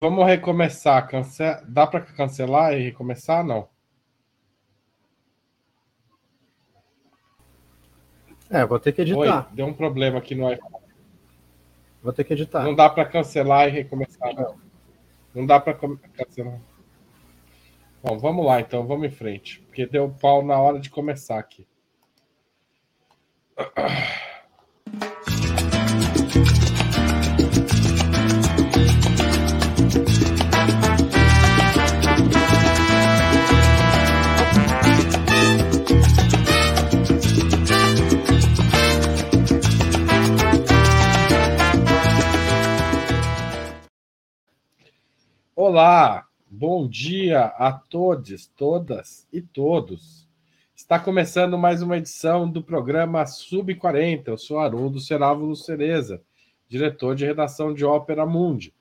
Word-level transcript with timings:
Vamos 0.00 0.24
recomeçar. 0.26 1.08
Cance... 1.08 1.42
Dá 1.66 1.86
para 1.86 2.00
cancelar 2.00 2.72
e 2.74 2.84
recomeçar? 2.84 3.44
Não. 3.44 3.68
É, 8.50 8.64
vou 8.64 8.78
ter 8.78 8.92
que 8.92 9.02
editar. 9.02 9.48
Oi, 9.48 9.54
deu 9.54 9.66
um 9.66 9.74
problema 9.74 10.18
aqui 10.18 10.34
no 10.34 10.50
iPhone. 10.50 10.76
Vou 12.02 12.12
ter 12.12 12.24
que 12.24 12.32
editar. 12.32 12.62
Não 12.62 12.74
dá 12.74 12.88
para 12.88 13.04
cancelar 13.04 13.68
e 13.68 13.72
recomeçar, 13.72 14.34
não. 14.34 14.58
Não 15.34 15.44
dá 15.44 15.60
para 15.60 15.74
cancelar. 15.74 16.60
Bom, 18.02 18.16
vamos 18.16 18.46
lá 18.46 18.60
então, 18.60 18.86
vamos 18.86 19.06
em 19.06 19.10
frente. 19.10 19.60
Porque 19.62 19.86
deu 19.86 20.08
pau 20.08 20.42
na 20.42 20.58
hora 20.58 20.78
de 20.78 20.88
começar 20.88 21.38
aqui. 21.38 21.66
Olá, 45.60 46.24
bom 46.48 46.86
dia 46.86 47.46
a 47.46 47.72
todos, 47.72 48.46
todas 48.56 49.26
e 49.32 49.42
todos. 49.42 50.28
Está 50.72 51.00
começando 51.00 51.58
mais 51.58 51.82
uma 51.82 51.96
edição 51.96 52.48
do 52.48 52.62
programa 52.62 53.26
Sub 53.26 53.74
40. 53.74 54.30
Eu 54.30 54.38
sou 54.38 54.60
Haroldo 54.60 55.00
Cerávulo 55.00 55.56
Cereza, 55.56 56.22
diretor 56.68 57.16
de 57.16 57.26
redação 57.26 57.74
de 57.74 57.84
Ópera 57.84 58.24
Mundi. 58.24 58.72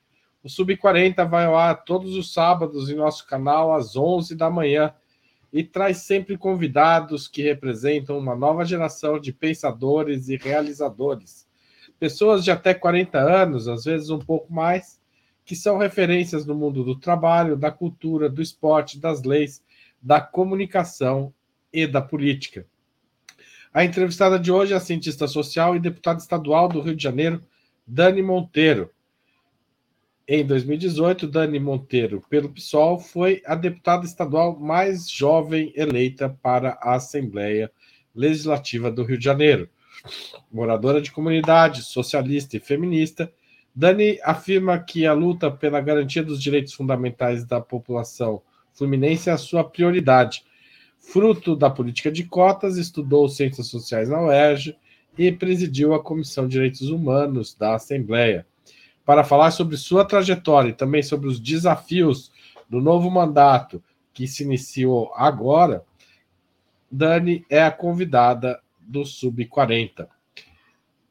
O 0.43 0.49
Sub 0.49 0.77
40 0.77 1.25
vai 1.25 1.45
ao 1.45 1.57
ar 1.57 1.83
todos 1.83 2.15
os 2.15 2.31
sábados 2.31 2.91
em 2.91 2.95
nosso 2.95 3.25
canal 3.25 3.73
às 3.73 3.95
11 3.95 4.35
da 4.35 4.47
manhã 4.47 4.93
e 5.51 5.63
traz 5.63 5.97
sempre 6.03 6.37
convidados 6.37 7.27
que 7.27 7.41
representam 7.41 8.19
uma 8.19 8.35
nova 8.35 8.63
geração 8.63 9.19
de 9.19 9.33
pensadores 9.33 10.29
e 10.29 10.37
realizadores. 10.37 11.47
Pessoas 11.99 12.43
de 12.43 12.51
até 12.51 12.75
40 12.75 13.17
anos, 13.17 13.67
às 13.67 13.85
vezes 13.85 14.11
um 14.11 14.19
pouco 14.19 14.53
mais, 14.53 14.96
que 15.47 15.55
são 15.55 15.77
referências 15.77 16.45
no 16.45 16.53
mundo 16.53 16.83
do 16.83 16.99
trabalho, 16.99 17.55
da 17.55 17.71
cultura, 17.71 18.29
do 18.29 18.41
esporte, 18.41 18.99
das 18.99 19.23
leis, 19.23 19.63
da 20.01 20.19
comunicação 20.19 21.33
e 21.71 21.87
da 21.87 22.01
política. 22.01 22.67
A 23.73 23.85
entrevistada 23.85 24.37
de 24.37 24.51
hoje 24.51 24.73
é 24.73 24.75
a 24.75 24.81
cientista 24.81 25.25
social 25.25 25.73
e 25.73 25.79
deputada 25.79 26.19
estadual 26.19 26.67
do 26.67 26.81
Rio 26.81 26.97
de 26.97 27.01
Janeiro, 27.01 27.41
Dani 27.87 28.21
Monteiro. 28.21 28.91
Em 30.27 30.45
2018, 30.45 31.25
Dani 31.25 31.61
Monteiro, 31.61 32.21
pelo 32.29 32.49
PSOL, 32.49 32.99
foi 32.99 33.41
a 33.45 33.55
deputada 33.55 34.05
estadual 34.05 34.59
mais 34.59 35.09
jovem 35.09 35.71
eleita 35.77 36.27
para 36.41 36.77
a 36.81 36.95
Assembleia 36.95 37.71
Legislativa 38.13 38.91
do 38.91 39.05
Rio 39.05 39.17
de 39.17 39.23
Janeiro. 39.23 39.69
Moradora 40.51 41.01
de 41.01 41.09
comunidade, 41.09 41.83
socialista 41.83 42.57
e 42.57 42.59
feminista, 42.59 43.31
Dani 43.77 44.17
afirma 44.23 44.79
que 44.79 45.05
a 45.05 45.13
luta 45.13 45.51
pela 45.51 45.79
garantia 45.79 46.23
dos 46.23 46.41
direitos 46.41 46.73
fundamentais 46.73 47.45
da 47.45 47.61
população 47.61 48.41
fluminense 48.73 49.29
é 49.29 49.33
a 49.33 49.37
sua 49.37 49.63
prioridade. 49.63 50.43
Fruto 50.97 51.55
da 51.55 51.69
política 51.69 52.11
de 52.11 52.23
cotas, 52.23 52.75
estudou 52.75 53.29
ciências 53.29 53.67
sociais 53.67 54.09
na 54.09 54.19
UERJ 54.19 54.75
e 55.15 55.31
presidiu 55.31 55.93
a 55.93 56.01
Comissão 56.01 56.47
de 56.47 56.53
Direitos 56.53 56.89
Humanos 56.89 57.53
da 57.53 57.75
Assembleia. 57.75 58.47
Para 59.05 59.23
falar 59.23 59.51
sobre 59.51 59.77
sua 59.77 60.03
trajetória 60.03 60.69
e 60.69 60.73
também 60.73 61.03
sobre 61.03 61.27
os 61.29 61.39
desafios 61.39 62.31
do 62.67 62.81
novo 62.81 63.11
mandato 63.11 63.83
que 64.11 64.27
se 64.27 64.41
iniciou 64.41 65.13
agora, 65.15 65.85
Dani 66.89 67.45
é 67.47 67.61
a 67.61 67.69
convidada 67.69 68.59
do 68.79 69.05
Sub 69.05 69.45
40. 69.45 70.16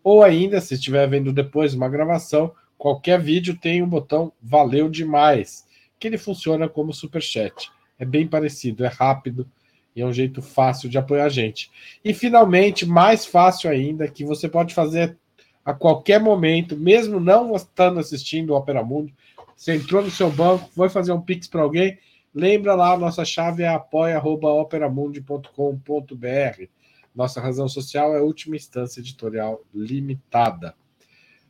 Ou 0.00 0.22
ainda, 0.22 0.60
se 0.60 0.74
estiver 0.74 1.08
vendo 1.08 1.32
depois 1.32 1.74
uma 1.74 1.88
gravação, 1.88 2.54
qualquer 2.78 3.20
vídeo 3.20 3.58
tem 3.60 3.82
um 3.82 3.88
botão 3.88 4.32
Valeu 4.40 4.88
demais 4.88 5.66
que 5.98 6.06
ele 6.06 6.18
funciona 6.18 6.68
como 6.68 6.92
super 6.92 7.22
chat. 7.22 7.70
É 7.98 8.04
bem 8.04 8.26
parecido, 8.26 8.84
é 8.84 8.88
rápido 8.88 9.48
e 9.94 10.02
é 10.02 10.06
um 10.06 10.12
jeito 10.12 10.42
fácil 10.42 10.88
de 10.88 10.98
apoiar 10.98 11.26
a 11.26 11.28
gente. 11.28 11.70
E 12.04 12.12
finalmente, 12.12 12.84
mais 12.84 13.24
fácil 13.24 13.70
ainda, 13.70 14.08
que 14.08 14.24
você 14.24 14.48
pode 14.48 14.74
fazer 14.74 15.16
a 15.64 15.72
qualquer 15.72 16.20
momento, 16.20 16.76
mesmo 16.76 17.18
não 17.18 17.54
estando 17.54 17.98
assistindo 17.98 18.50
o 18.50 18.56
Opera 18.56 18.82
Mundi, 18.82 19.14
você 19.56 19.76
entrou 19.76 20.02
no 20.02 20.10
seu 20.10 20.30
banco, 20.30 20.68
foi 20.74 20.88
fazer 20.88 21.12
um 21.12 21.20
pix 21.20 21.46
para 21.46 21.62
alguém, 21.62 21.98
lembra 22.34 22.74
lá, 22.74 22.98
nossa 22.98 23.24
chave 23.24 23.62
é 23.62 23.68
apoia@operamundi.com.br. 23.68 26.64
Nossa 27.14 27.40
razão 27.40 27.68
social 27.68 28.14
é 28.14 28.20
última 28.20 28.56
instância 28.56 29.00
editorial 29.00 29.62
limitada. 29.72 30.74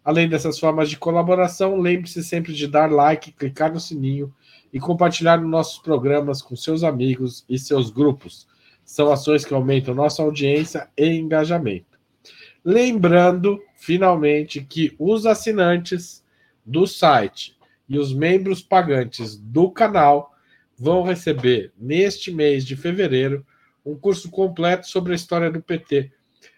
Além 0.04 0.28
dessas 0.28 0.58
formas 0.58 0.90
de 0.90 0.98
colaboração, 0.98 1.80
lembre-se 1.80 2.22
sempre 2.22 2.52
de 2.52 2.68
dar 2.68 2.92
like, 2.92 3.32
clicar 3.32 3.72
no 3.72 3.80
sininho 3.80 4.32
e 4.70 4.78
compartilhar 4.78 5.40
nossos 5.40 5.78
programas 5.78 6.42
com 6.42 6.54
seus 6.54 6.84
amigos 6.84 7.44
e 7.48 7.58
seus 7.58 7.90
grupos. 7.90 8.46
São 8.84 9.10
ações 9.10 9.46
que 9.46 9.54
aumentam 9.54 9.94
nossa 9.94 10.22
audiência 10.22 10.90
e 10.94 11.06
engajamento. 11.06 11.98
Lembrando, 12.62 13.62
finalmente, 13.76 14.62
que 14.62 14.94
os 14.98 15.24
assinantes 15.24 16.22
do 16.66 16.86
site 16.86 17.56
e 17.88 17.98
os 17.98 18.12
membros 18.12 18.60
pagantes 18.60 19.36
do 19.36 19.70
canal 19.70 20.34
vão 20.76 21.02
receber, 21.02 21.72
neste 21.78 22.30
mês 22.30 22.64
de 22.64 22.76
fevereiro, 22.76 23.46
um 23.84 23.94
curso 23.96 24.30
completo 24.30 24.86
sobre 24.86 25.12
a 25.12 25.16
história 25.16 25.50
do 25.50 25.62
PT. 25.62 26.10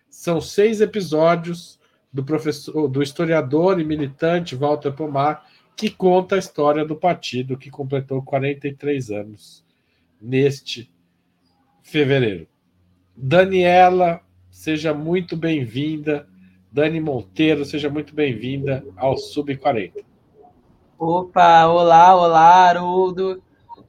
São 0.08 0.40
seis 0.40 0.80
episódios 0.80 1.78
do 2.16 2.24
professor, 2.24 2.88
do 2.88 3.02
historiador 3.02 3.78
e 3.78 3.84
militante 3.84 4.56
Walter 4.56 4.90
Pomar, 4.90 5.44
que 5.76 5.90
conta 5.90 6.34
a 6.34 6.38
história 6.38 6.82
do 6.82 6.96
partido 6.96 7.58
que 7.58 7.70
completou 7.70 8.22
43 8.22 9.10
anos 9.10 9.62
neste 10.18 10.90
fevereiro. 11.82 12.48
Daniela, 13.14 14.22
seja 14.50 14.94
muito 14.94 15.36
bem-vinda. 15.36 16.26
Dani 16.72 17.00
Monteiro, 17.00 17.66
seja 17.66 17.90
muito 17.90 18.14
bem-vinda 18.14 18.82
ao 18.96 19.18
Sub 19.18 19.54
40. 19.54 20.00
Opa, 20.98 21.66
olá, 21.66 22.16
olá, 22.16 22.70
Haroldo. 22.70 23.42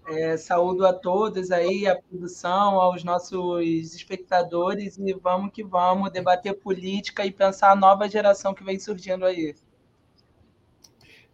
É, 0.08 0.38
saúdo 0.38 0.88
a 0.88 0.94
todos 0.94 1.52
aí, 1.52 1.86
a 1.86 1.96
produção, 1.96 2.80
aos 2.80 3.04
nossos 3.04 3.94
espectadores 3.94 4.98
e 4.98 5.14
vamos 5.14 5.52
que 5.52 5.64
vamos 5.64 6.10
debater 6.12 6.54
política 6.54 7.26
e 7.26 7.32
pensar 7.32 7.72
a 7.72 7.76
nova 7.76 8.08
geração 8.08 8.54
que 8.54 8.64
vem 8.64 8.80
surgindo 8.80 9.26
aí. 9.26 9.54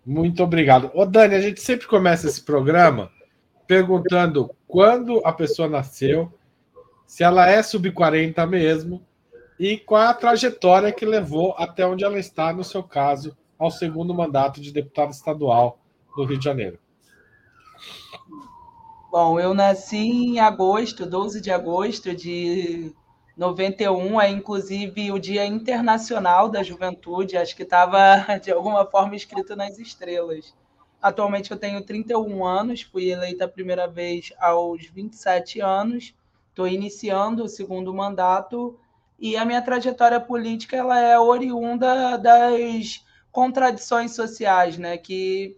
Muito 0.04 0.44
obrigado. 0.44 0.90
Ô 0.96 1.06
Dani, 1.06 1.36
a 1.36 1.42
gente 1.42 1.62
sempre 1.62 1.86
começa 1.88 2.28
esse 2.28 2.42
programa 2.42 3.12
perguntando 3.68 4.50
quando 4.68 5.22
a 5.24 5.32
pessoa 5.32 5.70
nasceu, 5.70 6.34
se 7.06 7.24
ela 7.24 7.48
é 7.48 7.62
sub-40 7.62 8.48
mesmo 8.48 9.06
e 9.60 9.78
qual 9.78 10.02
é 10.02 10.08
a 10.08 10.14
trajetória 10.14 10.92
que 10.92 11.06
levou 11.06 11.54
até 11.60 11.86
onde 11.86 12.04
ela 12.04 12.20
está, 12.20 12.52
no 12.52 12.64
seu 12.64 12.82
caso, 12.82 13.38
ao 13.58 13.70
segundo 13.70 14.14
mandato 14.14 14.60
de 14.60 14.72
deputado 14.72 15.12
estadual 15.12 15.80
do 16.18 16.26
Rio 16.26 16.40
de 16.40 16.44
Janeiro. 16.44 16.80
Bom, 19.14 19.40
eu 19.40 19.54
nasci 19.54 19.96
em 19.96 20.40
agosto, 20.40 21.06
12 21.06 21.40
de 21.40 21.52
agosto 21.52 22.16
de 22.16 22.92
91 23.38 24.20
é 24.20 24.32
inclusive 24.32 25.12
o 25.12 25.20
Dia 25.20 25.46
Internacional 25.46 26.50
da 26.50 26.64
Juventude, 26.64 27.38
acho 27.38 27.56
que 27.56 27.62
estava 27.62 28.26
de 28.42 28.52
alguma 28.52 28.88
forma 28.88 29.16
escrito 29.16 29.56
nas 29.56 29.78
estrelas. 29.78 30.56
Atualmente 31.00 31.52
eu 31.52 31.58
tenho 31.58 31.86
31 31.86 32.44
anos, 32.44 32.82
fui 32.82 33.12
eleita 33.12 33.46
a 33.46 33.48
primeira 33.48 33.88
vez 33.88 34.34
aos 34.40 34.84
27 34.88 35.62
anos, 35.62 36.16
estou 36.50 36.68
iniciando 36.68 37.44
o 37.44 37.48
segundo 37.48 37.94
mandato 37.94 38.80
e 39.20 39.38
a 39.38 39.46
minha 39.46 39.62
trajetória 39.62 40.20
política 40.20 40.76
ela 40.76 41.00
é 41.00 41.20
oriunda 41.20 42.18
das 42.18 43.06
contradições 43.32 44.16
sociais, 44.16 44.80
né, 44.80 44.98
que 44.98 45.56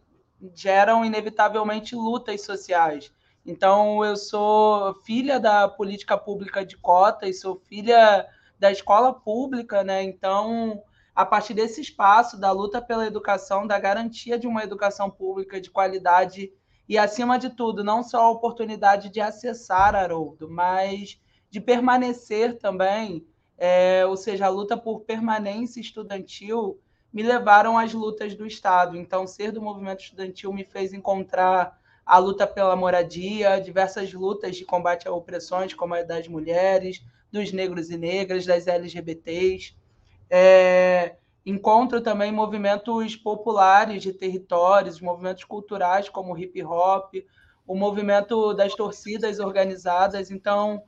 geram 0.53 1.05
inevitavelmente 1.05 1.95
lutas 1.95 2.41
sociais. 2.41 3.15
Então, 3.45 4.03
eu 4.03 4.15
sou 4.15 4.95
filha 5.05 5.39
da 5.39 5.67
política 5.67 6.17
pública 6.17 6.65
de 6.65 6.75
cotas, 6.77 7.41
sou 7.41 7.55
filha 7.55 8.27
da 8.59 8.71
escola 8.71 9.13
pública, 9.13 9.83
né? 9.83 10.01
Então, 10.01 10.81
a 11.13 11.23
partir 11.23 11.53
desse 11.53 11.79
espaço 11.79 12.39
da 12.39 12.51
luta 12.51 12.81
pela 12.81 13.05
educação, 13.05 13.67
da 13.67 13.77
garantia 13.77 14.39
de 14.39 14.47
uma 14.47 14.63
educação 14.63 15.11
pública 15.11 15.61
de 15.61 15.69
qualidade 15.69 16.51
e, 16.89 16.97
acima 16.97 17.37
de 17.37 17.51
tudo, 17.51 17.83
não 17.83 18.01
só 18.01 18.23
a 18.23 18.31
oportunidade 18.31 19.09
de 19.09 19.21
acessar 19.21 19.95
Haroldo, 19.95 20.49
mas 20.49 21.21
de 21.49 21.61
permanecer 21.61 22.57
também, 22.57 23.27
é, 23.57 24.05
ou 24.07 24.17
seja, 24.17 24.47
a 24.47 24.49
luta 24.49 24.75
por 24.75 25.01
permanência 25.01 25.79
estudantil, 25.79 26.79
me 27.13 27.21
levaram 27.21 27.77
às 27.77 27.93
lutas 27.93 28.35
do 28.35 28.45
Estado. 28.45 28.97
Então, 28.97 29.27
ser 29.27 29.51
do 29.51 29.61
movimento 29.61 30.01
estudantil 30.01 30.51
me 30.51 30.65
fez 30.65 30.93
encontrar 30.93 31.79
a 32.05 32.17
luta 32.19 32.45
pela 32.45 32.75
moradia, 32.75 33.59
diversas 33.59 34.13
lutas 34.13 34.55
de 34.55 34.63
combate 34.63 35.07
a 35.07 35.11
opressões, 35.11 35.73
como 35.73 35.95
a 35.95 36.03
das 36.03 36.27
mulheres, 36.27 37.03
dos 37.31 37.51
negros 37.51 37.89
e 37.89 37.97
negras, 37.97 38.45
das 38.45 38.67
LGBTs. 38.67 39.75
É, 40.29 41.15
encontro 41.43 42.01
também 42.01 42.31
movimentos 42.31 43.15
populares 43.15 44.03
de 44.03 44.13
territórios, 44.13 45.01
movimentos 45.01 45.43
culturais 45.43 46.07
como 46.07 46.33
o 46.33 46.37
hip 46.37 46.63
hop, 46.63 47.15
o 47.67 47.75
movimento 47.75 48.53
das 48.53 48.75
torcidas 48.75 49.39
organizadas. 49.39 50.29
Então, 50.29 50.83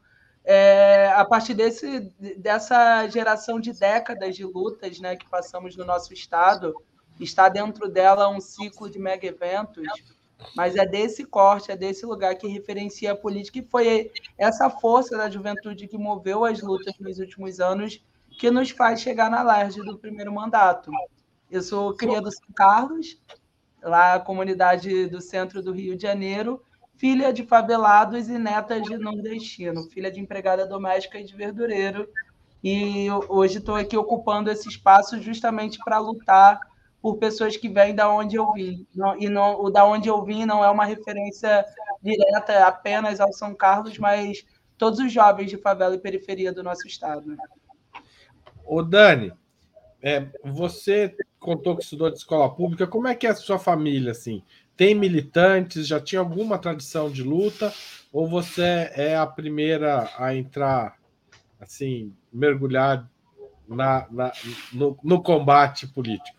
é, 0.46 1.12
a 1.16 1.26
partir 1.26 1.56
desse, 1.56 2.12
dessa 2.38 3.08
geração 3.08 3.60
de 3.60 3.74
décadas 3.74 4.36
de 4.36 4.46
lutas 4.46 5.00
né, 5.00 5.16
que 5.16 5.28
passamos 5.28 5.76
no 5.76 5.84
nosso 5.84 6.14
estado, 6.14 6.76
está 7.20 7.50
dentro 7.50 7.90
dela 7.90 8.30
um 8.30 8.40
ciclo 8.40 8.88
de 8.88 9.00
mega 9.00 9.26
eventos 9.26 9.88
mas 10.56 10.76
é 10.76 10.86
desse 10.86 11.24
corte, 11.26 11.72
é 11.72 11.78
desse 11.78 12.06
lugar 12.06 12.36
que 12.36 12.48
referencia 12.48 13.12
a 13.12 13.16
política, 13.16 13.60
e 13.60 13.68
foi 13.70 14.12
essa 14.38 14.70
força 14.70 15.18
da 15.18 15.30
juventude 15.30 15.88
que 15.88 15.98
moveu 15.98 16.46
as 16.46 16.62
lutas 16.62 16.94
nos 17.00 17.20
últimos 17.20 17.60
anos 17.60 18.04
que 18.38 18.52
nos 18.52 18.70
faz 18.70 19.02
chegar 19.02 19.32
na 19.32 19.42
laje 19.42 19.82
do 19.82 19.98
primeiro 19.98 20.32
mandato. 20.32 20.92
Eu 21.50 21.62
sou 21.62 21.94
cria 21.94 22.22
do 22.22 22.32
São 22.32 22.48
Carlos, 22.56 23.20
lá 23.82 24.16
a 24.16 24.20
comunidade 24.20 25.08
do 25.08 25.22
centro 25.22 25.62
do 25.62 25.72
Rio 25.72 25.96
de 25.96 26.04
Janeiro, 26.04 26.62
filha 26.96 27.32
de 27.32 27.44
favelados 27.46 28.28
e 28.28 28.38
neta 28.38 28.82
de 28.82 28.98
nordestino, 28.98 29.84
filha 29.90 30.12
de 30.12 30.20
empregada 30.20 30.66
doméstica 30.66 31.20
e 31.20 31.24
de 31.24 31.36
verdureiro. 31.36 32.08
E 32.64 33.08
hoje 33.30 33.60
estou 33.60 33.76
aqui 33.76 33.96
ocupando 33.96 34.52
esse 34.52 34.68
espaço 34.68 35.22
justamente 35.22 35.80
para 35.84 36.00
lutar 36.00 36.60
por 37.02 37.18
pessoas 37.18 37.56
que 37.56 37.70
vêm 37.70 37.94
da 37.94 38.10
onde 38.10 38.36
eu 38.36 38.52
vim. 38.54 38.86
e 39.20 39.30
não, 39.30 39.62
o 39.62 39.70
da 39.70 39.86
onde 39.86 40.10
eu 40.10 40.24
vim 40.24 40.46
não 40.46 40.64
é 40.64 40.70
uma 40.70 40.86
referência 40.86 41.66
direta 42.02 42.66
apenas 42.66 43.20
ao 43.20 43.32
São 43.34 43.54
Carlos, 43.54 43.98
mas 43.98 44.46
todos 44.78 45.00
os 45.00 45.12
jovens 45.12 45.50
de 45.50 45.58
favela 45.58 45.96
e 45.96 46.00
periferia 46.00 46.52
do 46.52 46.64
nosso 46.64 46.88
estado. 46.88 47.36
Ô 48.66 48.82
Dani, 48.82 49.34
é, 50.02 50.28
você 50.44 51.16
contou 51.40 51.76
que 51.76 51.84
estudou 51.84 52.10
de 52.10 52.18
escola 52.18 52.54
pública. 52.54 52.86
Como 52.86 53.08
é 53.08 53.16
que 53.16 53.26
é 53.26 53.30
a 53.30 53.36
sua 53.36 53.58
família 53.58 54.12
assim? 54.12 54.44
Tem 54.76 54.94
militantes? 54.94 55.88
Já 55.88 56.00
tinha 56.00 56.20
alguma 56.20 56.58
tradição 56.58 57.10
de 57.10 57.24
luta? 57.24 57.74
Ou 58.12 58.28
você 58.28 58.92
é 58.94 59.16
a 59.18 59.26
primeira 59.26 60.10
a 60.18 60.36
entrar, 60.36 60.98
assim, 61.60 62.14
mergulhar 62.32 63.10
na, 63.68 64.08
na 64.10 64.32
no, 64.72 64.98
no 65.04 65.22
combate 65.22 65.88
político? 65.88 66.37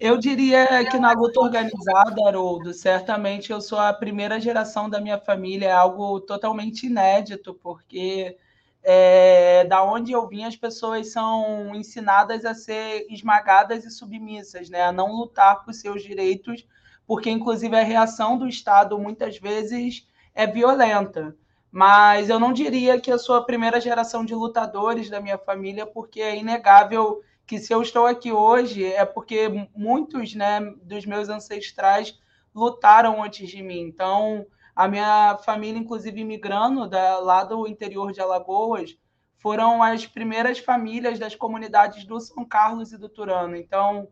Eu 0.00 0.16
diria 0.16 0.66
que 0.90 0.98
na 0.98 1.12
luta 1.12 1.40
organizada, 1.40 2.26
Haroldo, 2.26 2.72
certamente 2.72 3.52
eu 3.52 3.60
sou 3.60 3.78
a 3.78 3.92
primeira 3.92 4.40
geração 4.40 4.88
da 4.88 4.98
minha 4.98 5.18
família, 5.18 5.66
é 5.66 5.72
algo 5.72 6.18
totalmente 6.20 6.86
inédito, 6.86 7.52
porque 7.52 8.34
é, 8.82 9.62
da 9.66 9.84
onde 9.84 10.12
eu 10.12 10.26
vim, 10.26 10.44
as 10.44 10.56
pessoas 10.56 11.12
são 11.12 11.74
ensinadas 11.74 12.46
a 12.46 12.54
ser 12.54 13.06
esmagadas 13.10 13.84
e 13.84 13.90
submissas, 13.90 14.70
né? 14.70 14.84
a 14.84 14.90
não 14.90 15.12
lutar 15.12 15.62
por 15.66 15.74
seus 15.74 16.02
direitos, 16.02 16.66
porque, 17.06 17.28
inclusive, 17.28 17.76
a 17.76 17.82
reação 17.82 18.38
do 18.38 18.48
Estado 18.48 18.98
muitas 18.98 19.36
vezes 19.38 20.08
é 20.34 20.46
violenta. 20.46 21.36
Mas 21.70 22.30
eu 22.30 22.40
não 22.40 22.54
diria 22.54 22.98
que 22.98 23.12
eu 23.12 23.18
sou 23.18 23.34
a 23.36 23.44
primeira 23.44 23.78
geração 23.78 24.24
de 24.24 24.34
lutadores 24.34 25.10
da 25.10 25.20
minha 25.20 25.36
família, 25.36 25.86
porque 25.86 26.22
é 26.22 26.36
inegável 26.38 27.20
que 27.50 27.58
se 27.58 27.74
eu 27.74 27.82
estou 27.82 28.06
aqui 28.06 28.30
hoje 28.30 28.84
é 28.84 29.04
porque 29.04 29.48
muitos 29.74 30.36
né, 30.36 30.60
dos 30.84 31.04
meus 31.04 31.28
ancestrais 31.28 32.16
lutaram 32.54 33.20
antes 33.20 33.50
de 33.50 33.60
mim. 33.60 33.80
Então, 33.80 34.46
a 34.72 34.86
minha 34.86 35.36
família, 35.38 35.76
inclusive 35.76 36.20
imigrando 36.20 36.88
da, 36.88 37.18
lá 37.18 37.42
do 37.42 37.66
interior 37.66 38.12
de 38.12 38.20
Alagoas, 38.20 38.96
foram 39.36 39.82
as 39.82 40.06
primeiras 40.06 40.60
famílias 40.60 41.18
das 41.18 41.34
comunidades 41.34 42.04
do 42.04 42.20
São 42.20 42.44
Carlos 42.44 42.92
e 42.92 42.98
do 42.98 43.08
Turano. 43.08 43.56
Então, 43.56 44.06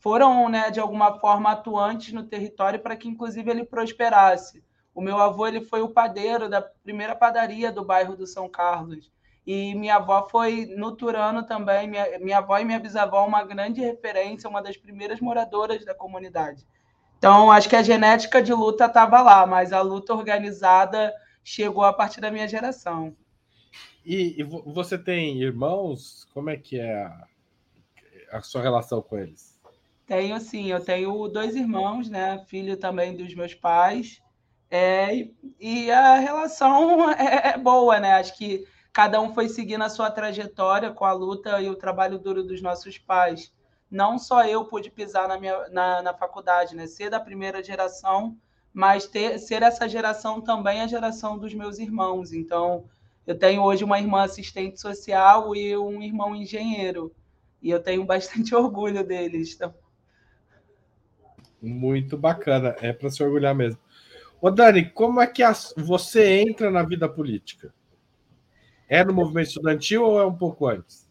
foram, 0.00 0.48
né, 0.48 0.72
de 0.72 0.80
alguma 0.80 1.20
forma, 1.20 1.52
atuantes 1.52 2.12
no 2.12 2.24
território 2.24 2.80
para 2.80 2.96
que, 2.96 3.06
inclusive, 3.06 3.48
ele 3.48 3.64
prosperasse. 3.64 4.64
O 4.92 5.00
meu 5.00 5.18
avô 5.18 5.46
ele 5.46 5.60
foi 5.60 5.80
o 5.80 5.90
padeiro 5.90 6.50
da 6.50 6.60
primeira 6.60 7.14
padaria 7.14 7.70
do 7.70 7.84
bairro 7.84 8.16
do 8.16 8.26
São 8.26 8.48
Carlos. 8.48 9.12
E 9.52 9.74
minha 9.74 9.96
avó 9.96 10.28
foi 10.30 10.64
no 10.76 10.94
Turano 10.94 11.42
também. 11.42 11.88
Minha, 11.88 12.20
minha 12.20 12.38
avó 12.38 12.56
e 12.56 12.64
minha 12.64 12.78
bisavó, 12.78 13.26
uma 13.26 13.42
grande 13.42 13.80
referência, 13.80 14.48
uma 14.48 14.62
das 14.62 14.76
primeiras 14.76 15.18
moradoras 15.18 15.84
da 15.84 15.92
comunidade. 15.92 16.64
Então, 17.18 17.50
acho 17.50 17.68
que 17.68 17.74
a 17.74 17.82
genética 17.82 18.40
de 18.40 18.54
luta 18.54 18.84
estava 18.84 19.20
lá, 19.20 19.44
mas 19.44 19.72
a 19.72 19.80
luta 19.80 20.14
organizada 20.14 21.12
chegou 21.42 21.82
a 21.82 21.92
partir 21.92 22.20
da 22.20 22.30
minha 22.30 22.46
geração. 22.46 23.12
E, 24.06 24.40
e 24.40 24.44
você 24.44 24.96
tem 24.96 25.42
irmãos? 25.42 26.28
Como 26.32 26.48
é 26.48 26.56
que 26.56 26.78
é 26.78 27.02
a, 27.02 27.26
a 28.30 28.42
sua 28.42 28.62
relação 28.62 29.02
com 29.02 29.18
eles? 29.18 29.58
Tenho 30.06 30.38
sim, 30.38 30.70
eu 30.70 30.78
tenho 30.78 31.26
dois 31.26 31.56
irmãos, 31.56 32.08
né? 32.08 32.40
Filho 32.46 32.76
também 32.76 33.16
dos 33.16 33.34
meus 33.34 33.52
pais. 33.52 34.22
É, 34.70 35.26
e 35.58 35.90
a 35.90 36.20
relação 36.20 37.10
é, 37.18 37.48
é 37.48 37.58
boa, 37.58 37.98
né? 37.98 38.12
Acho 38.12 38.38
que 38.38 38.64
cada 38.92 39.20
um 39.20 39.32
foi 39.32 39.48
seguindo 39.48 39.82
a 39.82 39.88
sua 39.88 40.10
trajetória 40.10 40.90
com 40.90 41.04
a 41.04 41.12
luta 41.12 41.60
e 41.60 41.68
o 41.68 41.76
trabalho 41.76 42.18
duro 42.18 42.42
dos 42.42 42.60
nossos 42.60 42.98
pais. 42.98 43.52
Não 43.90 44.18
só 44.18 44.44
eu 44.44 44.64
pude 44.64 44.90
pisar 44.90 45.28
na, 45.28 45.38
minha, 45.38 45.68
na, 45.68 46.02
na 46.02 46.14
faculdade, 46.14 46.76
né? 46.76 46.86
ser 46.86 47.10
da 47.10 47.18
primeira 47.18 47.62
geração, 47.62 48.36
mas 48.72 49.06
ter, 49.06 49.38
ser 49.38 49.62
essa 49.62 49.88
geração 49.88 50.40
também 50.40 50.80
a 50.80 50.86
geração 50.86 51.38
dos 51.38 51.52
meus 51.54 51.78
irmãos. 51.78 52.32
Então, 52.32 52.84
eu 53.26 53.36
tenho 53.36 53.62
hoje 53.62 53.84
uma 53.84 53.98
irmã 53.98 54.22
assistente 54.22 54.80
social 54.80 55.54
e 55.54 55.76
um 55.76 56.02
irmão 56.02 56.34
engenheiro. 56.34 57.12
E 57.62 57.70
eu 57.70 57.82
tenho 57.82 58.04
bastante 58.04 58.54
orgulho 58.56 59.04
deles. 59.04 59.54
Então... 59.54 59.74
Muito 61.60 62.16
bacana, 62.16 62.76
é 62.80 62.92
para 62.92 63.10
se 63.10 63.22
orgulhar 63.22 63.54
mesmo. 63.54 63.78
Ô 64.40 64.50
Dani, 64.50 64.88
como 64.90 65.20
é 65.20 65.26
que 65.26 65.42
a, 65.42 65.52
você 65.76 66.40
entra 66.40 66.70
na 66.70 66.82
vida 66.82 67.08
política? 67.08 67.74
É 68.92 69.04
no 69.04 69.14
movimento 69.14 69.46
estudantil 69.46 70.02
ou 70.02 70.20
é 70.20 70.26
um 70.26 70.34
pouco 70.34 70.66
antes? 70.66 71.08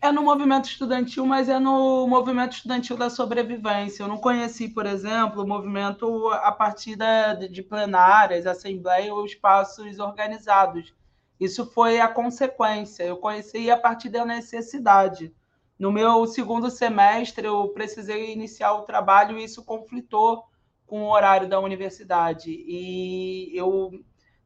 É 0.00 0.12
no 0.12 0.22
movimento 0.22 0.66
estudantil, 0.66 1.26
mas 1.26 1.48
é 1.48 1.58
no 1.58 2.06
movimento 2.06 2.52
estudantil 2.52 2.96
da 2.96 3.10
sobrevivência. 3.10 4.04
Eu 4.04 4.08
não 4.08 4.18
conheci, 4.18 4.68
por 4.68 4.86
exemplo, 4.86 5.42
o 5.42 5.46
movimento 5.46 6.28
a 6.28 6.52
partir 6.52 6.94
da, 6.94 7.34
de 7.34 7.64
plenárias, 7.64 8.46
assembleia 8.46 9.12
ou 9.12 9.26
espaços 9.26 9.98
organizados. 9.98 10.94
Isso 11.40 11.66
foi 11.66 11.98
a 11.98 12.06
consequência. 12.06 13.02
Eu 13.02 13.16
conheci 13.16 13.68
a 13.72 13.76
partir 13.76 14.08
da 14.08 14.24
necessidade. 14.24 15.34
No 15.76 15.90
meu 15.90 16.28
segundo 16.28 16.70
semestre, 16.70 17.44
eu 17.44 17.70
precisei 17.70 18.32
iniciar 18.32 18.72
o 18.74 18.82
trabalho 18.82 19.36
e 19.36 19.42
isso 19.42 19.64
conflitou 19.64 20.44
com 20.86 21.02
o 21.02 21.12
horário 21.12 21.48
da 21.48 21.58
universidade. 21.58 22.52
E 22.52 23.50
eu 23.52 24.00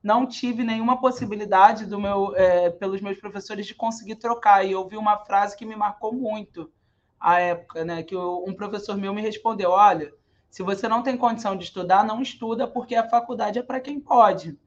não 0.04 0.26
tive 0.26 0.62
nenhuma 0.62 1.00
possibilidade 1.00 1.86
do 1.86 1.98
meu, 1.98 2.36
é, 2.36 2.68
pelos 2.68 3.00
meus 3.00 3.18
professores 3.18 3.64
de 3.64 3.74
conseguir 3.74 4.16
trocar. 4.16 4.62
E 4.62 4.72
eu 4.72 4.80
ouvi 4.80 4.98
uma 4.98 5.16
frase 5.16 5.56
que 5.56 5.64
me 5.64 5.74
marcou 5.74 6.12
muito 6.12 6.70
à 7.18 7.40
época, 7.40 7.86
né? 7.86 8.02
Que 8.02 8.14
um 8.14 8.52
professor 8.54 8.98
meu 8.98 9.14
me 9.14 9.22
respondeu: 9.22 9.70
olha, 9.70 10.12
se 10.50 10.62
você 10.62 10.86
não 10.86 11.02
tem 11.02 11.16
condição 11.16 11.56
de 11.56 11.64
estudar, 11.64 12.04
não 12.04 12.20
estuda, 12.20 12.68
porque 12.68 12.94
a 12.94 13.08
faculdade 13.08 13.58
é 13.58 13.62
para 13.62 13.80
quem 13.80 13.98
pode. 13.98 14.58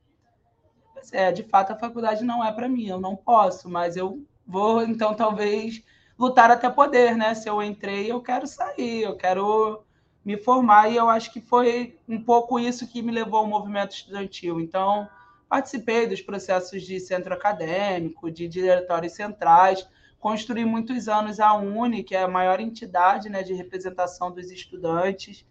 é, 1.12 1.32
de 1.32 1.44
fato 1.44 1.72
a 1.72 1.78
faculdade 1.78 2.26
não 2.26 2.44
é 2.44 2.52
para 2.52 2.68
mim, 2.68 2.88
eu 2.88 3.00
não 3.00 3.16
posso, 3.16 3.70
mas 3.70 3.96
eu 3.96 4.26
vou 4.46 4.82
então 4.82 5.14
talvez 5.14 5.84
lutar 6.18 6.50
até 6.50 6.68
poder, 6.68 7.16
né? 7.16 7.36
Se 7.36 7.48
eu 7.48 7.62
entrei, 7.62 8.12
eu 8.12 8.22
quero 8.22 8.48
sair, 8.48 9.04
eu 9.04 9.16
quero 9.16 9.84
me 10.26 10.36
formar, 10.36 10.90
e 10.92 10.96
eu 10.96 11.08
acho 11.08 11.32
que 11.32 11.40
foi 11.40 11.96
um 12.10 12.22
pouco 12.22 12.60
isso 12.60 12.88
que 12.88 13.04
me 13.04 13.12
levou 13.12 13.42
ao 13.42 13.48
movimento 13.48 13.92
estudantil. 13.92 14.60
Então, 14.60 15.08
participei 15.50 16.08
dos 16.08 16.22
processos 16.22 16.84
de 16.84 17.00
centro 17.00 17.34
acadêmico, 17.34 18.30
de 18.30 18.48
diretórios 18.48 19.14
centrais, 19.14 19.88
construí 20.20 20.66
muitos 20.66 21.08
anos 21.08 21.40
a 21.40 21.54
UNE, 21.54 22.04
que 22.04 22.16
é 22.16 22.24
a 22.24 22.28
maior 22.28 22.60
entidade 22.60 23.30
né, 23.30 23.44
de 23.44 23.54
representação 23.54 24.32
dos 24.32 24.52
estudantes, 24.52 25.46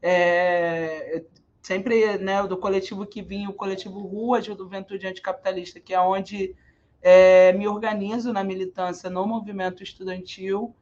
é, 0.00 1.24
sempre 1.60 2.18
né, 2.18 2.42
do 2.46 2.56
coletivo 2.56 3.06
que 3.06 3.22
vinha, 3.22 3.48
o 3.48 3.54
coletivo 3.54 4.00
Rua 4.00 4.40
de 4.40 4.48
Juventude 4.48 5.06
Anticapitalista, 5.06 5.80
que 5.80 5.94
é 5.94 6.00
onde 6.00 6.56
é, 7.00 7.52
me 7.52 7.68
organizo 7.68 8.32
na 8.32 8.42
militância 8.42 9.10
no 9.10 9.26
movimento 9.26 9.82
estudantil, 9.82 10.74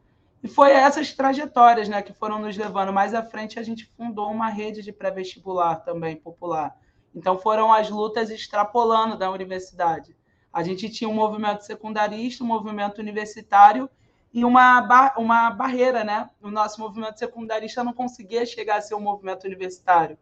e 0.42 0.48
foi 0.48 0.70
essas 0.70 1.12
trajetórias 1.12 1.88
né, 1.88 2.00
que 2.00 2.14
foram 2.14 2.38
nos 2.38 2.56
levando. 2.56 2.92
Mais 2.92 3.12
à 3.12 3.22
frente, 3.22 3.58
a 3.58 3.62
gente 3.62 3.84
fundou 3.96 4.30
uma 4.30 4.48
rede 4.48 4.82
de 4.82 4.90
pré-vestibular 4.90 5.76
também 5.76 6.16
popular. 6.16 6.74
Então, 7.14 7.38
foram 7.38 7.72
as 7.72 7.90
lutas 7.90 8.30
extrapolando 8.30 9.16
da 9.16 9.30
universidade. 9.30 10.16
A 10.52 10.62
gente 10.62 10.88
tinha 10.88 11.08
um 11.08 11.14
movimento 11.14 11.62
secundarista, 11.62 12.42
um 12.42 12.46
movimento 12.46 12.98
universitário 12.98 13.88
e 14.32 14.44
uma, 14.44 14.80
bar 14.80 15.14
uma 15.18 15.50
barreira, 15.50 16.04
né? 16.04 16.30
O 16.40 16.50
nosso 16.50 16.80
movimento 16.80 17.18
secundarista 17.18 17.84
não 17.84 17.92
conseguia 17.92 18.46
chegar 18.46 18.76
a 18.76 18.80
ser 18.80 18.94
um 18.94 19.00
movimento 19.00 19.44
universitário, 19.44 20.18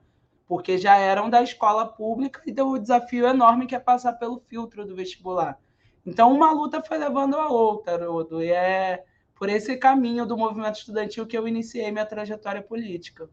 porque 0.47 0.78
já 0.78 0.97
eram 0.97 1.28
da 1.28 1.42
escola 1.42 1.87
pública 1.87 2.42
e 2.47 2.52
deu 2.52 2.68
o 2.68 2.78
desafio 2.78 3.26
enorme 3.26 3.66
que 3.66 3.75
é 3.75 3.80
passar 3.80 4.14
pelo 4.14 4.40
filtro 4.40 4.87
do 4.87 4.95
vestibular. 4.95 5.59
Então, 6.07 6.33
uma 6.33 6.50
luta 6.52 6.83
foi 6.83 6.97
levando 6.97 7.37
a 7.37 7.49
outra, 7.49 8.09
Rodo, 8.09 8.42
e 8.42 8.50
é 8.50 9.04
por 9.35 9.49
esse 9.49 9.76
caminho 9.76 10.26
do 10.26 10.37
movimento 10.37 10.76
estudantil 10.76 11.26
que 11.26 11.37
eu 11.37 11.47
iniciei 11.47 11.90
minha 11.92 12.07
trajetória 12.07 12.62
política. 12.62 13.28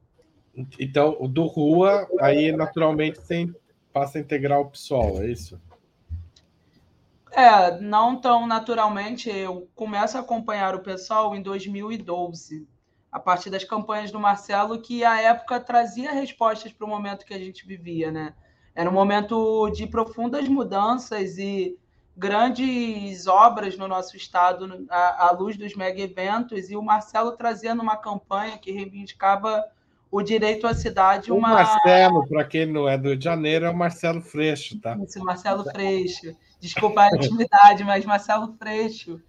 Então, 0.80 1.18
o 1.20 1.28
do 1.28 1.44
Rua, 1.46 2.08
aí 2.20 2.52
naturalmente 2.52 3.20
tem, 3.22 3.54
passa 3.92 4.18
a 4.18 4.22
integrar 4.22 4.60
o 4.60 4.70
PSOL, 4.70 5.22
é 5.22 5.28
isso? 5.28 5.60
É, 7.32 7.78
não 7.82 8.16
tão 8.16 8.48
naturalmente. 8.48 9.30
Eu 9.30 9.68
começo 9.76 10.18
a 10.18 10.22
acompanhar 10.22 10.74
o 10.74 10.80
PSOL 10.80 11.36
em 11.36 11.42
2012, 11.42 12.66
a 13.12 13.20
partir 13.20 13.50
das 13.50 13.66
campanhas 13.66 14.12
do 14.12 14.20
Marcelo, 14.20 14.82
que 14.82 15.04
à 15.04 15.22
época 15.22 15.60
trazia 15.60 16.14
respostas 16.14 16.72
para 16.72 16.86
o 16.86 16.90
momento 16.90 17.26
que 17.26 17.34
a 17.34 17.40
gente 17.40 17.68
vivia, 17.68 18.10
né? 18.10 18.34
Era 18.74 18.90
um 18.90 18.94
momento 18.94 19.70
de 19.72 19.86
profundas 19.86 20.48
mudanças 20.48 21.38
e 21.38 21.78
grandes 22.16 23.28
obras 23.28 23.78
no 23.78 23.88
nosso 23.88 24.16
estado 24.16 24.86
à, 24.90 25.32
luz 25.32 25.58
dos 25.58 25.76
mega 25.76 26.02
eventos, 26.02 26.70
e 26.70 26.76
o 26.78 26.82
Marcelo 26.82 27.34
trazia 27.34 27.76
numa 27.76 27.98
campanha 27.98 28.58
que 28.58 28.72
reivindicava 28.72 29.64
o 30.12 30.22
direito 30.22 30.66
à 30.68 30.74
cidade. 30.74 31.32
Uma... 31.32 31.48
O 31.48 31.54
Marcelo, 31.54 32.28
para 32.28 32.44
quem 32.44 32.66
não 32.66 32.88
é 32.88 32.98
do 32.98 33.10
Rio 33.10 33.18
de 33.18 33.24
Janeiro, 33.24 33.66
é 33.66 33.70
o 33.70 33.76
Marcelo 33.76 34.22
Freixo, 34.22 34.80
tá? 34.80 34.98
Isso, 34.98 35.24
Marcelo 35.24 35.64
Freixo. 35.64 36.36
Desculpa 36.60 37.02
a 37.02 37.16
intimidade, 37.16 37.84
mas 37.84 38.06
Marcelo 38.06 38.56
Freixo. 38.58 39.22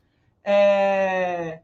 É... 0.44 1.60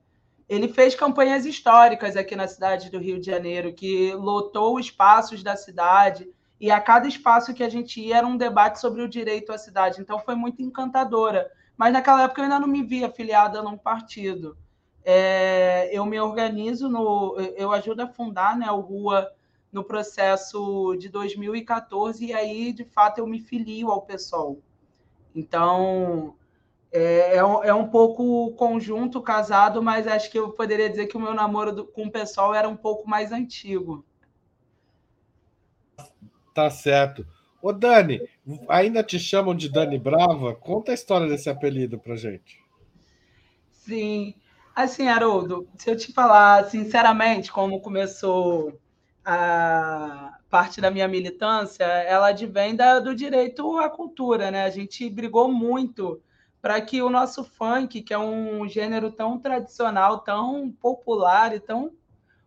Ele 0.49 0.69
fez 0.69 0.95
campanhas 0.95 1.47
históricas 1.47 2.17
aqui 2.17 2.37
na 2.37 2.47
cidade 2.47 2.91
do 2.91 2.99
Rio 2.99 3.19
de 3.19 3.27
Janeiro, 3.27 3.73
que 3.73 4.13
lotou 4.13 4.79
espaços 4.79 5.43
da 5.43 5.57
cidade, 5.57 6.29
e 6.61 6.71
a 6.71 6.81
cada 6.81 7.09
espaço 7.09 7.55
que 7.55 7.65
a 7.65 7.69
gente 7.69 8.01
ia 8.01 8.19
era 8.19 8.27
um 8.27 8.37
debate 8.37 8.81
sobre 8.81 9.03
o 9.03 9.09
direito 9.09 9.53
à 9.53 9.59
cidade. 9.59 10.01
Então 10.01 10.19
foi 10.19 10.35
muito 10.35 10.63
encantadora. 10.63 11.51
Mas 11.77 11.93
naquela 11.93 12.23
época 12.23 12.41
eu 12.41 12.45
ainda 12.45 12.61
não 12.61 12.69
me 12.69 12.83
via 12.83 13.07
afiliada 13.07 13.63
num 13.63 13.79
partido. 13.79 14.57
É, 15.05 15.91
eu 15.93 16.05
me 16.07 16.21
organizo 16.21 16.89
no. 16.89 17.37
Eu 17.57 17.73
ajudo 17.73 18.03
a 18.03 18.07
fundar 18.07 18.57
né, 18.57 18.71
o 18.71 18.81
Rua 18.81 19.33
no 19.73 19.83
processo 19.83 20.95
de 20.97 21.09
2014, 21.09 22.27
e 22.27 22.35
aí, 22.35 22.73
de 22.73 22.85
fato, 22.85 23.19
eu 23.19 23.27
me 23.27 23.41
filio 23.41 23.91
ao 23.91 24.03
PSOL. 24.03 24.61
Então, 25.35 26.37
é, 26.93 27.37
é, 27.37 27.45
um, 27.45 27.65
é 27.65 27.73
um 27.73 27.89
pouco 27.89 28.53
conjunto, 28.53 29.23
casado, 29.23 29.83
mas 29.83 30.07
acho 30.07 30.31
que 30.31 30.39
eu 30.39 30.51
poderia 30.51 30.91
dizer 30.91 31.07
que 31.07 31.17
o 31.17 31.21
meu 31.21 31.33
namoro 31.33 31.73
do, 31.73 31.87
com 31.87 32.05
o 32.05 32.11
PSOL 32.11 32.55
era 32.55 32.69
um 32.69 32.77
pouco 32.77 33.09
mais 33.09 33.33
antigo. 33.33 34.05
Tá 36.55 36.69
certo. 36.69 37.27
Ô, 37.63 37.73
Dani, 37.73 38.21
ainda 38.69 39.03
te 39.03 39.19
chamam 39.19 39.55
de 39.55 39.71
Dani 39.71 39.99
Brava? 39.99 40.55
Conta 40.55 40.91
a 40.91 40.95
história 40.95 41.27
desse 41.27 41.49
apelido 41.49 41.99
pra 41.99 42.15
gente. 42.15 42.61
Sim. 43.71 44.35
Assim, 44.75 45.07
Haroldo, 45.07 45.69
se 45.77 45.91
eu 45.91 45.97
te 45.97 46.13
falar 46.13 46.65
sinceramente 46.71 47.53
como 47.53 47.81
começou 47.81 48.81
a 49.25 50.39
parte 50.49 50.81
da 50.81 50.91
minha 50.91 51.07
militância, 51.07 51.85
ela 51.85 52.29
advém 52.29 52.75
da, 52.75 52.99
do 52.99 53.15
direito 53.15 53.79
à 53.79 53.91
cultura, 53.91 54.51
né? 54.51 54.65
A 54.65 54.71
gente 54.71 55.09
brigou 55.11 55.53
muito 55.53 56.23
para 56.61 56.81
que 56.81 57.03
o 57.03 57.11
nosso 57.11 57.45
funk, 57.45 58.01
que 58.03 58.15
é 58.15 58.19
um 58.19 58.67
gênero 58.67 59.13
tão 59.13 59.39
tradicional, 59.39 60.21
tão 60.21 60.71
popular 60.81 61.55
e 61.55 61.61
tão 61.61 61.93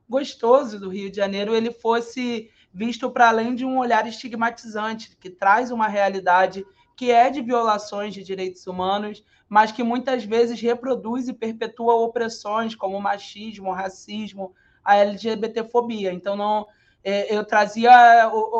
gostoso 0.10 0.80
do 0.80 0.90
Rio 0.90 1.12
de 1.12 1.18
Janeiro, 1.18 1.54
ele 1.54 1.72
fosse 1.72 2.50
visto 2.74 3.10
para 3.12 3.30
além 3.30 3.54
de 3.54 3.66
um 3.66 3.78
olhar 3.78 4.08
estigmatizante, 4.08 5.16
que 5.18 5.30
traz 5.30 5.70
uma 5.70 5.88
realidade 5.88 6.66
que 6.96 7.12
é 7.12 7.30
de 7.30 7.42
violações 7.42 8.14
de 8.14 8.24
direitos 8.24 8.66
humanos, 8.66 9.24
mas 9.48 9.72
que 9.72 9.84
muitas 9.84 10.24
vezes 10.24 10.60
reproduz 10.60 11.28
e 11.28 11.34
perpetua 11.34 11.96
opressões 11.96 12.76
como 12.76 13.00
machismo, 13.00 13.72
racismo, 13.72 14.54
a 14.84 14.98
LGBTfobia. 14.98 16.12
Então, 16.12 16.36
não, 16.36 16.68
é, 17.04 17.34
eu 17.36 17.46
trazia 17.46 17.92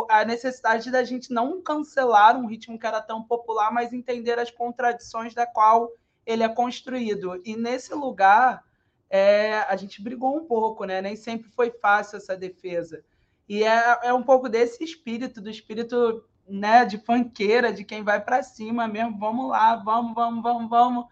a 0.10 0.24
necessidade 0.24 0.92
da 0.92 1.04
gente 1.04 1.34
não 1.34 1.62
cancelar 1.62 2.38
um 2.38 2.46
ritmo 2.46 2.78
que 2.78 2.86
era 2.86 3.02
tão 3.02 3.24
popular, 3.24 3.72
mas 3.72 3.92
entender 3.92 4.38
as 4.38 4.52
contradições 4.52 5.34
da 5.34 5.48
qual 5.48 5.92
ele 6.26 6.44
é 6.44 6.50
construído. 6.50 7.42
E 7.44 7.56
nesse 7.56 7.94
lugar, 7.94 8.64
é, 9.10 9.60
a 9.68 9.76
gente 9.76 10.02
brigou 10.02 10.38
um 10.38 10.46
pouco, 10.46 10.86
né? 10.86 11.02
Nem 11.02 11.16
sempre 11.16 11.50
foi 11.50 11.72
fácil 11.72 12.18
essa 12.18 12.38
defesa. 12.38 13.04
E 13.48 13.64
é, 13.64 14.00
é 14.04 14.14
um 14.14 14.24
pouco 14.24 14.50
desse 14.50 14.84
espírito, 14.84 15.42
do 15.42 15.50
espírito 15.50 16.24
né, 16.48 16.86
de 16.86 16.98
fanqueira, 16.98 17.74
de 17.74 17.84
quem 17.84 18.04
vai 18.04 18.22
para 18.22 18.44
cima 18.44 18.88
mesmo, 18.88 19.18
vamos 19.18 19.50
lá, 19.50 19.76
vamos, 19.76 20.14
vamos, 20.14 20.44
vamos, 20.44 20.70
vamos. 20.70 21.06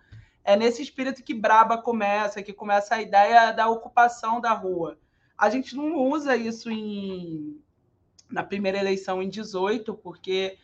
É 0.44 0.56
nesse 0.56 0.82
espírito 0.82 1.24
que 1.24 1.34
Braba 1.34 1.78
começa, 1.78 2.44
que 2.44 2.54
começa 2.54 2.96
a 2.96 3.02
ideia 3.02 3.52
da 3.52 3.68
ocupação 3.68 4.42
da 4.42 4.52
rua. 4.52 4.98
A 5.38 5.50
gente 5.50 5.76
não 5.76 5.96
usa 5.96 6.36
isso 6.36 6.70
em, 6.70 7.60
na 8.30 8.44
primeira 8.44 8.78
eleição 8.78 9.22
em 9.22 9.30
18, 9.30 9.94
porque 9.96 10.58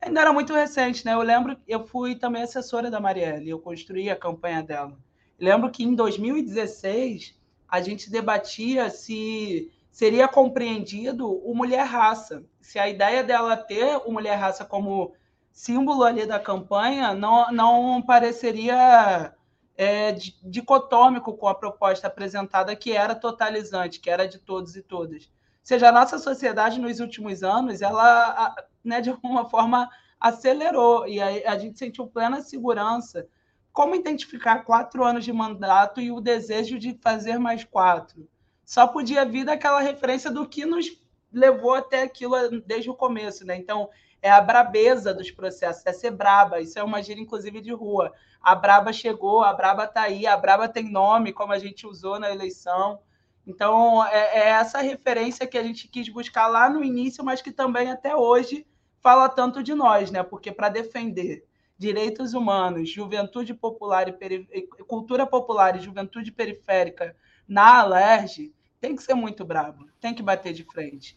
ainda 0.00 0.20
era 0.20 0.32
muito 0.32 0.54
recente, 0.54 1.04
né? 1.04 1.14
Eu 1.14 1.22
lembro, 1.22 1.56
eu 1.66 1.84
fui 1.84 2.14
também 2.14 2.42
assessora 2.42 2.90
da 2.90 3.00
Marielle, 3.00 3.50
eu 3.50 3.58
construí 3.58 4.08
a 4.08 4.16
campanha 4.16 4.62
dela. 4.62 4.96
lembro 5.38 5.70
que 5.70 5.82
em 5.82 5.94
2016 5.94 7.34
a 7.68 7.80
gente 7.80 8.10
debatia 8.10 8.88
se 8.88 9.70
seria 9.94 10.26
compreendido 10.26 11.30
o 11.48 11.54
mulher 11.54 11.86
raça. 11.86 12.44
Se 12.60 12.80
a 12.80 12.88
ideia 12.88 13.22
dela 13.22 13.56
ter 13.56 13.96
o 14.04 14.10
mulher 14.10 14.34
raça 14.34 14.64
como 14.64 15.14
símbolo 15.52 16.02
ali 16.02 16.26
da 16.26 16.40
campanha 16.40 17.14
não, 17.14 17.52
não 17.52 18.02
pareceria 18.02 19.32
é, 19.76 20.10
dicotômico 20.42 21.36
com 21.36 21.46
a 21.46 21.54
proposta 21.54 22.08
apresentada, 22.08 22.74
que 22.74 22.90
era 22.90 23.14
totalizante, 23.14 24.00
que 24.00 24.10
era 24.10 24.26
de 24.26 24.40
todos 24.40 24.74
e 24.74 24.82
todas. 24.82 25.26
Ou 25.26 25.30
seja, 25.62 25.90
a 25.90 25.92
nossa 25.92 26.18
sociedade 26.18 26.80
nos 26.80 26.98
últimos 26.98 27.44
anos, 27.44 27.80
ela, 27.80 28.52
né, 28.82 29.00
de 29.00 29.10
alguma 29.10 29.44
forma, 29.48 29.88
acelerou 30.18 31.06
e 31.06 31.20
a, 31.20 31.52
a 31.52 31.56
gente 31.56 31.78
sentiu 31.78 32.08
plena 32.08 32.42
segurança. 32.42 33.28
Como 33.72 33.94
identificar 33.94 34.64
quatro 34.64 35.04
anos 35.04 35.24
de 35.24 35.32
mandato 35.32 36.00
e 36.00 36.10
o 36.10 36.20
desejo 36.20 36.80
de 36.80 36.98
fazer 37.00 37.38
mais 37.38 37.62
quatro? 37.62 38.28
Só 38.64 38.86
podia 38.86 39.24
vir 39.24 39.44
daquela 39.44 39.80
referência 39.80 40.30
do 40.30 40.48
que 40.48 40.64
nos 40.64 40.86
levou 41.32 41.74
até 41.74 42.02
aquilo 42.02 42.36
desde 42.62 42.88
o 42.88 42.94
começo, 42.94 43.44
né? 43.44 43.56
Então, 43.56 43.90
é 44.22 44.30
a 44.30 44.40
brabeza 44.40 45.12
dos 45.12 45.30
processos, 45.30 45.84
é 45.84 45.92
ser 45.92 46.10
braba. 46.10 46.60
Isso 46.60 46.78
é 46.78 46.82
uma 46.82 47.02
gíria, 47.02 47.20
inclusive, 47.20 47.60
de 47.60 47.72
rua. 47.72 48.12
A 48.40 48.54
braba 48.54 48.92
chegou, 48.92 49.42
a 49.42 49.52
braba 49.52 49.84
está 49.84 50.02
aí, 50.02 50.26
a 50.26 50.36
braba 50.36 50.66
tem 50.66 50.90
nome, 50.90 51.32
como 51.32 51.52
a 51.52 51.58
gente 51.58 51.86
usou 51.86 52.18
na 52.18 52.30
eleição. 52.30 53.00
Então, 53.46 54.02
é, 54.06 54.38
é, 54.38 54.48
essa 54.48 54.80
referência 54.80 55.46
que 55.46 55.58
a 55.58 55.62
gente 55.62 55.88
quis 55.88 56.08
buscar 56.08 56.46
lá 56.46 56.70
no 56.70 56.82
início, 56.82 57.22
mas 57.22 57.42
que 57.42 57.52
também 57.52 57.90
até 57.90 58.16
hoje 58.16 58.66
fala 59.02 59.28
tanto 59.28 59.62
de 59.62 59.74
nós, 59.74 60.10
né? 60.10 60.22
Porque 60.22 60.50
para 60.50 60.70
defender 60.70 61.46
direitos 61.76 62.32
humanos, 62.32 62.88
juventude 62.88 63.52
popular 63.52 64.08
e 64.08 64.12
peri... 64.12 64.48
cultura 64.88 65.26
popular 65.26 65.76
e 65.76 65.80
juventude 65.80 66.32
periférica 66.32 67.14
na 67.46 67.80
Alerj, 67.80 68.53
tem 68.84 68.94
que 68.94 69.02
ser 69.02 69.14
muito 69.14 69.46
bravo, 69.46 69.88
tem 69.98 70.12
que 70.12 70.22
bater 70.22 70.52
de 70.52 70.62
frente. 70.62 71.16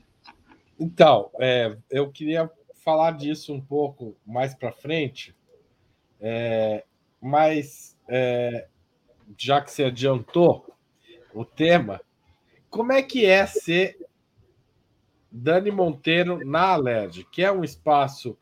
Então, 0.79 1.29
é, 1.38 1.77
eu 1.89 2.09
queria 2.09 2.50
falar 2.75 3.12
disso 3.12 3.53
um 3.53 3.59
pouco 3.59 4.15
mais 4.25 4.55
para 4.55 4.71
frente, 4.71 5.36
é, 6.21 6.86
mas 7.19 7.97
é, 8.07 8.69
já 9.38 9.59
que 9.59 9.69
você 9.69 9.83
adiantou 9.83 10.74
o 11.33 11.43
tema, 11.43 12.00
como 12.69 12.93
é 12.93 13.03
que 13.03 13.25
é 13.25 13.45
ser 13.45 13.97
Dani 15.29 15.69
Monteiro 15.69 16.39
na 16.45 16.69
Alerj, 16.69 17.25
que 17.29 17.43
é 17.43 17.51
um 17.51 17.65
espaço 17.65 18.38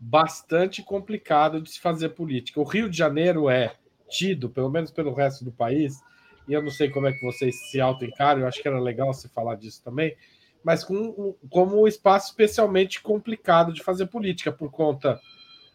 bastante 0.00 0.82
complicado 0.82 1.60
de 1.60 1.70
se 1.70 1.78
fazer 1.78 2.08
política. 2.08 2.58
O 2.58 2.64
Rio 2.64 2.88
de 2.88 2.96
Janeiro 2.96 3.50
é 3.50 3.76
tido, 4.08 4.48
pelo 4.48 4.70
menos 4.70 4.90
pelo 4.90 5.12
resto 5.12 5.44
do 5.44 5.52
país, 5.52 6.00
e 6.48 6.52
eu 6.52 6.62
não 6.62 6.70
sei 6.70 6.90
como 6.90 7.06
é 7.06 7.12
que 7.12 7.24
vocês 7.24 7.70
se 7.70 7.80
auto-encaram, 7.80 8.40
eu 8.40 8.46
acho 8.46 8.60
que 8.60 8.68
era 8.68 8.80
legal 8.80 9.12
você 9.12 9.28
falar 9.28 9.54
disso 9.56 9.82
também, 9.84 10.16
mas 10.64 10.84
com, 10.84 11.34
como 11.50 11.82
um 11.82 11.88
espaço 11.88 12.28
especialmente 12.28 13.00
complicado 13.02 13.72
de 13.72 13.82
fazer 13.82 14.06
política, 14.06 14.52
por 14.52 14.70
conta 14.70 15.20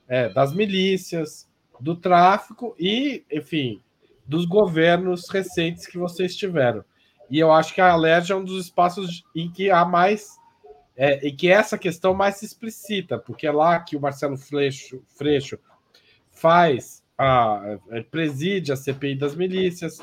é, 0.07 0.29
das 0.29 0.53
milícias, 0.53 1.47
do 1.79 1.95
tráfico 1.95 2.75
e, 2.79 3.23
enfim, 3.31 3.81
dos 4.25 4.45
governos 4.45 5.29
recentes 5.29 5.85
que 5.85 5.97
vocês 5.97 6.35
tiveram. 6.35 6.83
E 7.29 7.39
eu 7.39 7.51
acho 7.51 7.73
que 7.73 7.81
a 7.81 7.91
Alerj 7.91 8.31
é 8.31 8.35
um 8.35 8.43
dos 8.43 8.65
espaços 8.65 9.23
em 9.35 9.51
que 9.51 9.69
há 9.69 9.83
mais 9.85 10.37
é, 10.95 11.29
que 11.29 11.49
essa 11.49 11.77
questão 11.77 12.13
mais 12.13 12.37
se 12.37 12.45
explicita, 12.45 13.19
porque 13.19 13.45
é 13.45 13.51
lá 13.51 13.79
que 13.79 13.95
o 13.95 14.01
Marcelo 14.01 14.35
Freixo, 14.35 15.03
Freixo 15.15 15.59
faz 16.31 17.03
a 17.17 17.79
é, 17.91 18.01
preside 18.01 18.71
a 18.71 18.75
CPI 18.75 19.15
das 19.15 19.35
milícias, 19.35 19.99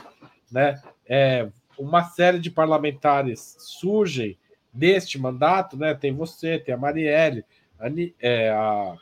né? 0.55 0.81
É, 1.05 1.49
uma 1.77 2.05
série 2.05 2.39
de 2.39 2.49
parlamentares 2.49 3.57
surgem 3.59 4.39
deste 4.73 5.19
mandato, 5.19 5.77
né? 5.77 5.95
Tem 5.95 6.15
você, 6.15 6.61
tem 6.61 6.73
a 6.73 6.79
Marielle, 6.79 7.45
a, 7.79 7.89
é, 8.21 8.51
a, 8.51 8.95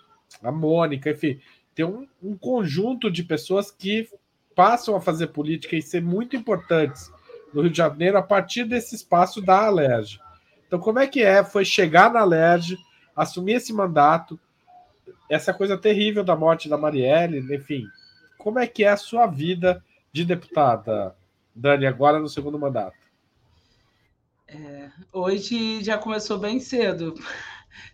a 0.43 0.51
Mônica, 0.51 1.11
enfim, 1.11 1.39
tem 1.75 1.85
um, 1.85 2.09
um, 2.23 2.35
conjunto 2.37 3.11
de 3.11 3.23
pessoas 3.23 3.71
que 3.71 4.09
passam 4.55 4.97
a 4.97 5.01
fazer 5.01 5.29
política 5.29 5.77
e 5.77 5.83
ser 5.83 6.01
muito 6.01 6.35
importantes 6.35 7.13
no 7.53 7.61
Rio 7.61 7.71
de 7.71 7.77
Janeiro 7.77 8.17
a 8.17 8.23
partir 8.23 8.65
desse 8.65 8.95
espaço 8.95 9.43
da 9.43 9.67
Alerj. 9.67 10.19
Então, 10.67 10.79
como 10.79 10.99
é 10.99 11.07
que 11.07 11.23
é? 11.23 11.45
Foi 11.45 11.67
chegar 11.67 12.11
na 12.11 12.25
LERJ, 12.25 12.79
assumir 13.15 13.55
esse 13.55 13.75
mandato, 13.75 14.41
essa 15.29 15.53
coisa 15.53 15.77
terrível 15.77 16.25
da 16.25 16.35
morte 16.35 16.67
da 16.67 16.79
Marielle, 16.79 17.55
enfim. 17.55 17.85
Como 18.39 18.59
é 18.59 18.67
que 18.67 18.85
é 18.85 18.89
a 18.89 18.97
sua 18.97 19.27
vida 19.27 19.85
de 20.11 20.25
deputada, 20.25 21.15
Dani, 21.55 21.87
agora 21.87 22.19
no 22.19 22.29
segundo 22.29 22.59
mandato? 22.59 22.97
É, 24.49 24.91
hoje 25.13 25.83
já 25.83 25.97
começou 25.99 26.39
bem 26.39 26.61
cedo. 26.61 27.15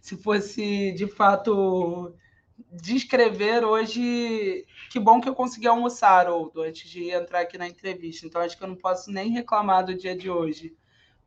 Se 0.03 0.17
fosse 0.17 0.93
de 0.93 1.07
fato 1.07 2.15
descrever 2.73 3.65
hoje, 3.65 4.67
que 4.91 4.99
bom 4.99 5.21
que 5.21 5.29
eu 5.29 5.35
consegui 5.35 5.69
almoçar, 5.69 6.27
Haroldo, 6.27 6.63
antes 6.63 6.91
de 6.91 7.11
entrar 7.11 7.41
aqui 7.41 7.57
na 7.57 7.69
entrevista. 7.69 8.27
Então 8.27 8.41
acho 8.41 8.57
que 8.57 8.65
eu 8.65 8.69
não 8.69 8.77
posso 8.77 9.11
nem 9.11 9.31
reclamar 9.31 9.87
do 9.87 9.95
dia 9.95 10.17
de 10.17 10.29
hoje. 10.29 10.75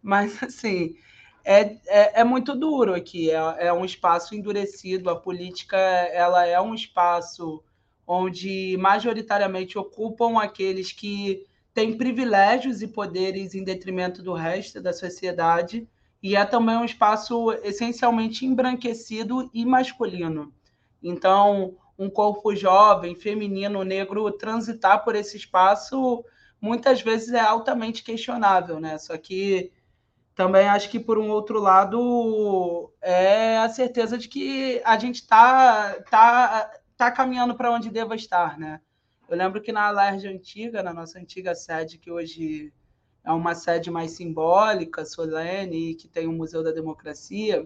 Mas 0.01 0.41
assim, 0.43 0.95
é, 1.43 1.77
é, 1.87 2.21
é, 2.21 2.23
muito 2.23 2.55
duro 2.55 2.93
aqui, 2.93 3.31
é, 3.31 3.67
é, 3.67 3.73
um 3.73 3.85
espaço 3.85 4.35
endurecido, 4.35 5.09
a 5.09 5.15
política 5.15 5.77
ela 5.77 6.45
é 6.45 6.59
um 6.59 6.75
espaço 6.75 7.63
onde 8.05 8.75
majoritariamente 8.77 9.77
ocupam 9.77 10.39
aqueles 10.39 10.91
que 10.91 11.45
têm 11.73 11.97
privilégios 11.97 12.81
e 12.81 12.87
poderes 12.87 13.55
em 13.55 13.63
detrimento 13.63 14.21
do 14.21 14.33
resto 14.33 14.81
da 14.81 14.93
sociedade, 14.93 15.87
e 16.21 16.35
é 16.35 16.45
também 16.45 16.77
um 16.77 16.85
espaço 16.85 17.51
essencialmente 17.63 18.45
embranquecido 18.45 19.49
e 19.53 19.65
masculino. 19.65 20.53
Então, 21.01 21.75
um 21.97 22.09
corpo 22.09 22.55
jovem, 22.55 23.15
feminino, 23.15 23.83
negro, 23.83 24.31
transitar 24.31 25.03
por 25.03 25.15
esse 25.15 25.37
espaço 25.37 26.23
muitas 26.59 27.01
vezes 27.01 27.33
é 27.33 27.39
altamente 27.39 28.03
questionável, 28.03 28.79
né? 28.79 28.97
Só 28.99 29.17
que 29.17 29.71
também 30.35 30.67
acho 30.67 30.89
que, 30.89 30.99
por 30.99 31.17
um 31.17 31.29
outro 31.29 31.59
lado, 31.59 32.93
é 33.01 33.57
a 33.57 33.69
certeza 33.69 34.17
de 34.17 34.27
que 34.27 34.81
a 34.85 34.97
gente 34.97 35.15
está 35.15 35.95
tá, 36.09 36.71
tá 36.95 37.11
caminhando 37.11 37.55
para 37.55 37.71
onde 37.71 37.89
deva 37.89 38.15
estar, 38.15 38.57
né? 38.59 38.79
Eu 39.31 39.37
lembro 39.37 39.61
que 39.61 39.71
na 39.71 39.87
Alerj 39.87 40.27
antiga, 40.27 40.83
na 40.83 40.93
nossa 40.93 41.17
antiga 41.17 41.55
sede, 41.55 41.97
que 41.97 42.11
hoje 42.11 42.73
é 43.23 43.31
uma 43.31 43.55
sede 43.55 43.89
mais 43.89 44.11
simbólica, 44.11 45.05
solene, 45.05 45.95
que 45.95 46.09
tem 46.09 46.27
o 46.27 46.33
Museu 46.33 46.61
da 46.61 46.71
Democracia, 46.71 47.65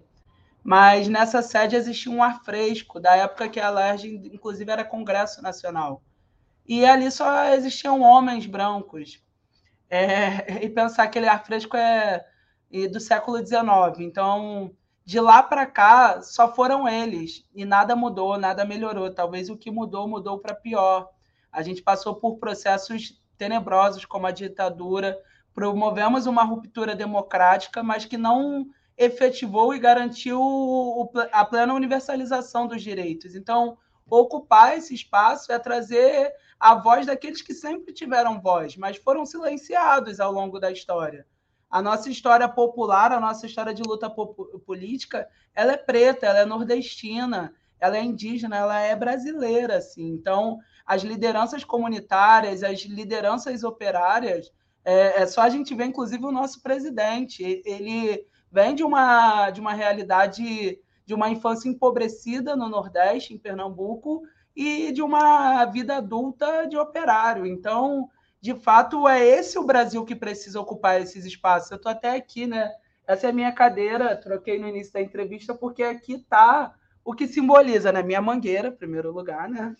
mas 0.63 1.07
nessa 1.07 1.41
sede 1.41 1.75
existia 1.75 2.11
um 2.11 2.21
ar 2.21 2.43
fresco, 2.43 2.99
da 2.99 3.15
época 3.15 3.49
que 3.49 3.59
a 3.59 3.65
Alerj, 3.65 4.05
inclusive, 4.31 4.71
era 4.71 4.85
Congresso 4.85 5.41
Nacional. 5.41 6.03
E 6.67 6.85
ali 6.85 7.09
só 7.09 7.45
existiam 7.55 7.99
homens 8.01 8.45
brancos. 8.45 9.23
É, 9.89 10.63
e 10.63 10.69
pensar 10.69 11.07
que 11.07 11.17
aquele 11.17 11.27
ar 11.27 11.43
fresco 11.43 11.75
é 11.75 12.23
e 12.69 12.87
do 12.87 12.99
século 12.99 13.39
XIX. 13.39 14.01
Então, 14.01 14.71
de 15.03 15.19
lá 15.19 15.41
para 15.41 15.65
cá, 15.65 16.21
só 16.21 16.53
foram 16.53 16.87
eles 16.87 17.43
e 17.55 17.65
nada 17.65 17.95
mudou, 17.95 18.37
nada 18.37 18.63
melhorou. 18.63 19.11
Talvez 19.11 19.49
o 19.49 19.57
que 19.57 19.71
mudou, 19.71 20.07
mudou 20.07 20.37
para 20.37 20.53
pior. 20.53 21.14
A 21.55 21.61
gente 21.63 21.81
passou 21.81 22.15
por 22.15 22.37
processos 22.37 23.21
tenebrosos, 23.37 24.03
como 24.03 24.27
a 24.27 24.31
ditadura, 24.31 25.17
promovemos 25.53 26.25
uma 26.25 26.43
ruptura 26.43 26.93
democrática, 26.93 27.81
mas 27.81 28.03
que 28.03 28.17
não 28.17 28.67
efetivou 28.97 29.73
e 29.73 29.79
garantiu 29.79 31.09
a 31.31 31.45
plena 31.45 31.73
universalização 31.73 32.67
dos 32.67 32.83
direitos. 32.83 33.35
Então, 33.35 33.77
ocupar 34.09 34.77
esse 34.77 34.93
espaço 34.93 35.51
é 35.51 35.57
trazer 35.57 36.33
a 36.59 36.75
voz 36.75 37.05
daqueles 37.05 37.41
que 37.41 37.53
sempre 37.53 37.93
tiveram 37.93 38.41
voz, 38.41 38.75
mas 38.75 38.97
foram 38.97 39.25
silenciados 39.25 40.19
ao 40.19 40.31
longo 40.31 40.59
da 40.59 40.71
história. 40.71 41.25
A 41.69 41.81
nossa 41.81 42.09
história 42.09 42.47
popular, 42.49 43.13
a 43.13 43.19
nossa 43.19 43.45
história 43.45 43.73
de 43.73 43.81
luta 43.81 44.09
política, 44.09 45.27
ela 45.53 45.71
é 45.71 45.77
preta, 45.77 46.25
ela 46.25 46.39
é 46.39 46.45
nordestina, 46.45 47.53
ela 47.79 47.97
é 47.97 48.03
indígena, 48.03 48.57
ela 48.57 48.79
é 48.79 48.95
brasileira, 48.95 49.77
assim. 49.77 50.07
Então, 50.07 50.59
as 50.85 51.03
lideranças 51.03 51.63
comunitárias, 51.63 52.63
as 52.63 52.81
lideranças 52.81 53.63
operárias, 53.63 54.51
é, 54.83 55.23
é 55.23 55.25
só 55.25 55.41
a 55.41 55.49
gente 55.49 55.73
ver, 55.73 55.85
inclusive, 55.85 56.23
o 56.23 56.31
nosso 56.31 56.61
presidente. 56.61 57.61
Ele 57.65 58.25
vem 58.51 58.75
de 58.75 58.83
uma, 58.83 59.49
de 59.49 59.59
uma 59.59 59.73
realidade 59.73 60.79
de 61.05 61.13
uma 61.13 61.29
infância 61.29 61.69
empobrecida 61.69 62.55
no 62.55 62.67
Nordeste, 62.67 63.33
em 63.33 63.37
Pernambuco, 63.37 64.23
e 64.55 64.91
de 64.91 65.01
uma 65.01 65.65
vida 65.65 65.97
adulta 65.97 66.65
de 66.65 66.77
operário. 66.77 67.45
Então, 67.45 68.09
de 68.41 68.53
fato, 68.55 69.07
é 69.07 69.23
esse 69.23 69.57
o 69.59 69.65
Brasil 69.65 70.03
que 70.05 70.15
precisa 70.15 70.59
ocupar 70.59 71.01
esses 71.01 71.25
espaços. 71.25 71.69
Eu 71.71 71.77
estou 71.77 71.91
até 71.91 72.15
aqui, 72.15 72.47
né? 72.47 72.71
Essa 73.07 73.27
é 73.27 73.29
a 73.29 73.33
minha 73.33 73.51
cadeira, 73.51 74.15
troquei 74.15 74.57
no 74.57 74.67
início 74.67 74.93
da 74.93 75.01
entrevista, 75.01 75.53
porque 75.53 75.83
aqui 75.83 76.13
está 76.13 76.73
o 77.03 77.13
que 77.13 77.27
simboliza, 77.27 77.91
né? 77.91 78.01
Minha 78.01 78.21
mangueira, 78.21 78.69
em 78.69 78.75
primeiro 78.75 79.11
lugar, 79.11 79.47
né? 79.47 79.75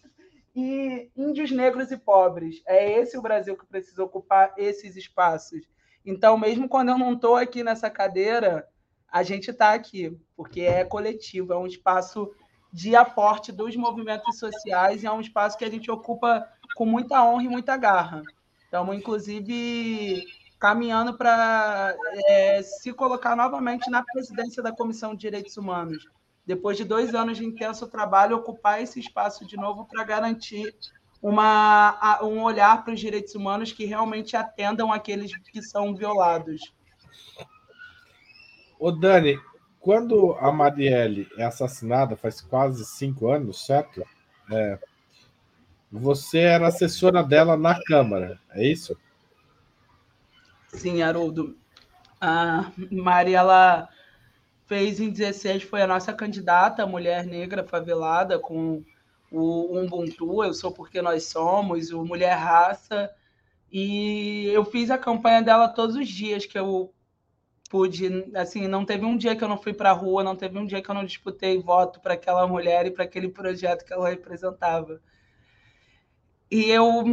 E 0.56 1.12
índios 1.15 1.52
negros 1.52 1.91
e 1.91 1.98
pobres. 1.98 2.62
É 2.65 3.00
esse 3.00 3.18
o 3.18 3.22
Brasil 3.22 3.58
que 3.58 3.65
precisa 3.65 4.04
ocupar 4.04 4.54
esses 4.58 4.96
espaços. 4.96 5.68
Então, 6.06 6.38
mesmo 6.38 6.70
quando 6.70 6.89
eu 6.89 6.98
não 6.98 7.13
estou 7.13 7.36
aqui 7.36 7.63
nessa 7.63 7.89
cadeira, 7.89 8.68
a 9.12 9.24
gente 9.24 9.52
está 9.52 9.74
aqui, 9.74 10.18
porque 10.36 10.62
é 10.62 10.84
coletivo, 10.84 11.54
é 11.54 11.58
um 11.58 11.68
espaço 11.68 12.32
de 12.72 12.96
aporte 12.96 13.52
dos 13.52 13.76
movimentos 13.76 14.38
sociais 14.38 15.02
e 15.02 15.08
é 15.08 15.12
um 15.12 15.22
espaço 15.22 15.58
que 15.58 15.65
a 15.65 15.72
gente 15.72 15.89
ocupa 15.89 16.48
com 16.76 16.86
muita 16.86 17.24
honra 17.24 17.44
e 17.44 17.48
muita 17.48 17.78
garra. 17.78 18.22
Estamos, 18.65 18.96
inclusive, 18.96 20.22
caminhando 20.60 21.18
para 21.18 21.96
é, 22.28 22.62
se 22.62 22.91
colocar 22.91 23.36
novamente 23.36 23.89
na 23.89 24.04
presidência 24.04 24.62
da 24.62 24.74
Comissão 24.74 25.13
de 25.13 25.22
Direitos 25.22 25.56
Humanos. 25.56 26.10
Depois 26.45 26.77
de 26.77 26.84
dois 26.84 27.15
anos 27.15 27.38
de 27.38 27.45
intenso 27.45 27.88
trabalho, 27.88 28.38
ocupar 28.38 28.81
esse 28.81 28.99
espaço 28.99 29.45
de 29.45 29.58
novo 29.58 29.86
para 29.86 30.03
garantir 30.03 30.75
uma, 31.21 32.19
um 32.21 32.43
olhar 32.43 32.84
para 32.84 32.93
os 32.93 32.99
direitos 32.99 33.34
humanos 33.34 33.71
que 33.71 33.86
realmente 33.86 34.38
atendam 34.38 34.93
aqueles 34.93 35.36
que 35.38 35.62
são 35.62 35.95
violados. 35.95 36.73
Ô 38.79 38.91
Dani, 38.91 39.39
quando 39.79 40.34
a 40.39 40.51
Marielle 40.51 41.27
é 41.38 41.43
assassinada, 41.43 42.15
faz 42.15 42.41
quase 42.41 42.86
cinco 42.86 43.29
anos, 43.29 43.65
certo? 43.65 44.03
É, 44.51 44.79
você 45.91 46.39
era 46.39 46.67
assessora 46.67 47.23
dela 47.23 47.58
na 47.58 47.81
Câmara, 47.84 48.39
é 48.51 48.67
isso? 48.67 48.95
Sim, 50.67 51.01
Haroldo. 51.01 51.58
A 52.19 52.71
Maria, 52.91 53.39
ela 53.39 53.89
fez 54.65 54.99
em 54.99 55.10
16, 55.10 55.63
foi 55.63 55.82
a 55.82 55.88
nossa 55.88 56.13
candidata, 56.13 56.86
mulher 56.86 57.25
negra 57.25 57.63
favelada, 57.63 58.39
com 58.39 58.84
o 59.32 59.78
Ubuntu, 59.80 60.43
Eu 60.43 60.54
Sou 60.54 60.71
Porque 60.71 61.01
Nós 61.01 61.25
Somos, 61.25 61.91
o 61.91 62.04
Mulher 62.04 62.36
Raça, 62.36 63.12
e 63.71 64.47
eu 64.47 64.63
fiz 64.65 64.89
a 64.89 64.97
campanha 64.97 65.41
dela 65.41 65.67
todos 65.67 65.95
os 65.95 66.08
dias 66.08 66.45
que 66.45 66.58
eu 66.58 66.93
pude, 67.69 68.08
assim, 68.36 68.67
não 68.67 68.86
teve 68.86 69.06
um 69.06 69.17
dia 69.17 69.36
que 69.36 69.43
eu 69.43 69.47
não 69.47 69.58
fui 69.58 69.73
para 69.73 69.89
a 69.89 69.93
rua, 69.93 70.23
não 70.23 70.36
teve 70.36 70.58
um 70.58 70.65
dia 70.65 70.82
que 70.82 70.89
eu 70.89 70.95
não 70.95 71.04
disputei 71.04 71.60
voto 71.60 71.99
para 71.99 72.13
aquela 72.13 72.47
mulher 72.47 72.86
e 72.86 72.91
para 72.91 73.04
aquele 73.04 73.28
projeto 73.28 73.84
que 73.84 73.91
ela 73.91 74.10
representava. 74.10 75.01
E 76.49 76.69
eu 76.69 77.04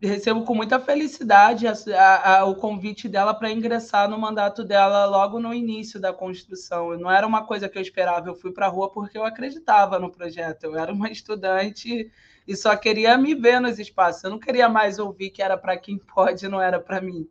recebo 0.00 0.44
com 0.44 0.54
muita 0.54 0.80
felicidade 0.80 1.66
a, 1.66 1.74
a, 1.96 2.38
a, 2.38 2.44
o 2.44 2.54
convite 2.54 3.08
dela 3.08 3.34
para 3.34 3.50
ingressar 3.50 4.08
no 4.08 4.18
mandato 4.18 4.64
dela 4.64 5.04
logo 5.04 5.38
no 5.38 5.52
início 5.52 6.00
da 6.00 6.12
construção. 6.12 6.96
Não 6.98 7.10
era 7.10 7.26
uma 7.26 7.44
coisa 7.44 7.68
que 7.68 7.76
eu 7.76 7.82
esperava, 7.82 8.28
eu 8.28 8.34
fui 8.34 8.52
para 8.52 8.66
a 8.66 8.68
rua 8.68 8.90
porque 8.90 9.18
eu 9.18 9.24
acreditava 9.24 9.98
no 9.98 10.10
projeto. 10.10 10.64
Eu 10.64 10.76
era 10.76 10.92
uma 10.92 11.10
estudante 11.10 12.10
e 12.48 12.56
só 12.56 12.74
queria 12.76 13.16
me 13.18 13.34
ver 13.34 13.60
nos 13.60 13.78
espaços. 13.78 14.24
Eu 14.24 14.30
não 14.30 14.38
queria 14.38 14.68
mais 14.68 14.98
ouvir 14.98 15.30
que 15.30 15.42
era 15.42 15.56
para 15.56 15.76
quem 15.76 15.98
pode, 15.98 16.48
não 16.48 16.60
era 16.60 16.80
para 16.80 17.00
mim. 17.00 17.28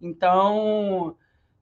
Então, 0.00 1.16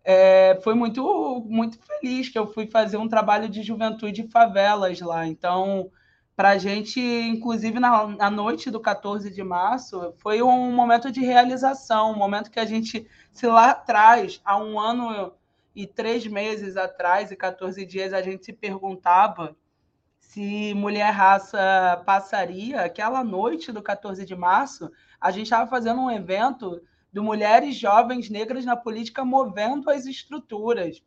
é, 0.04 0.58
foi 0.62 0.74
muito 0.74 1.44
muito 1.48 1.78
feliz 1.78 2.28
que 2.28 2.38
eu 2.38 2.46
fui 2.46 2.66
fazer 2.66 2.96
um 2.96 3.08
trabalho 3.08 3.48
de 3.48 3.62
juventude 3.62 4.22
em 4.22 4.28
favelas 4.28 5.00
lá. 5.00 5.26
Então, 5.26 5.90
para 6.38 6.50
a 6.50 6.56
gente, 6.56 7.00
inclusive 7.00 7.80
na, 7.80 8.06
na, 8.06 8.30
noite 8.30 8.70
do 8.70 8.78
14 8.78 9.28
de 9.28 9.42
março, 9.42 10.14
foi 10.18 10.40
um 10.40 10.70
momento 10.70 11.10
de 11.10 11.20
realização, 11.20 12.12
um 12.12 12.16
momento 12.16 12.48
que 12.48 12.60
a 12.60 12.64
gente, 12.64 13.08
se 13.32 13.44
lá 13.44 13.70
atrás, 13.70 14.40
há 14.44 14.56
um 14.56 14.78
ano 14.78 15.34
e 15.74 15.84
três 15.84 16.28
meses 16.28 16.76
atrás, 16.76 17.32
e 17.32 17.36
14 17.36 17.84
dias, 17.84 18.12
a 18.12 18.22
gente 18.22 18.44
se 18.44 18.52
perguntava 18.52 19.56
se 20.20 20.72
mulher 20.74 21.10
raça 21.10 22.00
passaria, 22.06 22.82
aquela 22.82 23.24
noite 23.24 23.72
do 23.72 23.82
14 23.82 24.24
de 24.24 24.36
março, 24.36 24.92
a 25.20 25.32
gente 25.32 25.46
estava 25.46 25.68
fazendo 25.68 26.02
um 26.02 26.10
evento 26.10 26.80
de 27.12 27.18
mulheres 27.18 27.74
jovens 27.74 28.30
negras 28.30 28.64
na 28.64 28.76
política 28.76 29.24
movendo 29.24 29.90
as 29.90 30.06
estruturas. 30.06 31.02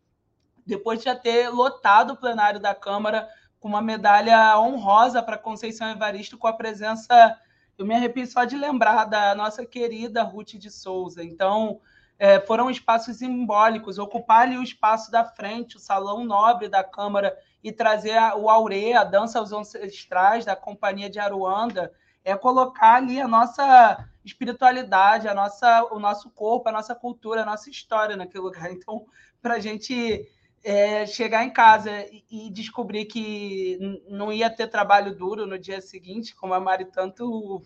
Depois 0.67 0.99
de 0.99 1.05
já 1.05 1.15
ter 1.15 1.47
lotado 1.47 2.11
o 2.11 2.17
plenário 2.17 2.59
da 2.59 2.75
Câmara 2.75 3.29
com 3.61 3.67
uma 3.67 3.81
medalha 3.81 4.59
honrosa 4.59 5.21
para 5.21 5.37
Conceição 5.37 5.87
Evaristo, 5.87 6.35
com 6.35 6.47
a 6.47 6.53
presença, 6.53 7.37
eu 7.77 7.85
me 7.85 7.93
arrepio 7.93 8.25
só 8.25 8.43
de 8.43 8.57
lembrar, 8.57 9.05
da 9.05 9.35
nossa 9.35 9.63
querida 9.63 10.23
Ruth 10.23 10.55
de 10.55 10.71
Souza. 10.71 11.23
Então, 11.23 11.79
é, 12.17 12.39
foram 12.39 12.71
espaços 12.71 13.17
simbólicos, 13.17 13.99
ocupar 13.99 14.41
ali 14.41 14.57
o 14.57 14.63
espaço 14.63 15.11
da 15.11 15.23
frente, 15.23 15.77
o 15.77 15.79
salão 15.79 16.25
nobre 16.25 16.67
da 16.67 16.83
Câmara, 16.83 17.37
e 17.63 17.71
trazer 17.71 18.17
o 18.35 18.49
aurê, 18.49 18.93
a 18.93 19.03
dança 19.03 19.37
aos 19.37 19.51
ancestrais 19.51 20.43
da 20.43 20.55
Companhia 20.55 21.07
de 21.07 21.19
Aruanda, 21.19 21.93
é 22.25 22.35
colocar 22.35 22.95
ali 22.95 23.21
a 23.21 23.27
nossa 23.27 24.09
espiritualidade, 24.25 25.27
a 25.27 25.35
nossa, 25.35 25.87
o 25.91 25.99
nosso 25.99 26.31
corpo, 26.31 26.67
a 26.67 26.71
nossa 26.71 26.95
cultura, 26.95 27.43
a 27.43 27.45
nossa 27.45 27.69
história 27.69 28.17
naquele 28.17 28.43
lugar. 28.43 28.71
Então, 28.71 29.05
para 29.39 29.55
a 29.55 29.59
gente 29.59 30.27
é, 30.63 31.05
chegar 31.05 31.43
em 31.43 31.49
casa 31.51 31.91
e, 32.11 32.47
e 32.47 32.49
descobrir 32.51 33.05
que 33.05 33.79
não 34.07 34.31
ia 34.31 34.49
ter 34.49 34.67
trabalho 34.67 35.15
duro 35.15 35.45
no 35.45 35.57
dia 35.57 35.81
seguinte, 35.81 36.35
como 36.35 36.53
a 36.53 36.59
Mari 36.59 36.85
tanto 36.85 37.63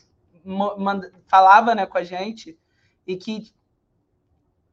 falava 1.27 1.73
né, 1.73 1.85
com 1.85 1.97
a 1.97 2.03
gente, 2.03 2.57
e 3.05 3.15
que, 3.15 3.51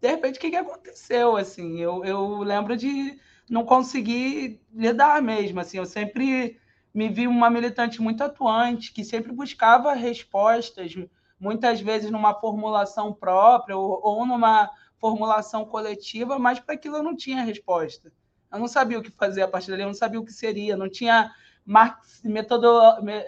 de 0.01 0.09
repente, 0.09 0.39
o 0.39 0.41
que, 0.41 0.51
que 0.51 0.57
aconteceu? 0.57 1.37
Assim, 1.37 1.81
eu, 1.81 2.05
eu 2.05 2.39
lembro 2.43 2.77
de 2.77 3.19
não 3.49 3.65
conseguir 3.65 4.61
lidar 4.73 5.21
mesmo. 5.23 5.61
Assim, 5.61 5.79
eu 5.79 5.87
sempre 5.87 6.59
me 6.95 7.09
vi 7.09 7.27
uma 7.27 7.51
militante 7.51 8.01
muito 8.01 8.23
atuante, 8.23 8.93
que 8.93 9.05
sempre 9.05 9.33
buscava 9.33 9.95
respostas, 9.95 10.95
muitas 11.41 11.81
vezes 11.81 12.11
numa 12.11 12.35
formulação 12.35 13.13
própria 13.13 13.77
ou, 13.77 14.01
ou 14.03 14.27
numa 14.27 14.71
formulação 15.03 15.65
coletiva, 15.65 16.39
mas 16.39 16.61
para 16.61 16.77
aquilo 16.77 16.99
eu 16.99 17.03
não 17.03 17.17
tinha 17.17 17.43
resposta. 17.43 18.13
Eu 18.53 18.61
não 18.61 18.69
sabia 18.69 19.01
o 19.01 19.03
que 19.03 19.11
fazer 19.11 19.43
a 19.43 19.49
partir 19.49 19.73
dali, 19.73 19.83
eu 19.83 19.89
não 19.89 19.95
sabia 19.95 20.21
o 20.21 20.25
que 20.25 20.33
seria, 20.33 20.77
não 20.77 20.89
tinha 20.89 21.33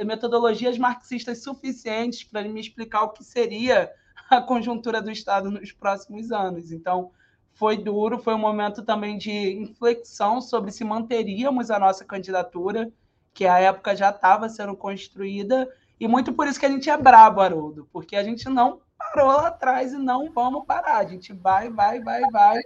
metodologias 0.05 0.79
marxistas 0.79 1.43
suficientes 1.43 2.23
para 2.23 2.45
me 2.45 2.61
explicar 2.61 3.03
o 3.03 3.11
que 3.11 3.25
seria 3.25 3.91
a 4.31 4.41
conjuntura 4.41 5.03
do 5.03 5.11
Estado 5.11 5.51
nos 5.51 5.73
próximos 5.73 6.31
anos. 6.31 6.71
Então, 6.71 7.11
foi 7.55 7.77
duro, 7.77 8.19
foi 8.19 8.35
um 8.35 8.39
momento 8.39 8.85
também 8.85 9.19
de 9.19 9.33
inflexão 9.33 10.41
sobre 10.41 10.71
se 10.71 10.85
manteríamos 10.85 11.73
a 11.73 11.79
nossa 11.79 12.05
candidatura, 12.05 12.89
que 13.33 13.47
a 13.47 13.59
época 13.59 13.97
já 13.97 14.11
estava 14.11 14.49
sendo 14.49 14.77
construída, 14.77 15.69
e 15.99 16.07
muito 16.07 16.33
por 16.33 16.47
isso 16.47 16.61
que 16.61 16.67
a 16.67 16.71
gente 16.71 16.89
é 16.89 16.97
brabo, 16.97 17.41
Haroldo, 17.41 17.89
porque 17.93 18.15
a 18.15 18.23
gente 18.23 18.49
não 18.49 18.81
parou 19.15 19.29
lá 19.29 19.49
atrás 19.49 19.93
e 19.93 19.97
não 19.97 20.31
vamos 20.33 20.67
parar. 20.67 20.99
A 20.99 21.05
gente 21.05 21.33
vai, 21.33 21.71
vai, 21.71 22.01
vai, 22.01 22.23
vai 22.31 22.61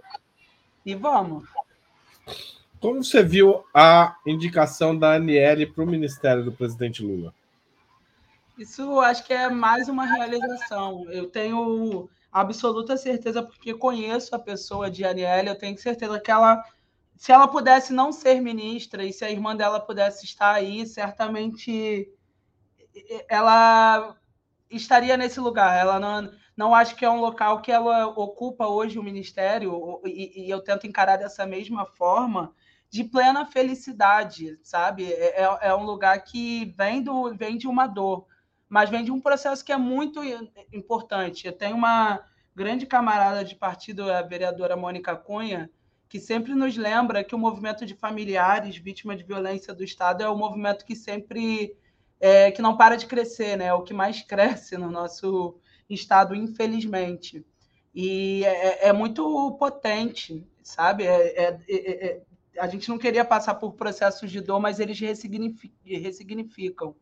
e 0.85 0.95
vamos. 0.95 1.47
Como 2.81 3.05
você 3.05 3.23
viu 3.23 3.65
a 3.75 4.17
indicação 4.27 4.97
da 4.97 5.15
Aniele 5.15 5.67
para 5.67 5.85
o 5.85 5.87
ministério 5.87 6.45
do 6.45 6.53
presidente 6.53 7.03
Lula? 7.03 7.35
Isso 8.57 8.99
acho 9.01 9.25
que 9.25 9.33
é 9.33 9.51
mais 9.51 9.89
uma 9.89 10.07
realização. 10.07 11.05
Eu 11.11 11.29
tenho 11.29 12.09
absoluta 12.33 12.97
certeza, 12.97 13.43
porque 13.43 13.75
conheço 13.75 14.35
a 14.35 14.39
pessoa 14.39 14.91
de 14.91 15.05
Aniele, 15.05 15.49
eu 15.49 15.59
tenho 15.59 15.77
certeza 15.79 16.19
que 16.21 16.31
ela, 16.31 16.63
se 17.17 17.33
ela 17.33 17.49
pudesse 17.49 17.93
não 17.93 18.13
ser 18.13 18.41
ministra 18.41 19.05
e 19.05 19.13
se 19.13 19.25
a 19.25 19.31
irmã 19.31 19.55
dela 19.55 19.81
pudesse 19.81 20.25
estar 20.25 20.55
aí, 20.55 20.87
certamente 20.87 22.11
ela 23.29 24.17
estaria 24.71 25.17
nesse 25.17 25.41
lugar. 25.41 25.79
Ela 25.79 25.99
não, 25.99 26.31
não 26.57 26.75
acho 26.75 26.97
que 26.97 27.05
é 27.05 27.11
um 27.11 27.21
local 27.21 27.61
que 27.61 27.73
ela 27.73 28.07
ocupa 28.09 28.67
hoje 28.67 28.99
o 28.99 29.03
ministério, 29.03 30.01
e, 30.05 30.47
e 30.47 30.51
eu 30.51 30.61
tento 30.61 30.87
encarar 30.87 31.17
dessa 31.17 31.47
mesma 31.47 31.87
forma, 31.87 32.55
de 32.91 33.05
plena 33.05 33.45
felicidade, 33.47 34.59
sabe? 34.63 35.13
É, 35.13 35.43
é, 35.43 35.59
é 35.69 35.75
um 35.75 35.85
lugar 35.85 36.23
que 36.25 36.67
vem, 36.77 37.03
do, 37.03 37.35
vem 37.35 37.57
de 37.57 37.69
uma 37.69 37.87
dor, 37.87 38.27
mas 38.69 38.89
vem 38.91 39.05
de 39.05 39.11
um 39.11 39.21
processo 39.21 39.65
que 39.65 39.73
é 39.73 39.77
muito 39.77 40.21
importante. 40.73 41.47
Eu 41.47 41.53
tenho 41.53 41.77
uma 41.77 42.21
grande 42.55 42.87
camarada 42.87 43.45
de 43.45 43.55
partido, 43.55 44.11
a 44.11 44.23
vereadora 44.23 44.77
Mônica 44.77 45.15
Cunha, 45.15 45.71
que 46.09 46.19
sempre 46.19 46.55
nos 46.55 46.77
lembra 46.77 47.23
que 47.23 47.35
o 47.35 47.39
movimento 47.39 47.85
de 47.85 47.95
familiares 47.95 48.77
vítimas 48.77 49.19
de 49.19 49.25
violência 49.25 49.75
do 49.75 49.85
Estado 49.85 50.23
é 50.23 50.29
o 50.29 50.37
movimento 50.37 50.85
que 50.85 50.97
sempre 50.97 51.77
é, 52.21 52.51
que 52.51 52.63
não 52.63 52.77
para 52.77 52.97
de 52.97 53.07
crescer, 53.07 53.57
né? 53.57 53.67
É 53.67 53.75
o 53.75 53.83
que 53.83 53.95
mais 53.95 54.23
cresce 54.23 54.77
no 54.77 54.91
nosso 54.91 55.59
estado, 55.89 56.35
infelizmente. 56.35 57.45
E 57.95 58.45
é, 58.45 58.49
é, 58.49 58.89
é 58.89 58.93
muito 58.93 59.57
potente, 59.59 60.47
sabe? 60.63 61.05
É, 61.05 61.59
é, 61.69 62.23
a 62.59 62.67
gente 62.67 62.89
não 62.89 62.99
queria 62.99 63.25
passar 63.25 63.55
por 63.55 63.73
processos 63.75 64.31
de 64.31 64.41
dor, 64.41 64.61
mas 64.61 64.81
eles 64.81 64.99
ressignificam. 64.99 66.95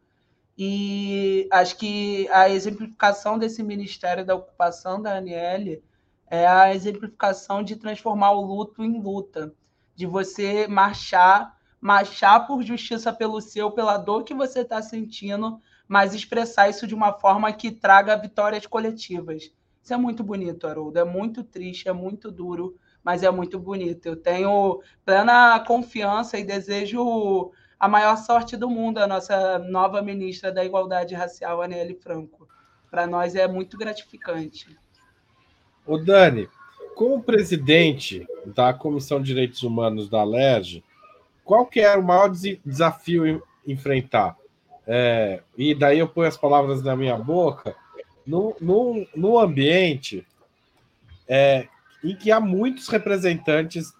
E 0.58 1.46
acho 1.50 1.76
que 1.76 2.28
a 2.30 2.48
exemplificação 2.48 3.38
desse 3.38 3.62
Ministério 3.62 4.24
da 4.24 4.34
Ocupação 4.34 5.00
da 5.02 5.14
ANL 5.18 5.82
é 6.28 6.46
a 6.46 6.74
exemplificação 6.74 7.62
de 7.62 7.76
transformar 7.76 8.32
o 8.32 8.40
luto 8.40 8.82
em 8.82 9.00
luta, 9.00 9.54
de 9.94 10.06
você 10.06 10.66
marchar 10.66 11.55
marchar 11.86 12.48
por 12.48 12.64
justiça 12.64 13.12
pelo 13.12 13.40
seu, 13.40 13.70
pela 13.70 13.96
dor 13.96 14.24
que 14.24 14.34
você 14.34 14.62
está 14.62 14.82
sentindo, 14.82 15.60
mas 15.86 16.16
expressar 16.16 16.68
isso 16.68 16.84
de 16.84 16.96
uma 16.96 17.12
forma 17.12 17.52
que 17.52 17.70
traga 17.70 18.16
vitórias 18.16 18.66
coletivas. 18.66 19.52
Isso 19.80 19.94
é 19.94 19.96
muito 19.96 20.24
bonito, 20.24 20.66
Haroldo. 20.66 20.98
É 20.98 21.04
muito 21.04 21.44
triste, 21.44 21.88
é 21.88 21.92
muito 21.92 22.28
duro, 22.28 22.76
mas 23.04 23.22
é 23.22 23.30
muito 23.30 23.56
bonito. 23.56 24.04
Eu 24.04 24.16
tenho 24.16 24.82
plena 25.04 25.60
confiança 25.60 26.36
e 26.36 26.42
desejo 26.42 27.52
a 27.78 27.86
maior 27.86 28.16
sorte 28.16 28.56
do 28.56 28.68
mundo 28.68 28.98
a 28.98 29.06
nossa 29.06 29.56
nova 29.60 30.02
ministra 30.02 30.50
da 30.50 30.64
Igualdade 30.64 31.14
Racial, 31.14 31.62
Aneli 31.62 31.94
Franco. 31.94 32.48
Para 32.90 33.06
nós 33.06 33.36
é 33.36 33.46
muito 33.46 33.78
gratificante. 33.78 34.76
O 35.86 35.98
Dani, 35.98 36.48
como 36.96 37.22
presidente 37.22 38.26
da 38.44 38.74
Comissão 38.74 39.20
de 39.20 39.26
Direitos 39.26 39.62
Humanos 39.62 40.08
da 40.08 40.22
Alerj, 40.22 40.82
qual 41.46 41.64
que 41.64 41.80
era 41.80 41.98
o 41.98 42.04
maior 42.04 42.28
desafio 42.28 43.42
enfrentar? 43.66 44.36
É, 44.86 45.40
e 45.56 45.74
daí 45.74 46.00
eu 46.00 46.08
ponho 46.08 46.28
as 46.28 46.36
palavras 46.36 46.82
na 46.82 46.96
minha 46.96 47.16
boca, 47.16 47.74
no 48.26 49.38
ambiente 49.38 50.26
é, 51.28 51.68
em 52.02 52.14
que 52.16 52.32
há 52.32 52.40
muitos 52.40 52.88
representantes 52.88 53.94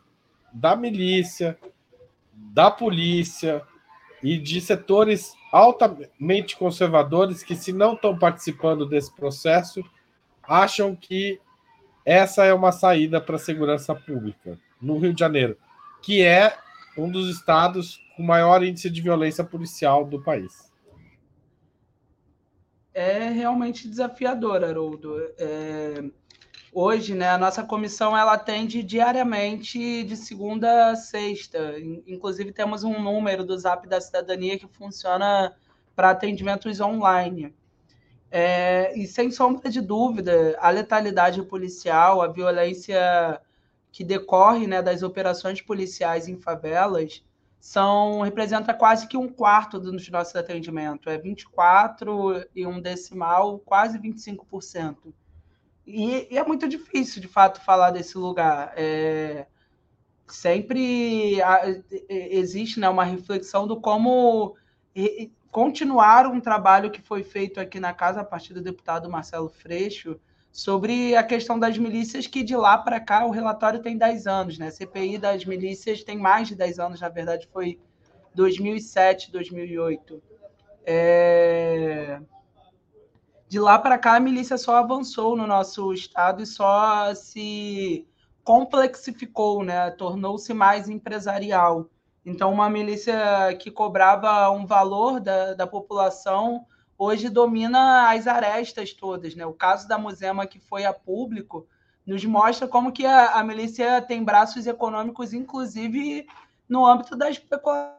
da 0.52 0.74
milícia, 0.74 1.56
da 2.32 2.70
polícia 2.70 3.62
e 4.22 4.36
de 4.38 4.60
setores 4.60 5.32
altamente 5.52 6.56
conservadores 6.56 7.44
que, 7.44 7.54
se 7.54 7.72
não 7.72 7.94
estão 7.94 8.18
participando 8.18 8.86
desse 8.86 9.14
processo, 9.14 9.82
acham 10.42 10.96
que 10.96 11.40
essa 12.04 12.44
é 12.44 12.52
uma 12.52 12.72
saída 12.72 13.20
para 13.20 13.36
a 13.36 13.40
segurança 13.40 13.94
pública 13.94 14.58
no 14.80 14.98
Rio 14.98 15.14
de 15.14 15.20
Janeiro, 15.20 15.56
que 16.02 16.22
é 16.22 16.56
um 16.96 17.10
dos 17.10 17.28
estados 17.28 18.00
com 18.16 18.22
maior 18.22 18.62
índice 18.62 18.88
de 18.90 19.00
violência 19.00 19.44
policial 19.44 20.04
do 20.04 20.22
país. 20.22 20.72
É 22.94 23.28
realmente 23.28 23.88
desafiador, 23.88 24.64
Haroldo. 24.64 25.14
É... 25.38 26.02
hoje, 26.72 27.14
né, 27.14 27.28
a 27.28 27.36
nossa 27.36 27.62
comissão 27.62 28.16
ela 28.16 28.32
atende 28.32 28.82
diariamente 28.82 30.02
de 30.04 30.16
segunda 30.16 30.90
a 30.90 30.96
sexta. 30.96 31.78
Inclusive 32.06 32.52
temos 32.52 32.84
um 32.84 33.02
número 33.02 33.44
do 33.44 33.58
Zap 33.58 33.86
da 33.86 34.00
Cidadania 34.00 34.58
que 34.58 34.66
funciona 34.66 35.54
para 35.94 36.10
atendimentos 36.10 36.80
online. 36.80 37.54
É, 38.30 38.98
e 38.98 39.06
sem 39.06 39.30
sombra 39.30 39.70
de 39.70 39.80
dúvida, 39.80 40.56
a 40.58 40.70
letalidade 40.70 41.42
policial, 41.42 42.20
a 42.20 42.28
violência 42.28 43.40
que 43.96 44.04
decorre 44.04 44.66
né, 44.66 44.82
das 44.82 45.02
operações 45.02 45.62
policiais 45.62 46.28
em 46.28 46.36
favelas, 46.36 47.24
são 47.58 48.20
representa 48.20 48.74
quase 48.74 49.08
que 49.08 49.16
um 49.16 49.26
quarto 49.26 49.80
dos 49.80 50.10
nossos 50.10 50.36
atendimentos. 50.36 51.10
É 51.10 51.16
24 51.16 52.46
e 52.54 52.66
um 52.66 52.78
decimal, 52.78 53.58
quase 53.60 53.98
25%. 53.98 55.14
E, 55.86 56.28
e 56.30 56.36
é 56.36 56.44
muito 56.44 56.68
difícil, 56.68 57.22
de 57.22 57.26
fato, 57.26 57.58
falar 57.62 57.90
desse 57.90 58.18
lugar. 58.18 58.74
É, 58.76 59.46
sempre 60.28 61.38
existe 62.06 62.78
né, 62.78 62.90
uma 62.90 63.04
reflexão 63.04 63.66
do 63.66 63.80
como 63.80 64.58
continuar 65.50 66.26
um 66.26 66.38
trabalho 66.38 66.90
que 66.90 67.00
foi 67.00 67.24
feito 67.24 67.58
aqui 67.58 67.80
na 67.80 67.94
casa 67.94 68.20
a 68.20 68.24
partir 68.24 68.52
do 68.52 68.60
deputado 68.60 69.08
Marcelo 69.08 69.48
Freixo 69.48 70.20
sobre 70.56 71.14
a 71.14 71.22
questão 71.22 71.58
das 71.58 71.76
milícias, 71.76 72.26
que 72.26 72.42
de 72.42 72.56
lá 72.56 72.78
para 72.78 72.98
cá 72.98 73.26
o 73.26 73.30
relatório 73.30 73.82
tem 73.82 73.98
10 73.98 74.26
anos, 74.26 74.58
né? 74.58 74.70
CPI 74.70 75.18
das 75.18 75.44
milícias 75.44 76.02
tem 76.02 76.16
mais 76.16 76.48
de 76.48 76.54
10 76.54 76.78
anos, 76.78 77.00
na 77.02 77.10
verdade 77.10 77.46
foi 77.52 77.78
2007, 78.34 79.30
2008. 79.30 80.22
É... 80.86 82.22
De 83.46 83.60
lá 83.60 83.78
para 83.78 83.98
cá 83.98 84.16
a 84.16 84.20
milícia 84.20 84.56
só 84.56 84.76
avançou 84.76 85.36
no 85.36 85.46
nosso 85.46 85.92
estado 85.92 86.42
e 86.42 86.46
só 86.46 87.14
se 87.14 88.08
complexificou, 88.42 89.62
né? 89.62 89.90
Tornou-se 89.90 90.54
mais 90.54 90.88
empresarial. 90.88 91.90
Então, 92.24 92.50
uma 92.50 92.70
milícia 92.70 93.14
que 93.60 93.70
cobrava 93.70 94.50
um 94.50 94.64
valor 94.64 95.20
da, 95.20 95.52
da 95.52 95.66
população 95.66 96.64
hoje 96.98 97.28
domina 97.28 98.10
as 98.10 98.26
arestas 98.26 98.92
todas. 98.92 99.34
Né? 99.34 99.44
O 99.46 99.52
caso 99.52 99.88
da 99.88 99.98
Musema, 99.98 100.46
que 100.46 100.58
foi 100.58 100.84
a 100.84 100.92
público, 100.92 101.66
nos 102.06 102.24
mostra 102.24 102.68
como 102.68 102.92
que 102.92 103.04
a, 103.04 103.32
a 103.32 103.44
milícia 103.44 104.00
tem 104.02 104.22
braços 104.22 104.66
econômicos, 104.66 105.32
inclusive 105.32 106.26
no 106.68 106.86
âmbito 106.86 107.16
da 107.16 107.30
especulação 107.30 107.96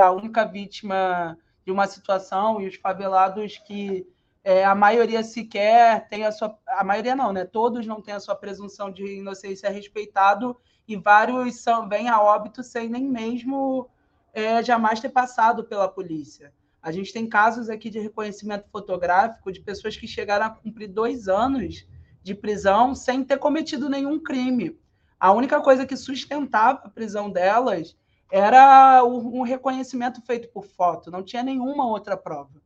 a 0.00 0.10
única 0.10 0.44
vítima 0.44 1.38
de 1.64 1.70
uma 1.72 1.86
situação 1.86 2.60
e 2.60 2.66
os 2.66 2.76
favelados 2.76 3.58
que 3.58 4.06
é, 4.44 4.64
a 4.64 4.74
maioria 4.74 5.22
sequer 5.22 6.08
tem 6.08 6.24
a 6.24 6.32
sua. 6.32 6.58
A 6.66 6.82
maioria 6.82 7.14
não, 7.14 7.32
né? 7.32 7.44
Todos 7.44 7.86
não 7.86 8.00
têm 8.00 8.14
a 8.14 8.20
sua 8.20 8.34
presunção 8.34 8.90
de 8.90 9.18
inocência 9.18 9.70
respeitado 9.70 10.56
e 10.86 10.96
vários 10.96 11.60
são, 11.60 11.88
vêm 11.88 12.08
a 12.08 12.20
óbito 12.20 12.62
sem 12.62 12.88
nem 12.88 13.04
mesmo 13.04 13.88
é, 14.32 14.62
jamais 14.62 15.00
ter 15.00 15.10
passado 15.10 15.64
pela 15.64 15.88
polícia. 15.88 16.52
A 16.82 16.90
gente 16.90 17.12
tem 17.12 17.28
casos 17.28 17.70
aqui 17.70 17.88
de 17.88 18.00
reconhecimento 18.00 18.68
fotográfico 18.68 19.52
de 19.52 19.60
pessoas 19.60 19.96
que 19.96 20.08
chegaram 20.08 20.46
a 20.46 20.50
cumprir 20.50 20.88
dois 20.88 21.28
anos 21.28 21.86
de 22.22 22.34
prisão 22.34 22.94
sem 22.94 23.22
ter 23.22 23.38
cometido 23.38 23.88
nenhum 23.88 24.18
crime. 24.18 24.76
A 25.20 25.30
única 25.30 25.60
coisa 25.60 25.86
que 25.86 25.96
sustentava 25.96 26.80
a 26.84 26.88
prisão 26.88 27.30
delas 27.30 27.96
era 28.32 29.04
um 29.04 29.42
reconhecimento 29.42 30.22
feito 30.22 30.48
por 30.48 30.64
foto, 30.64 31.10
não 31.10 31.22
tinha 31.22 31.42
nenhuma 31.42 31.86
outra 31.86 32.16
prova. 32.16 32.62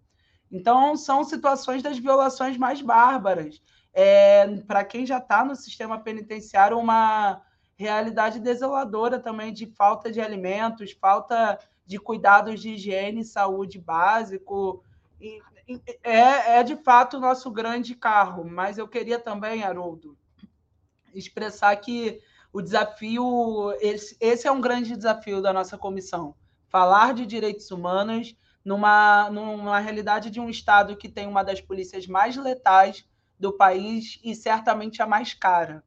Então, 0.51 0.97
são 0.97 1.25
situações 1.25 1.83
das 1.83 1.99
violações 1.99 2.57
mais 2.57 2.81
bárbaras. 2.81 3.61
É, 3.93 4.47
Para 4.59 4.85
quem 4.85 5.05
já 5.05 5.19
está 5.19 5.45
no 5.45 5.57
sistema 5.57 5.99
penitenciário, 5.99 6.79
uma 6.79 7.43
realidade 7.75 8.39
desoladora 8.39 9.19
também 9.19 9.53
de 9.53 9.67
falta 9.67 10.11
de 10.11 10.21
alimentos, 10.21 10.93
falta 10.93 11.59
de 11.85 11.99
cuidados 11.99 12.61
de 12.61 12.71
higiene 12.71 13.23
e 13.23 13.25
saúde 13.25 13.81
básico. 13.81 14.85
E, 15.21 15.43
é, 16.05 16.59
é, 16.59 16.63
de 16.63 16.77
fato 16.77 17.17
o 17.17 17.21
nosso 17.21 17.51
grande 17.51 17.97
carro, 17.97 18.45
mas 18.45 18.79
eu 18.79 18.87
queria 18.87 19.19
também, 19.19 19.65
Haroldo, 19.65 20.17
expressar 21.13 21.75
que 21.75 22.23
o 22.53 22.63
desafio, 22.63 23.73
esse, 23.81 24.17
esse 24.21 24.47
é 24.47 24.53
um 24.53 24.61
grande 24.61 24.97
desafio 24.97 25.43
da 25.43 25.53
nossa 25.53 25.77
comissão. 25.77 26.35
Falar 26.69 27.15
de 27.15 27.27
direitos 27.27 27.71
humanos 27.71 28.37
numa, 28.65 29.31
numa 29.31 29.79
realidade 29.79 30.31
de 30.31 30.41
um 30.41 30.51
Estado 30.51 30.97
que 30.97 31.09
tem 31.09 31.27
uma 31.27 31.43
das 31.43 31.61
polícias 31.61 32.07
mais 32.07 32.37
letais 32.37 33.05
do 33.39 33.53
país 33.53 34.19
e 34.25 34.35
certamente 34.35 35.01
a 35.03 35.07
mais 35.07 35.35
cara. 35.35 35.85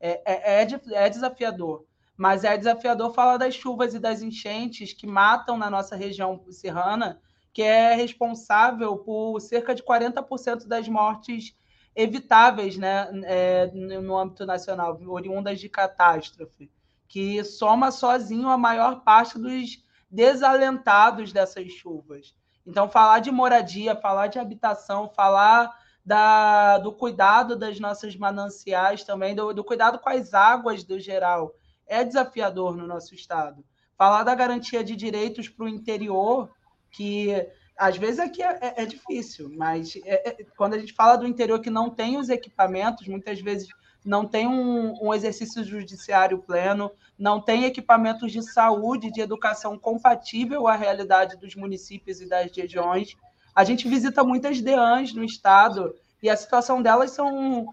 É, 0.00 0.22
é, 0.24 0.62
é, 0.62 0.66
é 0.92 1.10
desafiador, 1.10 1.84
mas 2.16 2.44
é 2.44 2.56
desafiador 2.56 3.14
falar 3.14 3.36
das 3.36 3.54
chuvas 3.54 3.94
e 3.94 3.98
das 3.98 4.22
enchentes 4.22 4.92
que 4.92 5.06
matam 5.06 5.56
na 5.56 5.70
nossa 5.70 5.96
região 5.96 6.40
serrana, 6.50 7.20
que 7.52 7.62
é 7.62 7.94
responsável 7.94 8.96
por 8.98 9.40
cerca 9.40 9.74
de 9.74 9.82
40% 9.82 10.66
das 10.66 10.88
mortes 10.88 11.56
evitáveis 11.98 12.76
né, 12.76 13.10
é, 13.24 13.66
no 13.66 14.16
âmbito 14.16 14.46
nacional, 14.46 14.96
oriundas 15.08 15.58
de 15.58 15.68
catástrofe, 15.68 16.70
que 17.08 17.42
soma 17.42 17.90
sozinho 17.90 18.48
a 18.48 18.56
maior 18.56 19.02
parte 19.02 19.36
dos 19.36 19.82
desalentados 20.08 21.32
dessas 21.32 21.72
chuvas. 21.72 22.36
Então, 22.64 22.88
falar 22.88 23.18
de 23.18 23.32
moradia, 23.32 23.96
falar 23.96 24.28
de 24.28 24.38
habitação, 24.38 25.08
falar 25.08 25.76
da, 26.04 26.78
do 26.78 26.92
cuidado 26.92 27.56
das 27.56 27.80
nossas 27.80 28.14
mananciais 28.14 29.02
também, 29.02 29.34
do, 29.34 29.52
do 29.52 29.64
cuidado 29.64 29.98
com 29.98 30.08
as 30.08 30.32
águas 30.32 30.84
do 30.84 31.00
geral, 31.00 31.52
é 31.84 32.04
desafiador 32.04 32.76
no 32.76 32.86
nosso 32.86 33.12
estado. 33.12 33.64
Falar 33.96 34.22
da 34.22 34.36
garantia 34.36 34.84
de 34.84 34.94
direitos 34.94 35.48
para 35.48 35.64
o 35.64 35.68
interior, 35.68 36.48
que 36.92 37.44
às 37.78 37.96
vezes 37.96 38.18
aqui 38.18 38.42
é, 38.42 38.58
é, 38.60 38.82
é 38.82 38.86
difícil, 38.86 39.50
mas 39.56 39.94
é, 40.04 40.30
é, 40.30 40.44
quando 40.56 40.74
a 40.74 40.78
gente 40.78 40.92
fala 40.92 41.16
do 41.16 41.26
interior 41.26 41.60
que 41.60 41.70
não 41.70 41.88
tem 41.88 42.18
os 42.18 42.28
equipamentos, 42.28 43.06
muitas 43.06 43.40
vezes 43.40 43.68
não 44.04 44.26
tem 44.26 44.48
um, 44.48 44.94
um, 45.00 45.14
exercício 45.14 45.62
judiciário 45.62 46.38
pleno, 46.38 46.90
não 47.16 47.40
tem 47.40 47.64
equipamentos 47.64 48.32
de 48.32 48.42
saúde, 48.42 49.12
de 49.12 49.20
educação 49.20 49.78
compatível 49.78 50.66
à 50.66 50.74
realidade 50.74 51.36
dos 51.36 51.54
municípios 51.54 52.20
e 52.20 52.28
das 52.28 52.50
regiões. 52.54 53.16
A 53.54 53.62
gente 53.62 53.88
visita 53.88 54.24
muitas 54.24 54.60
DEANs 54.60 55.12
no 55.12 55.24
estado 55.24 55.94
e 56.22 56.28
a 56.28 56.36
situação 56.36 56.82
delas 56.82 57.12
são 57.12 57.72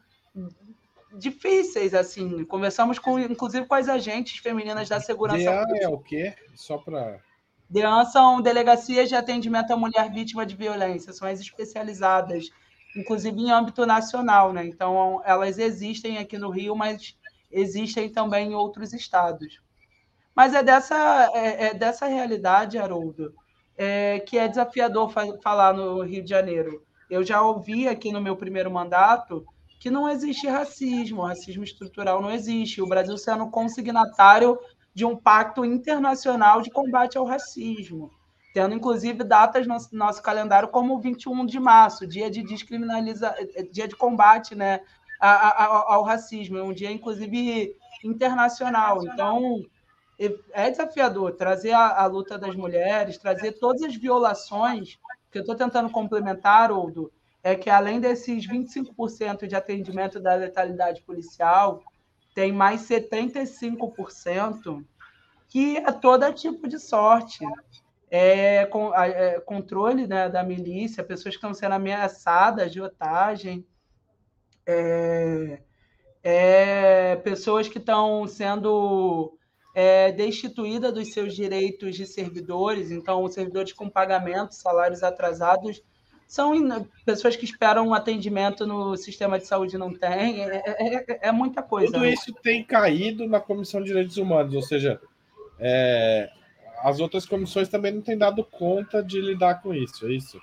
difíceis, 1.14 1.94
assim. 1.94 2.44
Conversamos 2.46 3.00
com, 3.00 3.18
inclusive, 3.18 3.66
com 3.66 3.76
as 3.76 3.88
agentes 3.88 4.38
femininas 4.38 4.90
da 4.90 5.00
segurança. 5.00 5.38
DEAN 5.38 5.66
é 5.80 5.88
o 5.88 5.98
quê? 5.98 6.36
Só 6.56 6.78
para 6.78 7.20
DEAN 7.70 8.06
são 8.06 8.42
delegacias 8.42 9.10
de 9.10 9.16
atendimento 9.16 9.72
à 9.72 9.78
mulher 9.78 10.12
vítima 10.12 10.46
de 10.46 10.56
violência, 10.56 11.12
são 11.12 11.28
as 11.28 11.40
especializadas, 11.40 12.50
inclusive 12.96 13.40
em 13.40 13.52
âmbito 13.52 13.86
nacional, 13.86 14.54
né? 14.54 14.66
Então, 14.66 15.22
elas 15.26 15.58
existem 15.58 16.18
aqui 16.18 16.38
no 16.38 16.50
Rio, 16.50 16.76
mas 16.76 17.18
existem 17.52 18.10
também 18.10 18.52
em 18.52 18.56
outros 18.56 18.94
estados. 18.94 19.62
Mas 20.36 20.54
é 20.54 20.62
dessa, 20.62 21.32
é, 21.34 21.68
é 21.68 21.74
dessa 21.74 22.06
realidade, 22.06 22.78
Haroldo, 22.78 23.34
é, 23.78 24.20
que 24.20 24.38
é 24.38 24.48
desafiador 24.48 25.12
falar 25.42 25.74
no 25.74 26.02
Rio 26.02 26.24
de 26.24 26.30
Janeiro. 26.30 26.84
Eu 27.10 27.24
já 27.24 27.42
ouvi 27.42 27.88
aqui 27.88 28.12
no 28.12 28.22
meu 28.22 28.36
primeiro 28.36 28.70
mandato 28.70 29.46
que 29.80 29.92
não 29.92 30.10
existe 30.10 30.48
racismo, 30.48 31.22
racismo 31.22 31.64
estrutural 31.64 32.22
não 32.22 32.32
existe. 32.32 32.82
O 32.82 32.88
Brasil 32.88 33.18
sendo 33.18 33.50
consignatário 33.50 34.58
de 34.96 35.06
um 35.06 35.16
pacto 35.16 35.66
internacional 35.66 36.62
de 36.62 36.72
combate 36.72 37.18
ao 37.18 37.26
racismo, 37.26 38.10
tendo 38.54 38.74
inclusive 38.74 39.26
datas 39.26 39.68
no 39.68 39.76
nosso 39.92 40.24
calendário 40.24 40.70
como 40.70 40.98
21 40.98 41.46
de 41.46 41.60
março, 41.60 42.08
dia 42.08 42.32
de 42.32 42.42
descriminaliza, 42.42 43.36
dia 43.74 43.90
de 43.90 43.96
combate, 43.96 44.56
né, 44.56 44.80
ao 45.20 46.02
racismo, 46.04 46.58
é 46.58 46.64
um 46.64 46.74
dia 46.74 46.90
inclusive 46.90 47.76
internacional. 48.04 49.06
Então 49.06 49.62
é 50.54 50.72
desafiador 50.72 51.34
trazer 51.34 51.74
a, 51.74 52.02
a 52.02 52.06
luta 52.06 52.38
das 52.38 52.56
mulheres, 52.56 53.18
trazer 53.18 53.60
todas 53.60 53.84
as 53.84 53.96
violações 53.98 54.98
que 55.30 55.38
eu 55.38 55.42
estou 55.42 55.56
tentando 55.56 55.90
complementar, 55.90 56.72
Oldo, 56.72 57.12
é 57.44 57.54
que 57.54 57.70
além 57.70 58.00
desses 58.00 58.48
25% 58.48 59.46
de 59.46 59.56
atendimento 59.56 60.22
da 60.22 60.34
letalidade 60.36 61.02
policial, 61.02 61.84
tem 62.36 62.52
mais 62.52 62.82
75% 62.82 64.86
que 65.48 65.78
é 65.78 65.92
todo 65.92 66.32
tipo 66.34 66.68
de 66.68 66.78
sorte. 66.78 67.44
É, 68.12 68.68
com, 68.68 68.94
é, 68.94 69.40
controle 69.40 70.06
né, 70.06 70.30
da 70.30 70.44
milícia, 70.44 71.04
pessoas 71.04 71.34
que 71.36 71.40
estão 71.40 71.56
sendo 71.56 71.74
ameaçadas 71.74 72.72
de 72.72 72.80
otagem, 72.80 73.66
é, 74.66 75.60
é, 76.24 77.16
pessoas 77.18 77.68
que 77.68 77.80
estão 77.80 78.28
sendo 78.28 79.36
é, 79.74 80.12
destituídas 80.12 80.94
dos 80.94 81.12
seus 81.12 81.36
direitos 81.36 81.96
de 81.96 82.06
servidores, 82.06 82.92
então, 82.92 83.28
servidores 83.28 83.74
com 83.74 83.90
pagamento, 83.90 84.54
salários 84.54 85.02
atrasados, 85.04 85.82
são 86.28 86.54
pessoas 87.06 87.36
que 87.36 87.46
esperam 87.46 87.88
um 87.88 87.94
atendimento 87.94 88.66
no 88.66 88.98
sistema 88.98 89.38
de 89.38 89.46
saúde 89.46 89.78
não 89.78 89.94
tem, 89.94 90.44
é, 90.44 90.64
é, 90.66 90.96
é, 90.96 91.20
é 91.28 91.32
muita 91.32 91.62
coisa. 91.62 91.94
Tudo 91.94 92.06
isso 92.06 92.34
tem 92.42 92.64
caído 92.64 93.28
na 93.28 93.40
Comissão 93.40 93.82
de 93.82 93.88
Direitos 93.88 94.18
Humanos, 94.18 94.54
ou 94.54 94.62
seja, 94.62 95.00
é, 95.60 96.30
as 96.84 97.00
outras 97.00 97.26
comissões 97.26 97.70
também 97.70 97.92
não 97.92 98.02
têm 98.02 98.18
dado 98.18 98.44
conta 98.44 99.04
de 99.04 99.22
lidar 99.22 99.62
com 99.62 99.74
isso, 99.74 100.08
é 100.08 100.14
isso? 100.14 100.40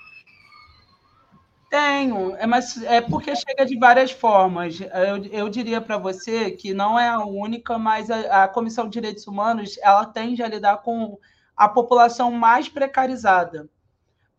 Tenho, 1.72 2.36
é, 2.36 2.46
mas 2.46 2.82
é 2.82 3.00
porque 3.00 3.34
chega 3.34 3.64
de 3.64 3.78
várias 3.78 4.10
formas. 4.10 4.78
Eu, 4.80 5.24
eu 5.32 5.48
diria 5.48 5.80
para 5.80 5.96
você 5.96 6.50
que 6.50 6.74
não 6.74 6.98
é 6.98 7.08
a 7.08 7.24
única, 7.24 7.78
mas 7.78 8.10
a, 8.10 8.44
a, 8.44 8.48
Comissão 8.48 8.84
de 8.84 8.92
Direitos 8.92 9.26
Humanos 9.26 9.78
ela 9.80 10.04
tende 10.04 10.42
a 10.42 10.48
lidar 10.48 10.78
com 10.78 11.18
a 11.56 11.68
população 11.68 12.30
mais 12.30 12.68
precarizada. 12.68 13.70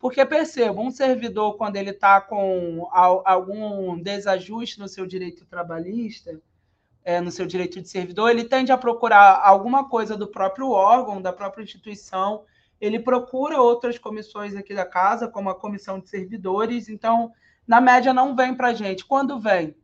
Porque 0.04 0.22
perceba, 0.22 0.82
um 0.82 0.90
servidor, 0.90 1.56
quando 1.56 1.76
ele 1.76 1.88
está 1.88 2.20
com 2.20 2.86
algum 2.92 3.98
desajuste 3.98 4.78
no 4.78 4.86
seu 4.86 5.06
direito 5.06 5.46
trabalhista, 5.46 6.38
é, 7.02 7.22
no 7.22 7.30
seu 7.30 7.46
direito 7.46 7.80
de 7.80 7.88
servidor, 7.88 8.28
ele 8.28 8.44
tende 8.44 8.70
a 8.70 8.76
procurar 8.76 9.40
alguma 9.42 9.88
coisa 9.88 10.14
do 10.14 10.28
próprio 10.28 10.68
órgão, 10.68 11.22
da 11.22 11.32
própria 11.32 11.62
instituição, 11.62 12.44
ele 12.78 12.98
procura 12.98 13.58
outras 13.58 13.96
comissões 13.96 14.54
aqui 14.54 14.74
da 14.74 14.84
casa, 14.84 15.26
como 15.26 15.48
a 15.48 15.54
comissão 15.54 15.98
de 15.98 16.10
servidores, 16.10 16.90
então, 16.90 17.32
na 17.66 17.80
média, 17.80 18.12
não 18.12 18.36
vem 18.36 18.54
para 18.54 18.68
a 18.68 18.74
gente. 18.74 19.06
Quando 19.06 19.40
vem? 19.40 19.74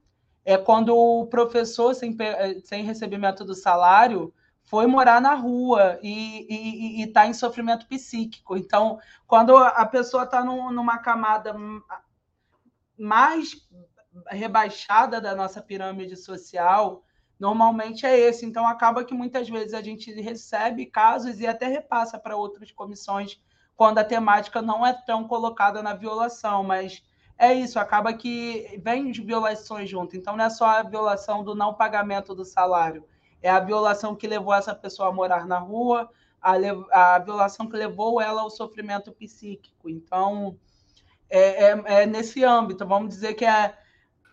É 0.44 0.58
quando 0.58 0.94
o 0.94 1.28
professor, 1.28 1.94
sem, 1.94 2.14
sem 2.62 2.84
recebimento 2.84 3.42
do 3.42 3.54
salário, 3.54 4.34
foi 4.70 4.86
morar 4.86 5.20
na 5.20 5.34
rua 5.34 5.98
e 6.00 7.02
está 7.02 7.26
em 7.26 7.34
sofrimento 7.34 7.88
psíquico. 7.88 8.56
Então, 8.56 9.00
quando 9.26 9.56
a 9.56 9.84
pessoa 9.84 10.22
está 10.22 10.44
num, 10.44 10.70
numa 10.70 10.98
camada 10.98 11.56
mais 12.96 13.68
rebaixada 14.28 15.20
da 15.20 15.34
nossa 15.34 15.60
pirâmide 15.60 16.16
social, 16.16 17.02
normalmente 17.36 18.06
é 18.06 18.16
esse. 18.16 18.46
Então, 18.46 18.64
acaba 18.64 19.02
que 19.02 19.12
muitas 19.12 19.48
vezes 19.48 19.74
a 19.74 19.82
gente 19.82 20.12
recebe 20.20 20.86
casos 20.86 21.40
e 21.40 21.48
até 21.48 21.66
repassa 21.66 22.16
para 22.16 22.36
outras 22.36 22.70
comissões 22.70 23.42
quando 23.74 23.98
a 23.98 24.04
temática 24.04 24.62
não 24.62 24.86
é 24.86 24.92
tão 24.92 25.26
colocada 25.26 25.82
na 25.82 25.94
violação, 25.94 26.62
mas 26.62 27.02
é 27.36 27.52
isso, 27.52 27.76
acaba 27.76 28.12
que 28.12 28.80
vem 28.84 29.10
de 29.10 29.20
violações 29.20 29.90
junto. 29.90 30.16
Então, 30.16 30.36
não 30.36 30.44
é 30.44 30.50
só 30.50 30.66
a 30.66 30.82
violação 30.84 31.42
do 31.42 31.56
não 31.56 31.74
pagamento 31.74 32.36
do 32.36 32.44
salário, 32.44 33.04
é 33.42 33.50
a 33.50 33.60
violação 33.60 34.14
que 34.14 34.26
levou 34.26 34.54
essa 34.54 34.74
pessoa 34.74 35.08
a 35.08 35.12
morar 35.12 35.46
na 35.46 35.58
rua, 35.58 36.10
a, 36.40 36.54
a 36.92 37.18
violação 37.18 37.68
que 37.68 37.76
levou 37.76 38.20
ela 38.20 38.42
ao 38.42 38.50
sofrimento 38.50 39.12
psíquico. 39.12 39.88
Então, 39.88 40.56
é, 41.28 41.64
é, 41.64 42.02
é 42.02 42.06
nesse 42.06 42.44
âmbito, 42.44 42.86
vamos 42.86 43.10
dizer 43.10 43.34
que 43.34 43.44
é 43.44 43.74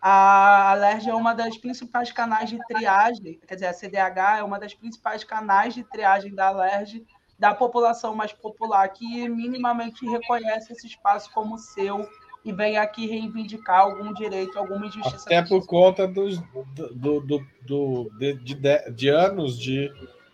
a 0.00 0.70
alergia 0.70 1.12
é 1.12 1.14
uma 1.14 1.34
das 1.34 1.58
principais 1.58 2.12
canais 2.12 2.48
de 2.48 2.58
triagem, 2.66 3.40
quer 3.46 3.54
dizer, 3.54 3.66
a 3.66 3.72
CDH 3.72 4.38
é 4.38 4.42
uma 4.44 4.58
das 4.58 4.72
principais 4.72 5.24
canais 5.24 5.74
de 5.74 5.82
triagem 5.82 6.34
da 6.34 6.48
alergia 6.48 7.04
da 7.38 7.54
população 7.54 8.14
mais 8.14 8.32
popular, 8.32 8.88
que 8.88 9.28
minimamente 9.28 10.04
reconhece 10.06 10.72
esse 10.72 10.86
espaço 10.86 11.30
como 11.32 11.56
seu 11.56 12.08
e 12.48 12.52
vem 12.52 12.78
aqui 12.78 13.06
reivindicar 13.06 13.80
algum 13.80 14.12
direito, 14.14 14.58
alguma 14.58 14.86
injustiça. 14.86 15.24
Até 15.26 15.42
por 15.42 15.66
conta 15.66 16.08
dos, 16.08 16.40
do, 16.74 17.20
do, 17.20 17.46
do 17.66 18.10
de, 18.18 18.32
de, 18.34 18.90
de, 18.90 19.08
anos 19.10 19.58
de 19.58 19.92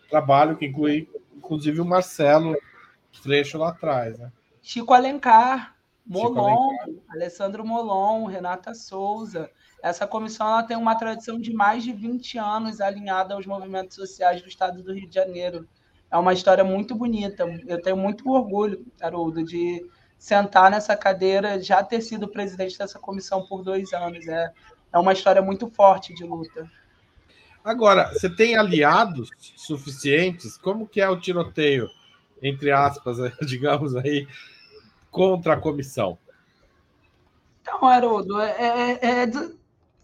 trabalho, 0.08 0.56
que 0.56 0.66
inclui, 0.66 1.08
inclusive, 1.36 1.80
o 1.80 1.84
Marcelo 1.84 2.56
Freixo 3.20 3.58
lá 3.58 3.70
atrás. 3.70 4.16
Né? 4.16 4.30
Chico 4.62 4.94
Alencar, 4.94 5.74
Molon, 6.06 6.70
Alessandro 7.10 7.66
Molon, 7.66 8.26
Renata 8.26 8.74
Souza. 8.74 9.50
Essa 9.82 10.06
comissão 10.06 10.46
ela 10.46 10.62
tem 10.62 10.76
uma 10.76 10.94
tradição 10.94 11.38
de 11.40 11.52
mais 11.52 11.82
de 11.82 11.92
20 11.92 12.38
anos 12.38 12.80
alinhada 12.80 13.34
aos 13.34 13.44
movimentos 13.44 13.96
sociais 13.96 14.40
do 14.40 14.48
estado 14.48 14.84
do 14.84 14.94
Rio 14.94 15.08
de 15.08 15.14
Janeiro. 15.14 15.68
É 16.10 16.16
uma 16.16 16.32
história 16.32 16.62
muito 16.62 16.94
bonita. 16.94 17.44
Eu 17.66 17.82
tenho 17.82 17.96
muito 17.96 18.30
orgulho, 18.30 18.86
Haroldo, 19.00 19.42
de 19.42 19.84
sentar 20.24 20.70
nessa 20.70 20.96
cadeira, 20.96 21.62
já 21.62 21.84
ter 21.84 22.00
sido 22.00 22.26
presidente 22.26 22.78
dessa 22.78 22.98
comissão 22.98 23.44
por 23.46 23.62
dois 23.62 23.92
anos. 23.92 24.26
É, 24.26 24.50
é 24.90 24.98
uma 24.98 25.12
história 25.12 25.42
muito 25.42 25.68
forte 25.68 26.14
de 26.14 26.24
luta. 26.24 26.66
Agora, 27.62 28.10
você 28.10 28.30
tem 28.30 28.56
aliados 28.56 29.28
suficientes? 29.54 30.56
Como 30.56 30.88
que 30.88 30.98
é 30.98 31.10
o 31.10 31.20
tiroteio, 31.20 31.90
entre 32.42 32.72
aspas, 32.72 33.18
digamos 33.46 33.94
aí, 33.94 34.26
contra 35.10 35.52
a 35.52 35.60
comissão? 35.60 36.16
Então, 37.60 37.86
Haroldo, 37.86 38.40
é, 38.40 38.98
é, 39.02 39.30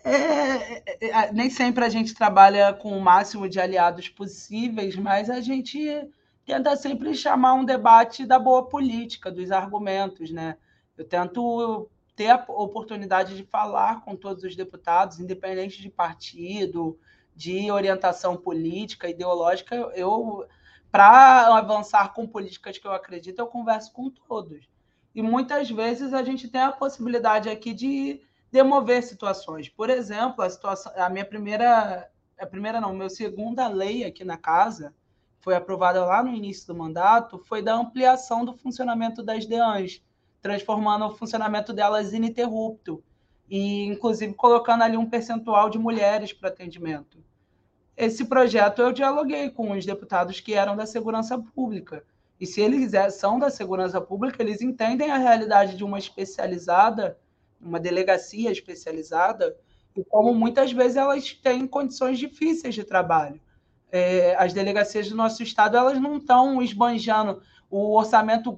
é, 0.05 1.33
nem 1.33 1.49
sempre 1.49 1.83
a 1.83 1.89
gente 1.89 2.13
trabalha 2.13 2.75
com 2.75 2.95
o 2.95 3.01
máximo 3.01 3.49
de 3.49 3.59
aliados 3.59 4.11
possíveis, 4.11 4.97
mas 4.97 5.31
a 5.31 5.41
gente 5.41 6.07
tenta 6.51 6.75
sempre 6.75 7.15
chamar 7.15 7.55
um 7.55 7.65
debate 7.65 8.27
da 8.27 8.37
boa 8.37 8.67
política, 8.67 9.31
dos 9.31 9.53
argumentos, 9.53 10.33
né? 10.33 10.57
Eu 10.99 11.05
tento 11.05 11.89
ter 12.17 12.27
a 12.27 12.45
oportunidade 12.49 13.37
de 13.37 13.45
falar 13.45 14.05
com 14.05 14.17
todos 14.17 14.43
os 14.43 14.57
deputados, 14.57 15.21
independente 15.21 15.81
de 15.81 15.89
partido, 15.89 16.99
de 17.37 17.71
orientação 17.71 18.37
política, 18.37 19.09
ideológica, 19.09 19.77
eu 19.95 20.45
para 20.91 21.57
avançar 21.57 22.13
com 22.13 22.27
políticas 22.27 22.77
que 22.77 22.85
eu 22.85 22.93
acredito, 22.93 23.39
eu 23.39 23.47
converso 23.47 23.93
com 23.93 24.11
todos. 24.11 24.69
E 25.15 25.23
muitas 25.23 25.71
vezes 25.71 26.13
a 26.13 26.25
gente 26.25 26.49
tem 26.49 26.63
a 26.63 26.73
possibilidade 26.73 27.49
aqui 27.49 27.73
de 27.73 28.21
demover 28.51 29.05
situações. 29.05 29.69
Por 29.69 29.89
exemplo, 29.89 30.43
a 30.43 30.51
situação, 30.51 30.93
a 30.97 31.09
minha 31.09 31.25
primeira, 31.25 32.11
a 32.37 32.47
primeira 32.47 32.81
não, 32.81 32.93
meu 32.93 33.09
segunda 33.09 33.69
lei 33.69 34.03
aqui 34.03 34.25
na 34.25 34.37
casa 34.37 34.93
foi 35.41 35.55
aprovada 35.55 36.05
lá 36.05 36.23
no 36.23 36.35
início 36.35 36.67
do 36.67 36.75
mandato, 36.75 37.39
foi 37.39 37.63
da 37.63 37.75
ampliação 37.75 38.45
do 38.45 38.55
funcionamento 38.55 39.23
das 39.23 39.47
DEANs, 39.47 40.03
transformando 40.41 41.07
o 41.07 41.15
funcionamento 41.15 41.73
delas 41.73 42.13
ininterrupto 42.13 43.03
e 43.49 43.85
inclusive 43.87 44.35
colocando 44.35 44.83
ali 44.83 44.97
um 44.97 45.09
percentual 45.09 45.69
de 45.69 45.79
mulheres 45.79 46.33
para 46.33 46.49
atendimento. 46.49 47.19
Esse 47.97 48.25
projeto 48.25 48.81
eu 48.81 48.93
dialoguei 48.93 49.51
com 49.51 49.73
os 49.73 49.85
deputados 49.85 50.41
que 50.41 50.55
eram 50.55 50.77
da 50.77 50.87
segurança 50.87 51.39
pública 51.39 52.05
e 52.41 52.47
se 52.47 52.63
eles 52.63 52.95
é, 52.95 53.11
são 53.11 53.39
da 53.39 53.51
segurança 53.51 54.01
pública, 54.01 54.43
eles 54.43 54.63
entendem 54.63 55.11
a 55.11 55.19
realidade 55.19 55.77
de 55.77 55.85
uma 55.85 55.99
especializada, 55.99 57.19
uma 57.61 57.79
delegacia 57.79 58.51
especializada, 58.51 59.55
e 59.95 60.03
como 60.03 60.35
muitas 60.35 60.73
vezes 60.73 60.97
elas 60.97 61.35
têm 61.35 61.67
condições 61.67 62.19
difíceis 62.19 62.75
de 62.75 62.83
trabalho. 62.83 63.39
É, 63.93 64.37
as 64.37 64.53
delegacias 64.53 65.09
do 65.09 65.17
nosso 65.17 65.43
estado 65.43 65.77
elas 65.77 66.01
não 66.01 66.19
estão 66.19 66.63
esbanjando 66.63 67.43
o 67.69 67.97
orçamento 67.97 68.51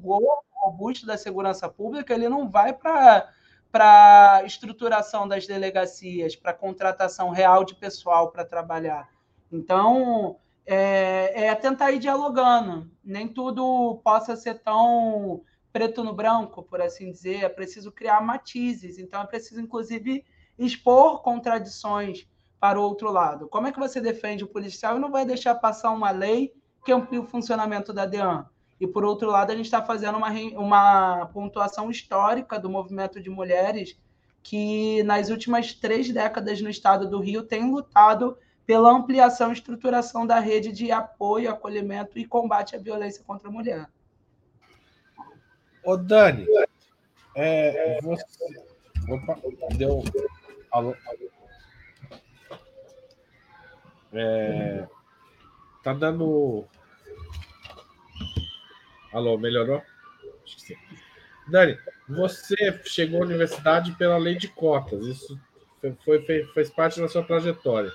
robusto 0.53 1.07
da 1.07 1.17
segurança 1.17 1.69
pública, 1.69 2.15
ele 2.15 2.29
não 2.29 2.49
vai 2.49 2.73
para 2.73 3.29
para 3.73 4.35
a 4.35 4.45
estruturação 4.45 5.27
das 5.27 5.47
delegacias, 5.47 6.37
para 6.37 6.53
contratação 6.53 7.31
real 7.31 7.65
de 7.65 7.75
pessoal 7.75 8.31
para 8.31 8.45
trabalhar. 8.45 9.09
Então, 9.51 10.37
é, 10.67 11.47
é 11.47 11.55
tentar 11.55 11.91
ir 11.91 11.99
dialogando. 11.99 12.91
Nem 13.03 13.27
tudo 13.27 13.99
possa 14.05 14.37
ser 14.37 14.59
tão 14.59 15.43
preto 15.73 16.05
no 16.05 16.13
branco, 16.13 16.63
por 16.63 16.83
assim 16.83 17.11
dizer. 17.11 17.45
É 17.45 17.49
preciso 17.49 17.91
criar 17.91 18.21
matizes. 18.21 18.99
Então, 18.99 19.23
é 19.23 19.27
preciso, 19.27 19.59
inclusive, 19.59 20.23
expor 20.59 21.23
contradições 21.23 22.29
para 22.63 22.79
o 22.79 22.83
outro 22.85 23.11
lado. 23.11 23.49
Como 23.49 23.67
é 23.67 23.73
que 23.73 23.79
você 23.81 24.01
defende 24.01 24.45
o 24.45 24.47
policial 24.47 24.97
e 24.97 25.01
não 25.01 25.11
vai 25.11 25.27
deixar 25.27 25.57
passar 25.57 25.91
uma 25.91 26.13
lei 26.13 26.55
que 26.85 26.93
amplie 26.93 27.19
o 27.19 27.27
funcionamento 27.27 27.93
da 27.93 28.07
DEAN? 28.07 28.47
E, 28.81 28.87
por 28.87 29.05
outro 29.05 29.29
lado, 29.29 29.51
a 29.51 29.57
gente 29.57 29.65
está 29.65 29.83
fazendo 29.85 30.17
uma, 30.17 30.31
uma 30.31 31.27
pontuação 31.33 31.91
histórica 31.91 32.61
do 32.61 32.71
movimento 32.71 33.21
de 33.21 33.29
mulheres 33.29 34.01
que, 34.45 35.03
nas 35.03 35.29
últimas 35.29 35.75
três 35.75 36.09
décadas 36.13 36.61
no 36.61 36.71
estado 36.71 37.11
do 37.11 37.19
Rio, 37.19 37.43
tem 37.43 37.69
lutado 37.69 38.39
pela 38.65 38.93
ampliação 38.93 39.51
e 39.51 39.55
estruturação 39.55 40.25
da 40.25 40.39
rede 40.39 40.71
de 40.71 40.93
apoio, 40.93 41.51
acolhimento 41.51 42.17
e 42.17 42.25
combate 42.25 42.77
à 42.77 42.79
violência 42.79 43.25
contra 43.25 43.49
a 43.49 43.53
mulher. 43.53 43.89
Ô, 45.83 45.97
Dani, 45.97 46.47
é, 47.35 47.99
você. 48.01 48.25
Opa, 49.09 49.37
deu. 49.77 50.05
Alô? 50.71 50.95
É, 54.13 54.87
tá 55.83 55.93
dando. 55.93 56.65
Alô, 59.13 59.39
melhorou? 59.39 59.83
Acho 60.45 60.57
que 60.57 60.63
sim. 60.63 60.77
Dani, 61.49 61.79
você 62.09 62.81
chegou 62.85 63.23
à 63.23 63.27
universidade 63.27 63.93
pela 63.93 64.17
lei 64.17 64.37
de 64.37 64.49
cotas, 64.49 65.07
isso 65.07 65.39
foi, 65.81 65.97
foi, 66.05 66.45
fez 66.55 66.71
parte 66.71 67.01
da 67.01 67.09
sua 67.09 67.23
trajetória. 67.23 67.93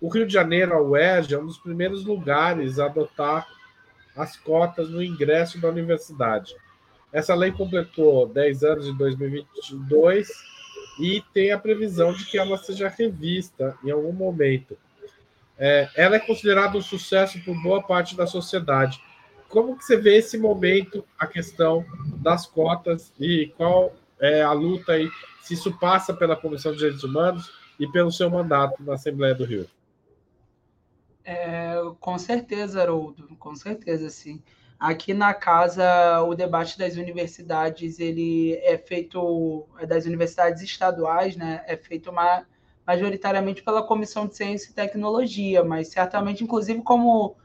o 0.00 0.08
Rio 0.08 0.26
de 0.26 0.32
Janeiro, 0.32 0.72
a 0.72 0.80
UERJ, 0.80 1.34
é 1.34 1.38
um 1.38 1.46
dos 1.46 1.58
primeiros 1.58 2.04
lugares 2.04 2.78
a 2.78 2.86
adotar 2.86 3.46
as 4.16 4.36
cotas 4.36 4.90
no 4.90 5.02
ingresso 5.02 5.60
da 5.60 5.68
universidade. 5.68 6.56
Essa 7.12 7.34
lei 7.34 7.52
completou 7.52 8.26
10 8.26 8.64
anos 8.64 8.86
em 8.86 8.96
2022 8.96 10.28
e 10.98 11.22
tem 11.32 11.52
a 11.52 11.58
previsão 11.58 12.12
de 12.12 12.24
que 12.24 12.38
ela 12.38 12.56
seja 12.56 12.88
revista 12.88 13.76
em 13.84 13.90
algum 13.90 14.12
momento. 14.12 14.76
É, 15.64 15.88
ela 15.94 16.16
é 16.16 16.18
considerada 16.18 16.76
um 16.76 16.82
sucesso 16.82 17.40
por 17.44 17.54
boa 17.62 17.80
parte 17.80 18.16
da 18.16 18.26
sociedade. 18.26 19.00
Como 19.48 19.78
que 19.78 19.84
você 19.84 19.96
vê 19.96 20.16
esse 20.16 20.36
momento, 20.36 21.04
a 21.16 21.24
questão 21.24 21.86
das 22.16 22.48
cotas 22.48 23.12
e 23.20 23.54
qual 23.56 23.94
é 24.18 24.42
a 24.42 24.50
luta 24.50 24.94
aí, 24.94 25.08
se 25.40 25.54
isso 25.54 25.78
passa 25.78 26.12
pela 26.12 26.34
Comissão 26.34 26.72
de 26.72 26.78
Direitos 26.78 27.04
Humanos 27.04 27.52
e 27.78 27.86
pelo 27.86 28.10
seu 28.10 28.28
mandato 28.28 28.82
na 28.82 28.94
Assembleia 28.94 29.36
do 29.36 29.44
Rio? 29.44 29.68
É, 31.24 31.76
com 32.00 32.18
certeza, 32.18 32.82
Haroldo, 32.82 33.28
com 33.36 33.54
certeza, 33.54 34.10
sim. 34.10 34.42
Aqui 34.80 35.14
na 35.14 35.32
casa, 35.32 36.22
o 36.22 36.34
debate 36.34 36.76
das 36.76 36.96
universidades, 36.96 38.00
ele 38.00 38.56
é 38.64 38.76
feito, 38.76 39.64
é 39.78 39.86
das 39.86 40.06
universidades 40.06 40.60
estaduais, 40.60 41.36
né, 41.36 41.62
é 41.68 41.76
feito 41.76 42.10
uma, 42.10 42.44
majoritariamente 42.86 43.62
pela 43.62 43.82
Comissão 43.82 44.26
de 44.26 44.36
Ciência 44.36 44.70
e 44.70 44.74
Tecnologia, 44.74 45.62
mas 45.64 45.88
certamente, 45.88 46.42
inclusive, 46.42 46.82
como 46.82 47.36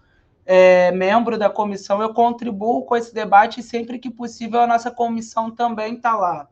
é, 0.45 0.91
membro 0.91 1.37
da 1.37 1.49
comissão, 1.49 2.01
eu 2.01 2.13
contribuo 2.13 2.85
com 2.85 2.95
esse 2.95 3.13
debate 3.13 3.59
e 3.59 3.63
sempre 3.63 3.99
que 3.99 4.09
possível 4.09 4.61
a 4.61 4.67
nossa 4.67 4.89
comissão 4.89 5.51
também 5.51 5.95
está 5.95 6.15
lá. 6.15 6.47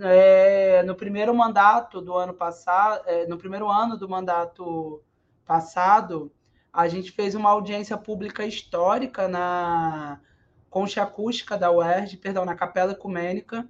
É, 0.00 0.82
no 0.82 0.94
primeiro 0.94 1.34
mandato 1.34 2.00
do 2.00 2.14
ano 2.14 2.34
passado, 2.34 3.02
é, 3.06 3.26
no 3.26 3.38
primeiro 3.38 3.68
ano 3.68 3.96
do 3.96 4.08
mandato 4.08 5.02
passado, 5.44 6.32
a 6.72 6.88
gente 6.88 7.12
fez 7.12 7.34
uma 7.34 7.50
audiência 7.50 7.96
pública 7.96 8.44
histórica 8.44 9.28
na 9.28 10.20
concha 10.68 11.02
acústica 11.02 11.56
da 11.56 11.70
UERJ, 11.70 12.18
perdão, 12.18 12.44
na 12.44 12.54
Capela 12.54 12.92
Ecumênica, 12.92 13.66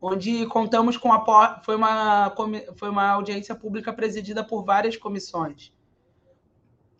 onde 0.00 0.46
contamos 0.46 0.96
com 0.96 1.12
a 1.12 1.60
foi 1.62 1.76
uma 1.76 2.34
foi 2.76 2.88
uma 2.88 3.08
audiência 3.10 3.54
pública 3.54 3.92
presidida 3.92 4.44
por 4.44 4.64
várias 4.64 4.96
comissões, 4.96 5.72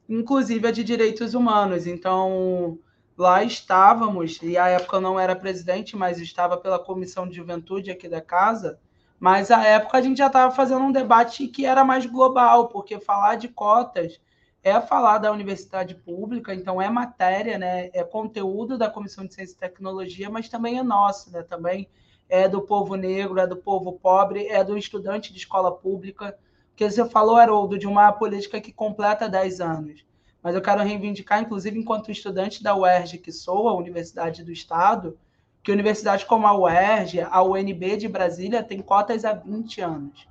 inclusive 0.08 0.66
a 0.66 0.70
de 0.70 0.82
direitos 0.82 1.34
humanos. 1.34 1.86
Então, 1.86 2.78
lá 3.16 3.42
estávamos, 3.42 4.40
e 4.42 4.56
à 4.56 4.68
época 4.68 4.96
eu 4.96 5.00
não 5.00 5.18
era 5.18 5.36
presidente, 5.36 5.96
mas 5.96 6.18
estava 6.20 6.56
pela 6.56 6.78
comissão 6.78 7.28
de 7.28 7.36
juventude 7.36 7.90
aqui 7.90 8.08
da 8.08 8.20
casa, 8.20 8.78
mas 9.18 9.50
à 9.50 9.64
época 9.64 9.98
a 9.98 10.02
gente 10.02 10.18
já 10.18 10.28
estava 10.28 10.54
fazendo 10.54 10.84
um 10.84 10.92
debate 10.92 11.48
que 11.48 11.66
era 11.66 11.84
mais 11.84 12.06
global, 12.06 12.68
porque 12.68 13.00
falar 13.00 13.36
de 13.36 13.48
cotas 13.48 14.20
é 14.62 14.80
falar 14.80 15.18
da 15.18 15.32
universidade 15.32 15.94
pública, 15.94 16.54
então 16.54 16.82
é 16.82 16.90
matéria, 16.90 17.58
né? 17.58 17.90
É 17.92 18.02
conteúdo 18.02 18.76
da 18.76 18.90
Comissão 18.90 19.24
de 19.24 19.34
Ciência 19.34 19.54
e 19.54 19.58
Tecnologia, 19.58 20.28
mas 20.28 20.48
também 20.48 20.78
é 20.78 20.82
nosso, 20.82 21.30
né? 21.30 21.42
Também 21.42 21.88
é 22.28 22.48
do 22.48 22.60
povo 22.60 22.94
negro, 22.94 23.38
é 23.38 23.46
do 23.46 23.56
povo 23.56 23.92
pobre, 23.92 24.46
é 24.46 24.62
do 24.62 24.76
estudante 24.76 25.32
de 25.32 25.38
escola 25.38 25.72
pública. 25.72 26.36
Porque 26.70 26.90
você 26.90 27.08
falou, 27.08 27.36
Haroldo, 27.36 27.78
de 27.78 27.86
uma 27.86 28.12
política 28.12 28.60
que 28.60 28.72
completa 28.72 29.28
10 29.28 29.60
anos. 29.60 30.04
Mas 30.42 30.54
eu 30.54 30.62
quero 30.62 30.82
reivindicar, 30.82 31.40
inclusive, 31.40 31.78
enquanto 31.78 32.10
estudante 32.10 32.62
da 32.62 32.76
UERJ, 32.76 33.18
que 33.18 33.32
sou, 33.32 33.68
a 33.68 33.74
Universidade 33.76 34.44
do 34.44 34.52
Estado, 34.52 35.18
que 35.62 35.72
universidades 35.72 36.24
como 36.24 36.46
a 36.46 36.56
UERJ, 36.56 37.22
a 37.22 37.42
UNB 37.42 37.96
de 37.96 38.08
Brasília, 38.08 38.62
tem 38.62 38.80
cotas 38.80 39.24
há 39.24 39.32
20 39.32 39.80
anos. 39.80 40.28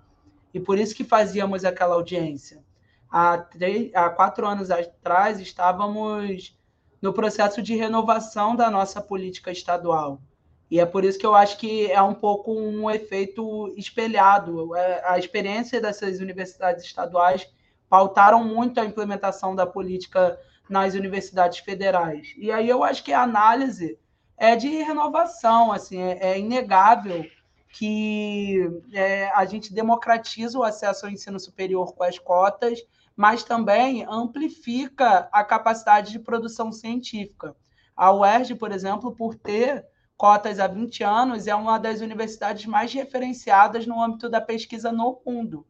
E 0.53 0.59
por 0.59 0.77
isso 0.77 0.95
que 0.95 1.03
fazíamos 1.03 1.65
aquela 1.65 1.95
audiência 1.95 2.65
há, 3.09 3.37
três, 3.37 3.93
há 3.93 4.09
quatro 4.09 4.47
anos 4.47 4.69
atrás, 4.69 5.39
estávamos 5.39 6.55
no 7.01 7.13
processo 7.13 7.61
de 7.61 7.75
renovação 7.75 8.55
da 8.55 8.69
nossa 8.69 9.01
política 9.01 9.51
estadual. 9.51 10.21
E 10.69 10.79
é 10.79 10.85
por 10.85 11.05
isso 11.05 11.17
que 11.17 11.25
eu 11.25 11.33
acho 11.33 11.57
que 11.57 11.89
é 11.91 12.01
um 12.01 12.13
pouco 12.13 12.51
um 12.51 12.89
efeito 12.91 13.73
espelhado. 13.77 14.75
É, 14.75 15.01
a 15.05 15.17
experiência 15.17 15.79
dessas 15.79 16.19
universidades 16.19 16.83
estaduais 16.83 17.47
pautaram 17.89 18.43
muito 18.43 18.79
a 18.79 18.85
implementação 18.85 19.55
da 19.55 19.65
política 19.65 20.37
nas 20.69 20.93
universidades 20.93 21.59
federais. 21.59 22.33
E 22.37 22.51
aí 22.51 22.67
eu 22.67 22.83
acho 22.83 23.03
que 23.03 23.13
a 23.13 23.21
análise 23.21 23.97
é 24.37 24.55
de 24.55 24.67
renovação, 24.67 25.71
assim, 25.71 26.01
é, 26.01 26.33
é 26.33 26.39
inegável 26.39 27.25
que 27.69 28.69
é, 28.91 29.29
a 29.29 29.45
gente 29.45 29.73
democratiza 29.73 30.57
o 30.57 30.63
acesso 30.63 31.05
ao 31.05 31.11
ensino 31.11 31.39
superior 31.39 31.93
com 31.93 32.03
as 32.03 32.19
cotas 32.19 32.79
mas 33.17 33.43
também 33.43 34.05
amplifica 34.07 35.27
a 35.31 35.43
capacidade 35.43 36.11
de 36.11 36.19
produção 36.19 36.71
científica. 36.71 37.55
A 37.95 38.13
UERJ, 38.13 38.53
por 38.53 38.71
exemplo, 38.71 39.11
por 39.11 39.33
ter 39.33 39.83
cotas 40.17 40.59
há 40.59 40.67
20 40.67 41.03
anos, 41.03 41.47
é 41.47 41.53
uma 41.53 41.77
das 41.77 42.01
universidades 42.01 42.65
mais 42.65 42.91
referenciadas 42.91 43.85
no 43.85 44.01
âmbito 44.01 44.27
da 44.27 44.41
pesquisa 44.41 44.91
no 44.91 45.21
mundo. 45.25 45.65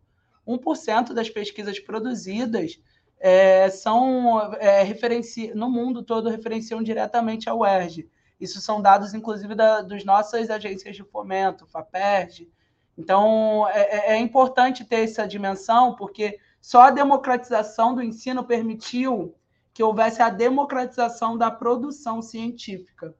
1% 0.47 1.13
das 1.13 1.29
pesquisas 1.29 1.77
produzidas 1.79 2.79
é, 3.19 3.69
são 3.69 4.53
é, 4.53 4.81
referenci... 4.83 5.53
no 5.53 5.69
mundo 5.69 6.01
todo 6.01 6.29
referenciam 6.29 6.81
diretamente 6.81 7.49
a 7.49 7.53
UERJ. 7.53 8.09
Isso 8.39 8.61
são 8.61 8.81
dados, 8.81 9.13
inclusive, 9.13 9.53
da, 9.53 9.81
dos 9.81 10.05
nossas 10.05 10.49
agências 10.49 10.95
de 10.95 11.03
fomento, 11.03 11.67
FAPERJ. 11.67 12.49
Então, 12.97 13.67
é, 13.69 13.81
é, 13.81 14.11
é 14.13 14.17
importante 14.17 14.85
ter 14.85 15.03
essa 15.03 15.27
dimensão, 15.27 15.95
porque 15.95 16.39
só 16.61 16.83
a 16.83 16.91
democratização 16.91 17.93
do 17.93 18.01
ensino 18.01 18.43
permitiu 18.43 19.35
que 19.73 19.83
houvesse 19.83 20.21
a 20.21 20.29
democratização 20.29 21.37
da 21.37 21.51
produção 21.51 22.21
científica. 22.21 23.13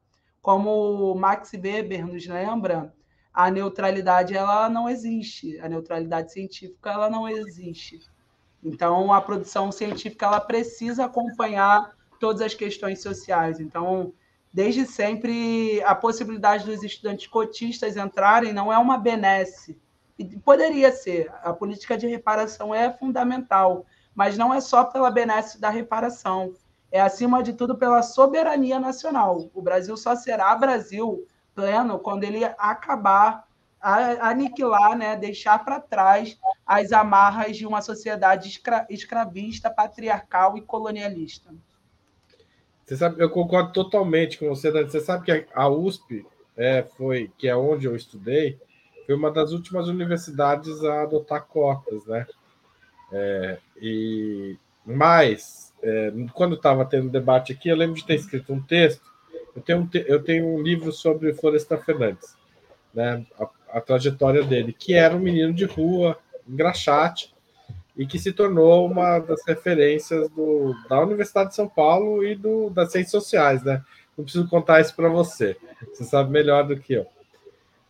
Como 0.48 1.14
Max 1.14 1.52
Weber 1.52 2.08
nos 2.08 2.26
lembra, 2.26 2.96
a 3.34 3.52
neutralidade 3.52 4.34
ela 4.34 4.70
não 4.70 4.88
existe, 4.88 5.60
a 5.60 5.68
neutralidade 5.68 6.32
científica 6.32 6.90
ela 6.90 7.10
não 7.10 7.28
existe. 7.28 8.00
Então, 8.64 9.12
a 9.12 9.20
produção 9.20 9.74
científica 9.74 10.26
ela 10.26 10.40
precisa 10.40 11.04
acompanhar 11.04 11.94
todas 12.18 12.42
as 12.42 12.54
questões 12.54 13.02
sociais. 13.02 13.60
Então, 13.60 14.14
desde 14.54 14.86
sempre, 14.86 15.84
a 15.84 15.94
possibilidade 15.94 16.64
dos 16.64 16.82
estudantes 16.82 17.28
cotistas 17.28 17.98
entrarem 17.98 18.54
não 18.54 18.72
é 18.72 18.78
uma 18.78 18.98
benesse, 18.98 19.78
e 20.18 20.24
poderia 20.40 20.94
ser. 20.94 21.30
A 21.44 21.52
política 21.52 21.98
de 21.98 22.08
reparação 22.08 22.74
é 22.74 22.90
fundamental, 22.94 23.86
mas 24.16 24.38
não 24.38 24.54
é 24.54 24.62
só 24.62 24.86
pela 24.86 25.12
benesse 25.12 25.60
da 25.60 25.70
reparação. 25.70 26.54
É, 26.92 27.02
acima 27.02 27.44
de 27.44 27.54
tudo, 27.54 27.78
pela 27.78 28.02
soberania 28.02 28.80
nacional. 28.80 29.50
O 29.54 29.62
Brasil 29.62 29.98
só 29.98 30.16
será 30.16 30.56
Brasil 30.56 31.26
pleno 31.54 32.00
quando 32.00 32.24
ele 32.24 32.46
acabar, 32.58 33.46
aniquilar, 33.82 34.98
né, 34.98 35.16
deixar 35.16 35.64
para 35.64 35.80
trás 35.80 36.38
as 36.66 36.92
amarras 36.92 37.58
de 37.58 37.66
uma 37.66 37.82
sociedade 37.82 38.48
escra 38.48 38.86
escravista, 38.90 39.70
patriarcal 39.70 40.58
e 40.58 40.62
colonialista. 40.62 41.54
Você 42.86 42.96
sabe, 42.96 43.22
eu 43.22 43.30
concordo 43.30 43.74
totalmente 43.74 44.38
com 44.38 44.48
você. 44.48 44.72
Você 44.72 45.02
sabe 45.02 45.26
que 45.26 45.48
a 45.54 45.68
USP 45.68 46.26
é, 46.56 46.84
foi, 46.84 47.30
que 47.38 47.48
é 47.48 47.56
onde 47.56 47.86
eu 47.86 47.96
estudei, 47.96 48.58
foi 49.06 49.14
uma 49.16 49.32
das 49.32 49.52
últimas 49.52 49.88
universidades 49.88 50.84
a 50.84 51.04
adotar 51.04 51.46
cotas, 51.46 52.06
né? 52.06 52.26
É, 53.12 53.58
e 53.82 54.58
mais, 54.86 55.67
é, 55.88 56.12
quando 56.34 56.56
estava 56.56 56.84
tendo 56.86 57.10
debate 57.10 57.54
aqui, 57.54 57.70
eu 57.70 57.76
lembro 57.76 57.96
de 57.96 58.06
ter 58.06 58.16
escrito 58.16 58.52
um 58.52 58.62
texto. 58.62 59.02
Eu 59.56 59.62
tenho 59.62 59.80
um, 59.80 59.88
te, 59.88 60.04
eu 60.06 60.22
tenho 60.22 60.46
um 60.46 60.62
livro 60.62 60.92
sobre 60.92 61.34
Florestan 61.34 61.78
Fernandes, 61.78 62.36
né? 62.94 63.26
A, 63.40 63.78
a, 63.78 63.82
trajetória 63.82 64.44
dele, 64.44 64.76
que 64.78 64.94
era 64.94 65.16
um 65.16 65.20
menino 65.20 65.54
de 65.54 65.66
rua, 65.66 66.18
engraxate, 66.48 67.34
e 67.96 68.06
que 68.06 68.20
se 68.20 68.34
tornou 68.34 68.86
uma 68.86 69.20
das 69.20 69.44
referências 69.48 70.30
do, 70.30 70.76
da 70.90 71.00
Universidade 71.02 71.50
de 71.50 71.56
São 71.56 71.68
Paulo 71.68 72.24
e 72.24 72.36
do, 72.36 72.70
das 72.70 72.92
ciências 72.92 73.12
sociais, 73.12 73.64
né? 73.64 73.82
Não 74.18 74.26
preciso 74.26 74.48
contar 74.50 74.82
isso 74.82 74.96
para 74.96 75.08
você, 75.08 75.56
você 75.94 76.04
sabe 76.04 76.32
melhor 76.32 76.68
do 76.68 76.78
que 76.78 76.94
eu. 76.94 77.08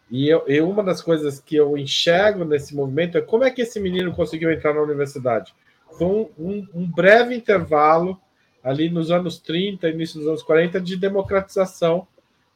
E, 0.10 0.30
eu, 0.30 0.43
e 0.48 0.62
uma 0.62 0.84
das 0.84 1.02
coisas 1.02 1.39
que 1.39 1.56
eu 1.56 1.78
enxergo 1.78 2.45
nesse 2.45 2.76
movimento 2.76 3.18
é 3.18 3.22
como 3.22 3.43
é 3.43 3.52
que 3.52 3.62
esse 3.62 3.80
menino 3.80 4.14
conseguiu 4.14 4.52
entrar 4.52 4.74
na 4.74 4.82
universidade. 4.82 5.54
Foi 5.97 6.07
um, 6.07 6.29
um, 6.38 6.67
um 6.73 6.91
breve 6.91 7.35
intervalo 7.35 8.19
ali 8.63 8.89
nos 8.89 9.11
anos 9.11 9.39
30, 9.39 9.89
início 9.89 10.19
dos 10.19 10.27
anos 10.27 10.43
40, 10.43 10.81
de 10.81 10.97
democratização 10.97 12.07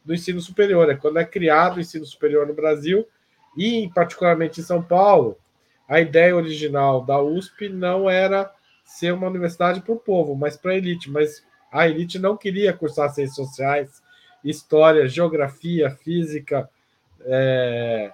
do 0.04 0.14
ensino 0.14 0.42
superior. 0.42 0.90
É 0.90 0.96
quando 0.96 1.20
é 1.20 1.26
criado 1.26 1.78
o 1.78 1.80
ensino 1.80 2.06
superior 2.06 2.46
no 2.46 2.54
Brasil 2.54 3.08
e, 3.56 3.90
particularmente 3.94 4.60
em 4.60 4.64
São 4.64 4.82
Paulo, 4.82 5.38
a 5.88 6.00
ideia 6.00 6.36
original 6.36 7.04
da 7.04 7.22
USP 7.22 7.70
não 7.70 8.10
era 8.10 8.52
ser 8.84 9.14
uma 9.14 9.28
universidade 9.28 9.82
para 9.82 9.94
o 9.94 10.00
povo, 10.00 10.36
mas 10.36 10.58
para 10.58 10.72
a 10.72 10.76
elite. 10.76 11.10
Mas 11.10 11.44
a 11.72 11.88
elite 11.88 12.20
não 12.20 12.36
queria 12.36 12.74
cursar 12.74 13.10
ciências 13.14 13.48
sociais, 13.48 14.04
história, 14.44 15.08
geografia, 15.08 15.90
física, 15.90 16.70
é, 17.22 18.12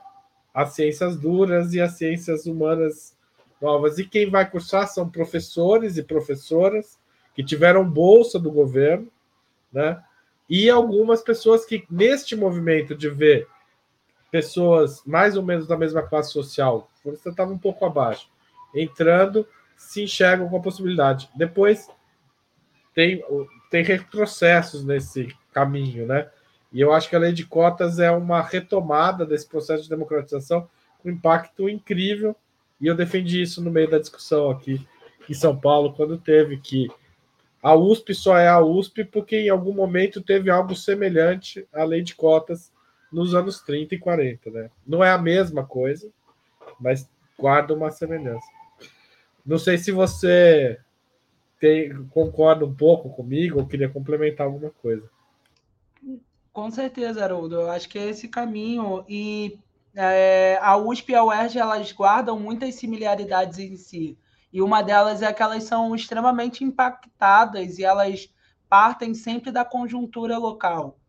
as 0.54 0.74
ciências 0.74 1.18
duras 1.18 1.74
e 1.74 1.82
as 1.82 1.94
ciências 1.94 2.46
humanas 2.46 3.17
novas. 3.62 3.98
E 3.98 4.06
quem 4.06 4.30
vai 4.30 4.50
cursar 4.50 4.88
são 4.88 5.10
professores 5.10 5.98
e 5.98 6.04
professoras 6.04 7.00
que 7.36 7.44
tiveram 7.44 7.90
bolsa 7.90 8.40
do 8.40 8.52
governo, 8.52 9.08
né? 9.72 10.02
E 10.50 10.70
algumas 10.70 11.22
pessoas 11.22 11.66
que, 11.66 11.86
neste 11.90 12.36
movimento 12.36 12.96
de 12.96 13.10
ver 13.10 13.48
pessoas 14.32 15.02
mais 15.06 15.36
ou 15.36 15.44
menos 15.44 15.68
da 15.68 15.78
mesma 15.78 16.02
classe 16.02 16.32
social, 16.32 16.90
você 17.04 17.30
estava 17.30 17.52
um 17.52 17.58
pouco 17.58 17.86
abaixo, 17.86 18.30
entrando, 18.74 19.46
se 19.76 20.04
enxergam 20.04 20.50
com 20.50 20.58
a 20.58 20.62
possibilidade. 20.62 21.30
Depois 21.36 21.88
tem, 22.94 23.24
tem 23.70 23.84
retrocessos 23.84 24.84
nesse 24.84 25.28
caminho, 25.54 26.08
né? 26.08 26.30
E 26.72 26.82
eu 26.82 26.94
acho 26.94 27.10
que 27.10 27.16
a 27.16 27.20
lei 27.20 27.32
de 27.32 27.46
cotas 27.46 28.00
é 28.00 28.12
uma 28.12 28.42
retomada 28.42 29.26
desse 29.26 29.48
processo 29.48 29.84
de 29.84 29.90
democratização 29.90 30.70
com 31.00 31.10
impacto 31.10 31.70
incrível. 31.70 32.36
E 32.80 32.88
eu 32.88 32.96
defendi 32.96 33.42
isso 33.42 33.62
no 33.62 33.72
meio 33.72 33.90
da 33.90 34.00
discussão 34.00 34.50
aqui 34.50 34.86
em 35.30 35.34
São 35.34 35.58
Paulo, 35.58 35.94
quando 35.94 36.18
teve 36.18 36.58
que 36.58 36.88
a 37.62 37.76
USP 37.76 38.14
só 38.14 38.38
é 38.38 38.48
a 38.48 38.62
USP 38.62 39.04
porque 39.04 39.36
em 39.36 39.50
algum 39.50 39.74
momento 39.74 40.22
teve 40.22 40.50
algo 40.50 40.76
semelhante 40.76 41.68
à 41.74 41.84
lei 41.84 42.02
de 42.02 42.16
cotas 42.16 42.72
nos 43.12 43.34
anos 43.34 43.60
30 43.62 43.96
e 43.96 43.98
40, 43.98 44.52
né? 44.52 44.70
Não 44.86 45.04
é 45.04 45.12
a 45.12 45.18
mesma 45.18 45.66
coisa, 45.66 46.10
mas 46.80 47.10
guarda 47.38 47.74
uma 47.74 47.92
semelhança. 47.92 48.48
Não 49.46 49.58
sei 49.58 49.78
se 49.78 49.92
você 49.92 50.80
tem, 51.60 52.06
concorda 52.08 52.66
um 52.66 52.74
pouco 52.74 53.10
comigo 53.10 53.60
ou 53.60 53.66
queria 53.66 53.90
complementar 53.90 54.46
alguma 54.46 54.70
coisa. 54.70 55.10
Com 56.52 56.72
certeza, 56.72 57.24
Haroldo. 57.24 57.56
Eu 57.56 57.72
acho 57.72 57.88
que 57.88 57.98
é 57.98 58.10
esse 58.10 58.28
caminho. 58.28 59.06
E 59.08 59.58
é, 60.00 60.60
a 60.62 60.78
USP 60.78 61.12
e 61.12 61.16
a 61.16 61.24
UERJ 61.24 61.58
elas 61.58 61.92
guardam 61.92 62.40
muitas 62.40 62.76
similaridades 62.76 63.58
em 63.58 63.76
si. 63.76 64.16
E 64.54 64.62
uma 64.62 64.84
delas 64.84 65.24
é 65.24 65.34
que 65.34 65.42
elas 65.42 65.64
são 65.64 65.96
extremamente 65.96 66.64
impactadas 66.64 67.80
e 67.80 67.84
elas 67.84 68.30
partem 68.70 69.16
sempre 69.16 69.52
da 69.52 69.66
conjuntura 69.66 70.38
local. 70.38 71.00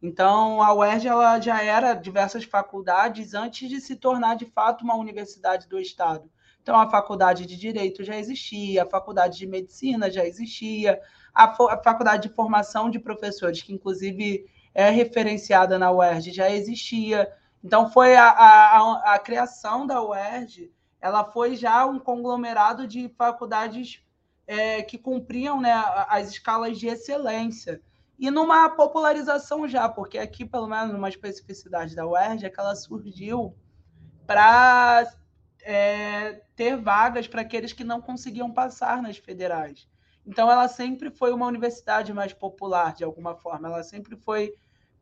Então, 0.00 0.62
a 0.62 0.72
UERJ 0.72 1.08
ela 1.08 1.38
já 1.38 1.62
era 1.62 1.92
diversas 1.92 2.44
faculdades 2.44 3.34
antes 3.34 3.68
de 3.68 3.82
se 3.82 3.96
tornar 3.96 4.34
de 4.36 4.46
fato 4.46 4.82
uma 4.82 4.96
universidade 4.96 5.68
do 5.68 5.78
Estado. 5.78 6.30
Então, 6.62 6.74
a 6.74 6.88
faculdade 6.88 7.44
de 7.44 7.56
Direito 7.56 8.02
já 8.02 8.16
existia, 8.16 8.82
a 8.82 8.86
faculdade 8.86 9.36
de 9.36 9.46
Medicina 9.46 10.10
já 10.10 10.24
existia, 10.24 10.98
a, 11.34 11.44
a 11.44 11.82
faculdade 11.82 12.28
de 12.28 12.34
formação 12.34 12.88
de 12.88 12.98
professores, 12.98 13.60
que 13.60 13.74
inclusive 13.74 14.46
é 14.74 14.88
referenciada 14.88 15.78
na 15.78 15.90
UERJ, 15.90 16.32
já 16.32 16.50
existia. 16.50 17.30
Então, 17.62 17.90
foi 17.90 18.14
a, 18.16 18.28
a, 18.28 19.14
a 19.14 19.18
criação 19.18 19.86
da 19.86 20.02
UERJ, 20.02 20.72
ela 21.00 21.24
foi 21.24 21.56
já 21.56 21.86
um 21.86 21.98
conglomerado 21.98 22.86
de 22.86 23.08
faculdades 23.10 24.02
é, 24.46 24.82
que 24.82 24.96
cumpriam 24.98 25.60
né, 25.60 25.72
as 26.08 26.30
escalas 26.30 26.78
de 26.78 26.86
excelência. 26.86 27.80
E 28.18 28.30
numa 28.30 28.68
popularização 28.70 29.68
já, 29.68 29.88
porque 29.88 30.18
aqui, 30.18 30.44
pelo 30.44 30.66
menos, 30.66 30.94
uma 30.94 31.08
especificidade 31.08 31.94
da 31.94 32.06
UERJ 32.06 32.46
é 32.46 32.50
que 32.50 32.58
ela 32.58 32.74
surgiu 32.74 33.54
para 34.26 35.08
é, 35.62 36.42
ter 36.56 36.76
vagas 36.76 37.28
para 37.28 37.42
aqueles 37.42 37.72
que 37.72 37.84
não 37.84 38.00
conseguiam 38.00 38.52
passar 38.52 39.00
nas 39.02 39.18
federais. 39.18 39.88
Então, 40.26 40.50
ela 40.50 40.68
sempre 40.68 41.10
foi 41.10 41.32
uma 41.32 41.46
universidade 41.46 42.12
mais 42.12 42.32
popular, 42.32 42.92
de 42.92 43.04
alguma 43.04 43.36
forma. 43.36 43.68
Ela 43.68 43.82
sempre 43.82 44.16
foi 44.16 44.54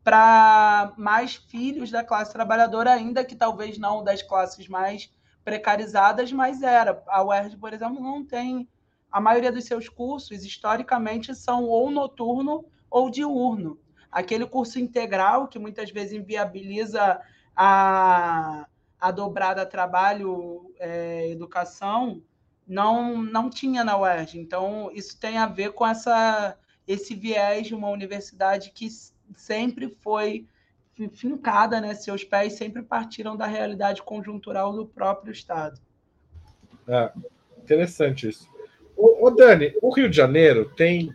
para 0.07 0.93
mais 0.95 1.35
filhos 1.35 1.91
da 1.91 2.01
classe 2.01 2.31
trabalhadora, 2.31 2.93
ainda 2.93 3.25
que 3.25 3.35
talvez 3.35 3.77
não 3.77 4.01
das 4.01 4.21
classes 4.21 4.65
mais 4.69 5.13
precarizadas, 5.43 6.31
mas 6.31 6.61
era. 6.61 7.03
A 7.07 7.21
UERJ, 7.21 7.57
por 7.57 7.73
exemplo, 7.73 8.01
não 8.01 8.25
tem. 8.25 8.69
A 9.11 9.19
maioria 9.19 9.51
dos 9.51 9.65
seus 9.65 9.89
cursos, 9.89 10.45
historicamente, 10.45 11.35
são 11.35 11.65
ou 11.65 11.91
noturno 11.91 12.63
ou 12.89 13.09
diurno. 13.09 13.77
Aquele 14.09 14.45
curso 14.45 14.79
integral, 14.79 15.49
que 15.49 15.59
muitas 15.59 15.91
vezes 15.91 16.13
inviabiliza 16.13 17.19
a 17.53 18.65
a 18.99 19.11
dobrada 19.11 19.65
trabalho, 19.65 20.73
é, 20.79 21.29
educação, 21.29 22.23
não, 22.65 23.21
não 23.21 23.49
tinha 23.49 23.83
na 23.83 23.97
UERJ. 23.97 24.39
Então, 24.39 24.89
isso 24.93 25.19
tem 25.19 25.37
a 25.37 25.45
ver 25.45 25.73
com 25.73 25.85
essa, 25.85 26.57
esse 26.87 27.13
viés 27.13 27.67
de 27.67 27.75
uma 27.75 27.89
universidade 27.89 28.71
que 28.71 28.87
sempre 29.35 29.95
foi 30.01 30.45
fincada, 31.13 31.79
né? 31.79 31.93
Seus 31.93 32.23
pés 32.23 32.53
sempre 32.53 32.81
partiram 32.81 33.37
da 33.37 33.45
realidade 33.45 34.01
conjuntural 34.01 34.73
do 34.73 34.85
próprio 34.85 35.31
Estado. 35.31 35.79
É, 36.87 37.11
interessante 37.59 38.29
isso. 38.29 38.49
O, 38.95 39.27
o 39.27 39.29
Dani, 39.29 39.73
o 39.81 39.93
Rio 39.93 40.09
de 40.09 40.15
Janeiro 40.15 40.71
tem 40.75 41.13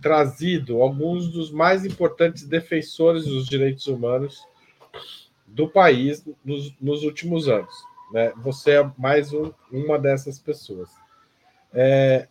trazido 0.00 0.80
alguns 0.80 1.28
dos 1.28 1.50
mais 1.50 1.84
importantes 1.84 2.46
defensores 2.46 3.26
dos 3.26 3.46
direitos 3.46 3.86
humanos 3.86 4.42
do 5.46 5.68
país 5.68 6.24
nos, 6.44 6.74
nos 6.80 7.02
últimos 7.02 7.48
anos. 7.48 7.74
Né? 8.12 8.32
Você 8.38 8.72
é 8.72 8.90
mais 8.96 9.32
um, 9.32 9.52
uma 9.70 9.98
dessas 9.98 10.38
pessoas. 10.38 10.90
É... 11.72 12.28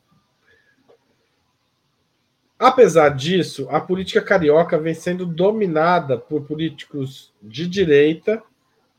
Apesar 2.60 3.10
disso, 3.16 3.68
a 3.72 3.80
política 3.80 4.22
carioca 4.22 4.78
vem 4.78 4.94
sendo 4.94 5.26
dominada 5.26 6.18
por 6.18 6.44
políticos 6.44 7.34
de 7.42 7.66
direita 7.66 8.44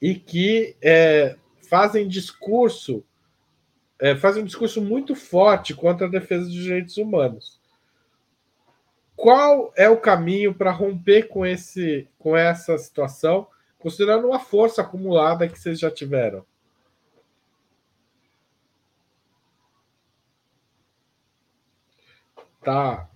e 0.00 0.14
que 0.14 0.74
é, 0.82 1.36
fazem 1.68 2.08
discurso 2.08 3.04
é, 3.98 4.16
fazem 4.16 4.42
um 4.42 4.46
discurso 4.46 4.80
muito 4.80 5.14
forte 5.14 5.74
contra 5.74 6.06
a 6.06 6.10
defesa 6.10 6.44
dos 6.44 6.54
direitos 6.54 6.96
humanos. 6.96 7.60
Qual 9.14 9.70
é 9.76 9.90
o 9.90 9.98
caminho 9.98 10.54
para 10.54 10.70
romper 10.70 11.24
com, 11.28 11.44
esse, 11.44 12.08
com 12.18 12.34
essa 12.34 12.78
situação? 12.78 13.46
considerando 13.80 14.28
uma 14.28 14.38
força 14.38 14.82
acumulada 14.82 15.48
que 15.48 15.58
vocês 15.58 15.80
já 15.80 15.90
tiveram. 15.90 16.44
Tá. 22.62 23.09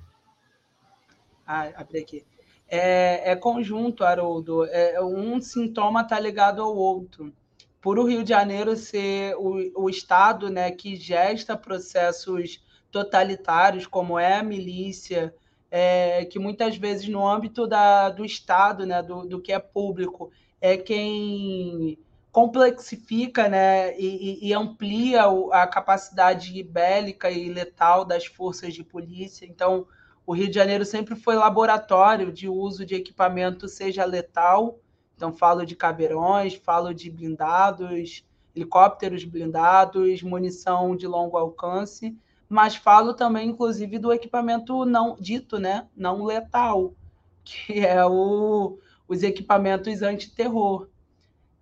Ah, 1.47 1.71
abri 1.77 2.01
aqui. 2.01 2.25
É, 2.69 3.33
é 3.33 3.37
conjunto, 3.37 4.05
Haroldo. 4.05 4.65
É, 4.67 5.03
um 5.03 5.41
sintoma 5.41 6.03
está 6.03 6.19
ligado 6.19 6.63
ao 6.63 6.75
outro. 6.75 7.33
Por 7.81 7.99
o 7.99 8.05
Rio 8.05 8.23
de 8.23 8.31
Janeiro 8.31 8.77
ser 8.77 9.35
o, 9.37 9.85
o 9.85 9.91
estado 9.91 10.49
né, 10.49 10.71
que 10.71 10.97
gesta 10.97 11.57
processos 11.57 12.65
totalitários, 12.91 13.87
como 13.87 14.19
é 14.19 14.39
a 14.39 14.43
milícia, 14.43 15.35
é, 15.71 16.25
que 16.25 16.39
muitas 16.39 16.77
vezes 16.77 17.09
no 17.09 17.27
âmbito 17.27 17.67
da, 17.67 18.09
do 18.09 18.25
Estado, 18.25 18.87
né, 18.87 19.03
do, 19.03 19.27
do 19.27 19.41
que 19.41 19.53
é 19.53 19.59
público, 19.59 20.31
é 20.61 20.77
quem 20.77 21.99
complexifica 22.31 23.49
né, 23.49 23.97
e, 23.99 24.49
e, 24.49 24.55
amplia 24.55 25.25
a 25.53 25.67
capacidade 25.67 26.63
bélica 26.63 27.31
e 27.31 27.49
letal 27.49 28.05
das 28.05 28.27
forças 28.27 28.73
de 28.73 28.83
polícia. 28.83 29.47
Então, 29.47 29.87
o 30.27 30.33
Rio 30.33 30.49
de 30.49 30.55
Janeiro 30.55 30.85
sempre 30.85 31.15
foi 31.15 31.35
laboratório 31.35 32.33
de 32.33 32.49
uso 32.49 32.85
de 32.85 32.95
equipamento, 32.95 33.69
seja 33.69 34.05
letal, 34.05 34.79
então 35.17 35.33
falo 35.33 35.65
de 35.65 35.77
cabeirões, 35.77 36.55
falo 36.55 36.93
de 36.95 37.11
blindados, 37.11 38.25
helicópteros 38.55 39.25
blindados, 39.25 40.23
munição 40.23 40.97
de 40.97 41.07
longo 41.07 41.37
alcance, 41.37 42.17
mas 42.49 42.77
falo 42.77 43.15
também, 43.15 43.51
inclusive, 43.51 43.99
do 43.99 44.13
equipamento 44.13 44.85
não 44.85 45.17
dito, 45.19 45.59
né, 45.59 45.89
não 45.97 46.25
letal, 46.25 46.95
que 47.43 47.81
é 47.85 48.05
o, 48.05 48.79
os 49.07 49.23
equipamentos 49.23 50.03
antiterror. 50.03 50.89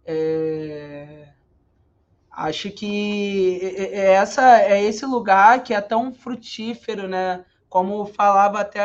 É... 0.04 1.28
Acho 2.30 2.70
que 2.70 3.60
essa 3.92 4.58
é 4.62 4.82
esse 4.82 5.04
lugar 5.04 5.62
que 5.62 5.74
é 5.74 5.80
tão 5.82 6.14
frutífero, 6.14 7.06
né? 7.06 7.44
Como 7.72 8.04
falava 8.04 8.60
até 8.60 8.82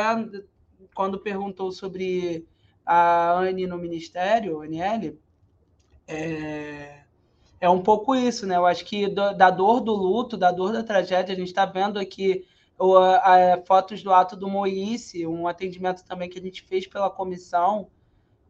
quando 0.95 1.19
perguntou 1.19 1.73
sobre 1.73 2.47
a 2.85 3.33
Anne 3.33 3.67
no 3.67 3.77
Ministério, 3.77 4.61
Aniele, 4.61 5.19
é, 6.07 7.01
é 7.59 7.69
um 7.69 7.83
pouco 7.83 8.15
isso, 8.15 8.47
né? 8.47 8.55
Eu 8.55 8.65
acho 8.65 8.85
que 8.85 9.09
do, 9.09 9.33
da 9.33 9.49
dor 9.49 9.81
do 9.81 9.93
luto, 9.93 10.37
da 10.37 10.53
dor 10.53 10.71
da 10.71 10.83
tragédia, 10.83 11.35
a 11.35 11.37
gente 11.37 11.49
está 11.49 11.65
vendo 11.65 11.99
aqui 11.99 12.45
o, 12.79 12.95
a, 12.95 13.55
a, 13.55 13.61
fotos 13.65 14.01
do 14.01 14.13
ato 14.13 14.37
do 14.37 14.47
Moice, 14.47 15.27
um 15.27 15.49
atendimento 15.49 16.05
também 16.05 16.29
que 16.29 16.39
a 16.39 16.41
gente 16.41 16.61
fez 16.61 16.87
pela 16.87 17.09
comissão, 17.09 17.89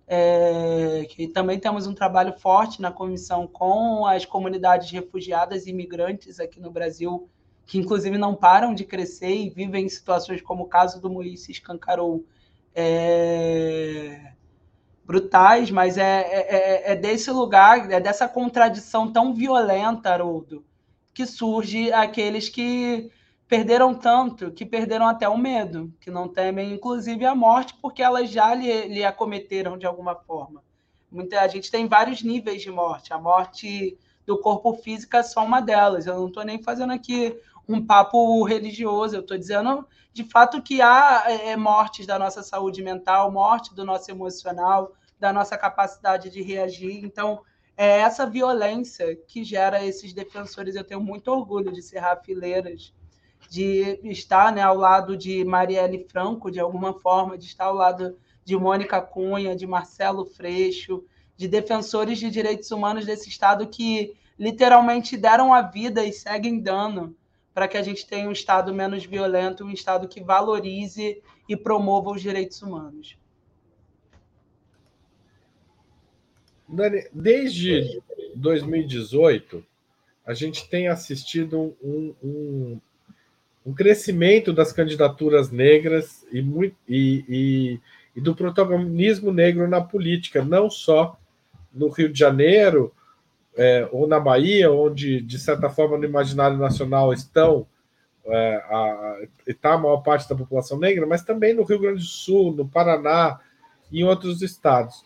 é, 0.05 1.07
que 1.09 1.27
também 1.27 1.57
temos 1.57 1.87
um 1.87 1.95
trabalho 1.95 2.33
forte 2.33 2.79
na 2.79 2.91
comissão 2.91 3.47
com 3.47 4.05
as 4.05 4.23
comunidades 4.23 4.91
refugiadas 4.91 5.65
e 5.65 5.71
imigrantes 5.71 6.39
aqui 6.39 6.59
no 6.59 6.69
Brasil, 6.69 7.27
que 7.67 7.77
inclusive 7.77 8.17
não 8.17 8.33
param 8.33 8.73
de 8.73 8.85
crescer 8.85 9.35
e 9.35 9.49
vivem 9.49 9.85
em 9.85 9.89
situações 9.89 10.41
como 10.41 10.63
o 10.63 10.67
caso 10.67 11.01
do 11.01 11.09
Moisés 11.09 11.49
escancarou, 11.49 12.25
é, 12.73 14.31
brutais, 15.05 15.69
mas 15.69 15.97
é, 15.97 16.21
é, 16.21 16.55
é, 16.55 16.91
é, 16.91 16.95
desse 16.95 17.29
lugar, 17.29 17.91
é 17.91 17.99
dessa 17.99 18.27
contradição 18.27 19.11
tão 19.11 19.33
violenta, 19.33 20.09
Haroldo, 20.09 20.63
que 21.13 21.25
surge 21.25 21.91
aqueles 21.91 22.47
que 22.47 23.11
perderam 23.47 23.93
tanto, 23.93 24.51
que 24.51 24.65
perderam 24.65 25.07
até 25.07 25.27
o 25.27 25.37
medo, 25.37 25.93
que 25.99 26.09
não 26.09 26.27
temem, 26.27 26.73
inclusive, 26.73 27.25
a 27.25 27.35
morte, 27.35 27.73
porque 27.81 28.01
elas 28.01 28.29
já 28.29 28.53
lhe, 28.53 28.87
lhe 28.87 29.03
acometeram 29.03 29.77
de 29.77 29.85
alguma 29.85 30.15
forma. 30.15 30.63
Muita, 31.11 31.41
a 31.41 31.47
gente 31.47 31.71
tem 31.71 31.87
vários 31.87 32.21
níveis 32.21 32.61
de 32.61 32.69
morte. 32.69 33.13
A 33.13 33.17
morte 33.17 33.97
do 34.25 34.37
corpo 34.37 34.73
físico 34.73 35.15
é 35.15 35.23
só 35.23 35.43
uma 35.43 35.61
delas. 35.61 36.05
Eu 36.05 36.15
não 36.15 36.27
estou 36.27 36.43
nem 36.43 36.61
fazendo 36.61 36.91
aqui 36.91 37.33
um 37.67 37.85
papo 37.85 38.43
religioso, 38.43 39.15
eu 39.15 39.21
estou 39.21 39.37
dizendo 39.37 39.85
de 40.17 40.23
fato 40.23 40.61
que 40.63 40.81
há 40.81 41.25
é, 41.27 41.55
mortes 41.55 42.07
da 42.07 42.17
nossa 42.17 42.41
saúde 42.41 42.81
mental, 42.81 43.31
morte 43.31 43.75
do 43.75 43.85
nosso 43.85 44.09
emocional, 44.09 44.93
da 45.19 45.31
nossa 45.31 45.55
capacidade 45.55 46.31
de 46.31 46.41
reagir. 46.41 47.05
Então, 47.05 47.41
é 47.77 47.99
essa 47.99 48.25
violência 48.25 49.15
que 49.27 49.43
gera 49.43 49.85
esses 49.85 50.13
defensores. 50.13 50.75
Eu 50.75 50.83
tenho 50.83 50.99
muito 50.99 51.27
orgulho 51.27 51.71
de 51.71 51.83
ser 51.83 52.01
fileiras, 52.25 52.95
de 53.47 53.99
estar 54.05 54.51
né, 54.51 54.61
ao 54.61 54.75
lado 54.75 55.15
de 55.15 55.45
Marielle 55.45 56.07
Franco, 56.09 56.49
de 56.49 56.59
alguma 56.59 56.99
forma, 56.99 57.37
de 57.37 57.45
estar 57.45 57.65
ao 57.65 57.75
lado 57.75 58.17
de 58.43 58.57
Mônica 58.57 58.99
Cunha, 58.99 59.55
de 59.55 59.67
Marcelo 59.67 60.25
Freixo, 60.25 61.03
de 61.35 61.47
defensores 61.47 62.17
de 62.17 62.31
direitos 62.31 62.71
humanos 62.71 63.05
desse 63.05 63.29
Estado 63.29 63.67
que 63.67 64.15
literalmente 64.39 65.15
deram 65.15 65.53
a 65.53 65.61
vida 65.61 66.03
e 66.03 66.11
seguem 66.11 66.59
dando 66.59 67.15
para 67.57 67.67
que 67.67 67.75
a 67.75 67.81
gente 67.81 68.05
tenha 68.05 68.29
um 68.29 68.31
Estado 68.31 68.71
menos 68.71 69.03
violento, 69.03 69.65
um 69.65 69.71
Estado 69.71 70.07
que 70.07 70.21
valorize 70.21 71.23
e 71.49 71.57
promova 71.57 72.11
os 72.11 72.21
direitos 72.21 72.61
humanos. 72.61 73.17
Dani, 76.69 77.07
desde 77.11 77.99
2018, 78.35 79.65
a 80.23 80.35
gente 80.35 80.69
tem 80.69 80.87
assistido 80.87 81.75
um, 81.81 82.13
um, 82.23 82.79
um 83.65 83.73
crescimento 83.73 84.53
das 84.53 84.71
candidaturas 84.71 85.49
negras 85.49 86.27
e, 86.31 86.45
e, 86.87 87.25
e, 87.27 87.79
e, 88.17 88.21
do 88.21 88.35
protagonismo 88.35 89.33
negro 89.33 89.67
na 89.67 89.81
política, 89.81 90.45
não 90.45 90.69
só 90.69 91.19
no 91.73 91.89
Rio 91.89 92.13
de 92.13 92.19
Janeiro 92.19 92.93
é, 93.57 93.89
ou 93.91 94.07
na 94.07 94.19
Bahia, 94.19 94.71
onde, 94.71 95.19
de 95.19 95.39
certa 95.39 95.69
forma, 95.69 95.97
no 95.97 96.05
imaginário 96.05 96.57
nacional 96.57 97.11
estão 97.11 97.65
é, 98.25 98.55
a, 98.69 99.19
está 99.47 99.73
a 99.73 99.77
maior 99.77 99.97
parte 99.97 100.29
da 100.29 100.35
população 100.35 100.77
negra, 100.77 101.07
mas 101.07 101.23
também 101.23 101.53
no 101.53 101.63
Rio 101.63 101.79
Grande 101.79 101.99
do 101.99 102.05
Sul, 102.05 102.53
no 102.53 102.67
Paraná 102.67 103.39
e 103.91 104.01
em 104.01 104.03
outros 104.03 104.41
estados. 104.41 105.03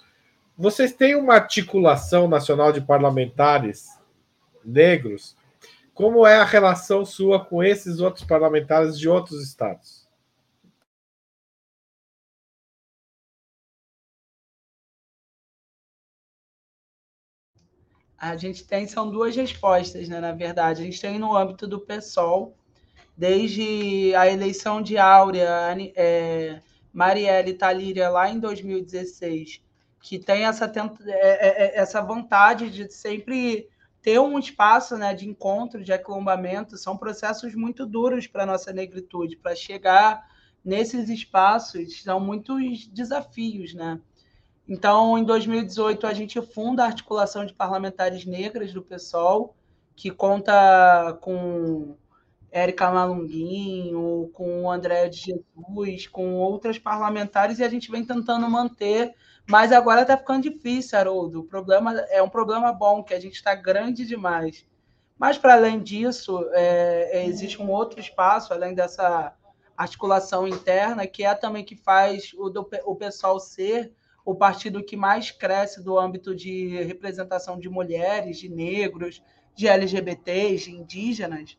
Vocês 0.58 0.94
têm 0.94 1.16
uma 1.16 1.36
articulação 1.36 2.28
nacional 2.28 2.72
de 2.72 2.82
parlamentares 2.82 3.88
negros? 4.66 5.36
Como 5.94 6.26
é 6.26 6.38
a 6.38 6.44
relação 6.44 7.06
sua 7.06 7.44
com 7.44 7.64
esses 7.64 8.00
outros 8.00 8.26
parlamentares 8.26 9.00
de 9.00 9.08
outros 9.08 9.42
estados? 9.44 10.01
A 18.22 18.38
gente 18.38 18.64
tem, 18.64 18.86
são 18.86 19.10
duas 19.10 19.36
respostas, 19.36 20.08
né? 20.08 20.20
Na 20.20 20.32
verdade, 20.32 20.84
a 20.84 20.86
gente 20.86 21.02
tem 21.02 21.18
no 21.18 21.36
âmbito 21.36 21.68
do 21.68 21.80
PSOL, 21.80 22.56
desde 23.18 24.14
a 24.14 24.28
eleição 24.32 24.80
de 24.80 24.96
Áurea, 24.96 25.76
é, 25.96 26.62
Marielle 26.94 27.56
Talíria 27.56 28.10
lá 28.10 28.30
em 28.30 28.40
2016, 28.40 29.60
que 30.00 30.20
tem 30.20 30.46
essa, 30.46 30.68
tenta, 30.68 31.04
é, 31.08 31.16
é, 31.16 31.64
é, 31.64 31.80
essa 31.80 32.00
vontade 32.00 32.70
de 32.70 32.94
sempre 32.94 33.68
ter 34.04 34.20
um 34.20 34.38
espaço 34.38 34.96
né, 34.98 35.16
de 35.16 35.28
encontro, 35.28 35.84
de 35.84 35.92
aclombamento, 35.92 36.78
são 36.78 36.96
processos 36.96 37.56
muito 37.56 37.88
duros 37.88 38.28
para 38.28 38.44
a 38.44 38.46
nossa 38.46 38.72
negritude. 38.72 39.36
Para 39.36 39.56
chegar 39.56 40.30
nesses 40.64 41.10
espaços, 41.10 42.04
são 42.04 42.20
muitos 42.20 42.86
desafios, 42.86 43.74
né? 43.74 44.00
Então, 44.68 45.18
em 45.18 45.24
2018, 45.24 46.08
a 46.08 46.14
gente 46.14 46.42
funda 46.42 46.84
a 46.84 46.88
Articulação 46.88 47.46
de 47.46 47.54
Parlamentares 47.54 48.26
Negras 48.26 48.74
do 48.74 48.82
PSOL, 48.82 49.56
que 49.96 50.10
conta 50.10 51.18
com 51.22 51.96
Érica 52.52 52.90
Malunguinho, 52.92 54.30
com 54.34 54.64
o 54.64 54.72
André 54.72 55.10
de 55.10 55.18
Jesus, 55.18 56.08
com 56.08 56.36
outras 56.36 56.80
parlamentares, 56.80 57.60
e 57.60 57.64
a 57.64 57.70
gente 57.70 57.92
vem 57.92 58.06
tentando 58.06 58.50
manter 58.50 59.14
mas 59.52 59.72
agora 59.72 60.04
está 60.04 60.18
ficando 60.18 60.44
difícil, 60.44 60.98
Haroldo. 60.98 61.42
O 61.42 61.44
problema 61.44 62.00
é 62.10 62.22
um 62.22 62.30
problema 62.30 62.72
bom, 62.72 63.04
que 63.04 63.14
a 63.14 63.20
gente 63.20 63.36
está 63.36 63.56
grande 63.56 64.06
demais. 64.06 64.66
Mas, 65.18 65.38
para 65.38 65.56
além 65.56 65.80
disso, 65.80 66.48
é, 66.54 67.20
é, 67.20 67.26
existe 67.26 67.62
um 67.62 67.70
outro 67.70 68.00
espaço, 68.00 68.54
além 68.54 68.74
dessa 68.74 69.36
articulação 69.76 70.48
interna, 70.48 71.06
que 71.08 71.26
é 71.26 71.34
também 71.36 71.64
que 71.64 71.76
faz 71.76 72.32
o, 72.38 72.50
do, 72.50 72.68
o 72.86 72.96
pessoal 72.96 73.40
ser 73.40 73.94
o 74.26 74.36
partido 74.36 74.84
que 74.84 74.96
mais 74.96 75.32
cresce 75.32 75.84
do 75.84 75.98
âmbito 75.98 76.36
de 76.36 76.84
representação 76.84 77.60
de 77.60 77.70
mulheres, 77.70 78.38
de 78.38 78.50
negros, 78.50 79.22
de 79.56 79.68
LGBTs, 79.68 80.66
de 80.66 80.76
indígenas. 80.76 81.58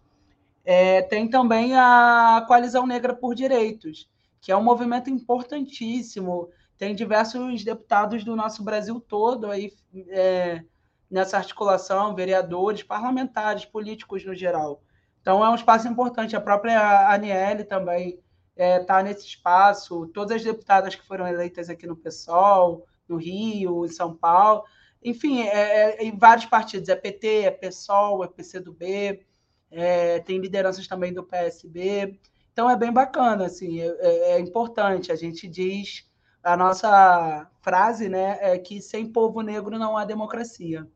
É, 0.64 1.02
tem 1.02 1.28
também 1.28 1.76
a 1.76 2.44
Coalizão 2.46 2.86
Negra 2.86 3.14
por 3.14 3.34
Direitos, 3.34 4.08
que 4.40 4.52
é 4.52 4.56
um 4.56 4.62
movimento 4.62 5.10
importantíssimo 5.10 6.48
tem 6.82 6.96
diversos 6.96 7.62
deputados 7.62 8.24
do 8.24 8.34
nosso 8.34 8.64
Brasil 8.64 9.00
todo 9.00 9.48
aí 9.48 9.72
é, 10.08 10.64
nessa 11.08 11.36
articulação, 11.36 12.12
vereadores, 12.12 12.82
parlamentares, 12.82 13.64
políticos 13.64 14.24
no 14.24 14.34
geral. 14.34 14.82
Então 15.20 15.44
é 15.44 15.48
um 15.48 15.54
espaço 15.54 15.86
importante. 15.86 16.34
A 16.34 16.40
própria 16.40 17.08
Aniele 17.08 17.62
também 17.62 18.18
está 18.56 18.64
é, 18.64 18.80
tá 18.80 19.02
nesse 19.02 19.26
espaço. 19.26 20.06
Todas 20.08 20.36
as 20.36 20.44
deputadas 20.44 20.94
que 20.94 21.06
foram 21.06 21.26
eleitas 21.26 21.68
aqui 21.68 21.86
no 21.86 21.96
PSOL, 21.96 22.86
no 23.08 23.16
Rio, 23.16 23.84
em 23.84 23.88
São 23.88 24.14
Paulo, 24.14 24.64
enfim, 25.02 25.42
é, 25.42 26.00
é, 26.00 26.04
em 26.04 26.16
vários 26.16 26.46
partidos. 26.46 26.88
É 26.88 26.96
PT, 26.96 27.42
é 27.42 27.50
PSOL, 27.50 28.24
é 28.24 28.28
PCdoB, 28.28 29.24
é, 29.70 30.20
tem 30.20 30.38
lideranças 30.38 30.86
também 30.86 31.12
do 31.12 31.24
PSB. 31.24 32.18
Então 32.52 32.70
é 32.70 32.76
bem 32.76 32.92
bacana, 32.92 33.46
assim, 33.46 33.80
é, 33.80 33.86
é, 33.86 34.32
é 34.32 34.40
importante. 34.40 35.10
A 35.10 35.16
gente 35.16 35.48
diz 35.48 36.10
a 36.42 36.56
nossa 36.56 37.50
frase 37.60 38.08
né, 38.08 38.38
é 38.40 38.58
que 38.58 38.80
sem 38.80 39.10
povo 39.10 39.40
negro 39.40 39.78
não 39.78 39.96
há 39.96 40.04
democracia. 40.04 40.86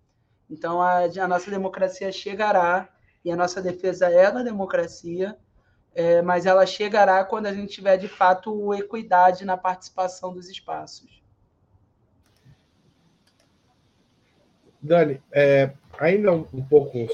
Então, 0.48 0.80
a, 0.80 1.00
a 1.00 1.28
nossa 1.28 1.50
democracia 1.50 2.12
chegará, 2.12 2.88
e 3.24 3.30
a 3.32 3.34
nossa 3.36 3.60
defesa 3.60 4.06
é 4.06 4.30
da 4.30 4.40
democracia, 4.40 5.36
é, 5.96 6.20
mas 6.20 6.44
ela 6.44 6.66
chegará 6.66 7.24
quando 7.24 7.46
a 7.46 7.54
gente 7.54 7.72
tiver, 7.72 7.96
de 7.96 8.06
fato, 8.06 8.74
equidade 8.74 9.46
na 9.46 9.56
participação 9.56 10.30
dos 10.30 10.46
espaços. 10.50 11.22
Dani, 14.82 15.22
é, 15.32 15.72
ainda 15.98 16.32
um, 16.32 16.62
pouco 16.68 17.08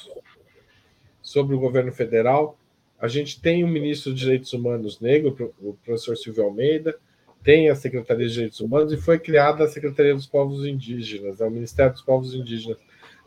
sobre 1.23 1.55
o 1.55 1.61
governo 1.61 1.93
federal. 1.93 2.59
A 2.99 3.07
gente 3.07 3.41
tem 3.41 3.63
um 3.63 3.69
ministro 3.69 4.13
de 4.13 4.19
Direitos 4.19 4.53
Humanos 4.53 5.01
negro, 5.01 5.55
o 5.61 5.75
professor 5.75 6.17
Silvio 6.17 6.43
Almeida, 6.43 6.99
tem 7.45 7.71
a 7.71 7.77
Secretaria 7.77 8.27
de 8.27 8.35
Direitos 8.35 8.59
Humanos 8.59 8.93
e 8.93 8.97
foi 8.97 9.17
criada 9.17 9.63
a 9.63 9.69
Secretaria 9.69 10.15
dos 10.15 10.27
Povos 10.27 10.67
Indígenas, 10.67 11.41
é 11.41 11.47
o 11.47 11.51
Ministério 11.51 11.93
dos 11.93 12.03
Povos 12.03 12.35
Indígenas. 12.35 12.79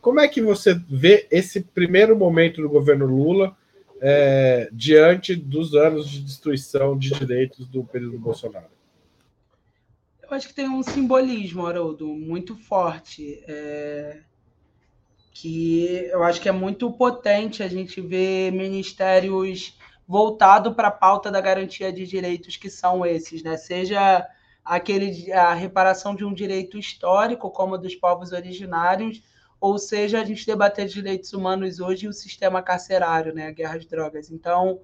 Como 0.01 0.19
é 0.19 0.27
que 0.27 0.41
você 0.41 0.73
vê 0.89 1.27
esse 1.31 1.61
primeiro 1.61 2.15
momento 2.17 2.61
do 2.61 2.69
governo 2.69 3.05
Lula 3.05 3.55
é, 4.01 4.69
diante 4.71 5.35
dos 5.35 5.73
anos 5.73 6.09
de 6.09 6.21
destruição 6.21 6.97
de 6.97 7.11
direitos 7.11 7.67
do 7.67 7.83
período 7.83 8.19
Bolsonaro? 8.19 8.67
Eu 10.21 10.35
acho 10.35 10.47
que 10.47 10.53
tem 10.53 10.67
um 10.67 10.81
simbolismo, 10.81 11.65
Haroldo, 11.65 12.07
muito 12.07 12.55
forte. 12.55 13.43
É, 13.47 14.21
que 15.35 16.07
eu 16.11 16.23
acho 16.23 16.39
que 16.39 16.47
é 16.47 16.51
muito 16.51 16.89
potente 16.91 17.61
a 17.61 17.67
gente 17.67 17.99
ver 17.99 18.51
ministérios 18.53 19.77
voltado 20.07 20.73
para 20.73 20.87
a 20.87 20.91
pauta 20.91 21.29
da 21.29 21.41
garantia 21.41 21.91
de 21.91 22.07
direitos 22.07 22.55
que 22.55 22.69
são 22.69 23.05
esses, 23.05 23.43
né? 23.43 23.57
Seja 23.57 24.25
aquele 24.63 25.31
a 25.33 25.53
reparação 25.53 26.15
de 26.15 26.23
um 26.23 26.33
direito 26.33 26.77
histórico, 26.77 27.51
como 27.51 27.77
dos 27.77 27.93
povos 27.95 28.31
originários, 28.31 29.21
ou 29.65 29.79
seja, 29.79 30.21
a 30.21 30.23
gente 30.23 30.45
debater 30.45 30.85
direitos 30.87 31.33
humanos 31.33 31.79
hoje 31.79 32.05
e 32.05 32.07
o 32.07 32.13
sistema 32.13 32.61
carcerário, 32.61 33.33
né? 33.33 33.47
A 33.47 33.51
guerra 33.51 33.77
às 33.77 33.85
drogas. 33.87 34.29
Então, 34.29 34.79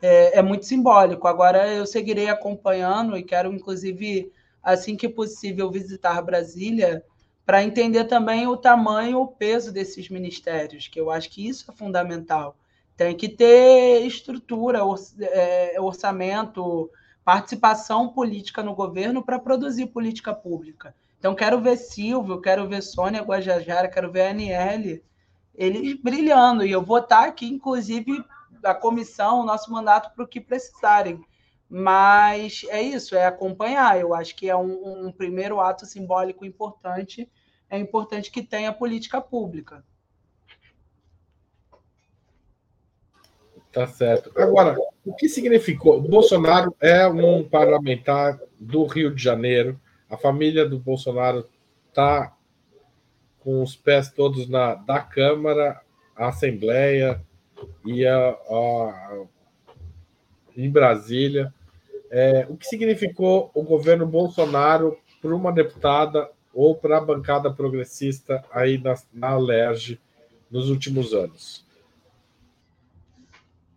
é, 0.00 0.38
é 0.38 0.42
muito 0.42 0.64
simbólico. 0.64 1.28
Agora, 1.28 1.70
eu 1.70 1.84
seguirei 1.84 2.30
acompanhando 2.30 3.14
e 3.14 3.22
quero, 3.22 3.52
inclusive, 3.52 4.32
assim 4.62 4.96
que 4.96 5.06
possível, 5.06 5.70
visitar 5.70 6.22
Brasília 6.22 7.04
para 7.44 7.62
entender 7.62 8.04
também 8.04 8.46
o 8.46 8.56
tamanho, 8.56 9.20
o 9.20 9.28
peso 9.28 9.70
desses 9.70 10.08
ministérios, 10.08 10.88
que 10.88 10.98
eu 10.98 11.10
acho 11.10 11.28
que 11.28 11.46
isso 11.46 11.70
é 11.70 11.74
fundamental. 11.74 12.56
Tem 12.96 13.14
que 13.14 13.28
ter 13.28 14.00
estrutura, 14.06 14.80
é, 15.20 15.78
orçamento, 15.78 16.90
participação 17.22 18.08
política 18.08 18.62
no 18.62 18.74
governo 18.74 19.22
para 19.22 19.38
produzir 19.38 19.88
política 19.88 20.32
pública. 20.32 20.94
Então, 21.22 21.36
quero 21.36 21.60
ver 21.60 21.76
Silvio, 21.76 22.40
quero 22.40 22.66
ver 22.66 22.82
Sônia 22.82 23.22
Guajajara, 23.22 23.86
quero 23.86 24.10
ver 24.10 24.22
a 24.22 24.30
Aniele 24.30 25.04
eles 25.54 25.94
brilhando. 26.02 26.66
E 26.66 26.72
eu 26.72 26.82
vou 26.82 26.98
estar 26.98 27.28
aqui, 27.28 27.46
inclusive, 27.46 28.24
a 28.64 28.74
comissão, 28.74 29.38
o 29.38 29.44
nosso 29.44 29.70
mandato 29.70 30.12
para 30.16 30.24
o 30.24 30.26
que 30.26 30.40
precisarem. 30.40 31.24
Mas 31.68 32.66
é 32.70 32.82
isso, 32.82 33.14
é 33.14 33.24
acompanhar. 33.24 34.00
Eu 34.00 34.12
acho 34.12 34.34
que 34.34 34.50
é 34.50 34.56
um, 34.56 35.06
um 35.06 35.12
primeiro 35.12 35.60
ato 35.60 35.86
simbólico 35.86 36.44
importante. 36.44 37.30
É 37.70 37.78
importante 37.78 38.28
que 38.28 38.42
tenha 38.42 38.72
política 38.72 39.20
pública. 39.20 39.84
Tá 43.70 43.86
certo. 43.86 44.32
Agora, 44.36 44.76
o 45.06 45.14
que 45.14 45.28
significou? 45.28 46.00
Bolsonaro 46.02 46.74
é 46.80 47.06
um 47.06 47.48
parlamentar 47.48 48.40
do 48.58 48.84
Rio 48.86 49.14
de 49.14 49.22
Janeiro. 49.22 49.80
A 50.12 50.18
família 50.18 50.68
do 50.68 50.78
Bolsonaro 50.78 51.48
está 51.88 52.36
com 53.40 53.62
os 53.62 53.74
pés 53.74 54.10
todos 54.10 54.46
na 54.46 54.74
da 54.74 55.00
Câmara, 55.00 55.80
a 56.14 56.28
Assembleia 56.28 57.18
e 57.82 58.06
a, 58.06 58.28
a 58.28 59.24
em 60.54 60.70
Brasília. 60.70 61.52
É, 62.10 62.46
o 62.46 62.58
que 62.58 62.66
significou 62.66 63.50
o 63.54 63.62
governo 63.62 64.06
Bolsonaro 64.06 64.98
para 65.22 65.34
uma 65.34 65.50
deputada 65.50 66.30
ou 66.52 66.76
para 66.76 66.98
a 66.98 67.00
bancada 67.00 67.50
progressista 67.50 68.44
aí 68.52 68.76
na, 68.76 68.94
na 69.14 69.28
Alerj 69.30 69.98
nos 70.50 70.68
últimos 70.68 71.14
anos? 71.14 71.64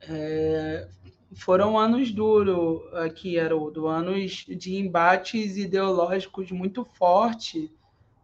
É, 0.01 0.85
foram 1.35 1.77
anos 1.77 2.11
duros 2.11 2.81
aqui, 2.93 3.39
Haroldo, 3.39 3.87
anos 3.87 4.45
de 4.47 4.75
embates 4.75 5.57
ideológicos 5.57 6.51
muito 6.51 6.85
fortes 6.85 7.69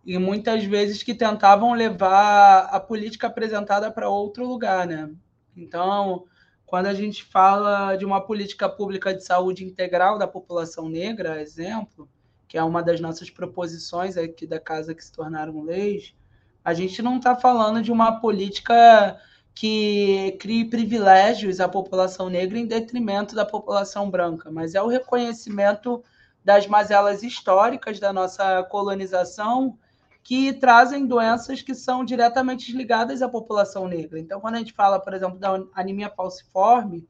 e 0.06 0.18
muitas 0.18 0.64
vezes 0.64 1.04
que 1.04 1.14
tentavam 1.14 1.74
levar 1.74 2.70
a 2.72 2.80
política 2.80 3.28
apresentada 3.28 3.92
para 3.92 4.10
outro 4.10 4.48
lugar, 4.48 4.88
né? 4.88 5.12
Então, 5.56 6.26
quando 6.66 6.88
a 6.88 6.94
gente 6.94 7.24
fala 7.24 7.96
de 7.96 8.06
uma 8.06 8.22
política 8.22 8.68
pública 8.70 9.14
de 9.14 9.24
saúde 9.24 9.66
integral 9.66 10.18
da 10.18 10.28
população 10.28 10.88
negra, 10.90 11.42
exemplo, 11.42 12.10
que 12.48 12.58
é 12.58 12.64
uma 12.64 12.82
das 12.82 13.00
nossas 13.00 13.30
proposições 13.30 14.18
aqui 14.18 14.48
da 14.48 14.60
casa 14.60 14.96
que 14.96 15.04
se 15.04 15.12
tornaram 15.12 15.62
leis, 15.64 16.16
a 16.64 16.74
gente 16.74 17.02
não 17.02 17.18
está 17.18 17.36
falando 17.36 17.82
de 17.82 17.92
uma 17.92 18.20
política 18.20 19.20
que 19.54 20.38
crie 20.40 20.66
privilégios 20.66 21.60
à 21.60 21.68
população 21.68 22.30
negra 22.30 22.58
em 22.58 22.66
detrimento 22.66 23.36
da 23.36 23.46
população 23.46 24.10
branca, 24.10 24.52
mas 24.52 24.76
é 24.76 24.82
o 24.82 24.88
reconhecimento 24.88 26.04
das 26.44 26.66
mazelas 26.68 27.22
históricas 27.22 28.00
da 28.00 28.12
nossa 28.12 28.64
colonização 28.64 29.78
que 30.24 30.54
trazem 30.54 31.06
doenças 31.06 31.62
que 31.62 31.74
são 31.74 32.06
diretamente 32.06 32.76
ligadas 32.76 33.22
à 33.22 33.30
população 33.30 33.88
negra. 33.88 34.20
Então, 34.20 34.40
quando 34.40 34.56
a 34.56 34.60
gente 34.60 34.74
fala, 34.74 35.00
por 35.00 35.14
exemplo, 35.14 35.40
da 35.40 35.62
anemia 35.74 36.10
falciforme, 36.10 37.08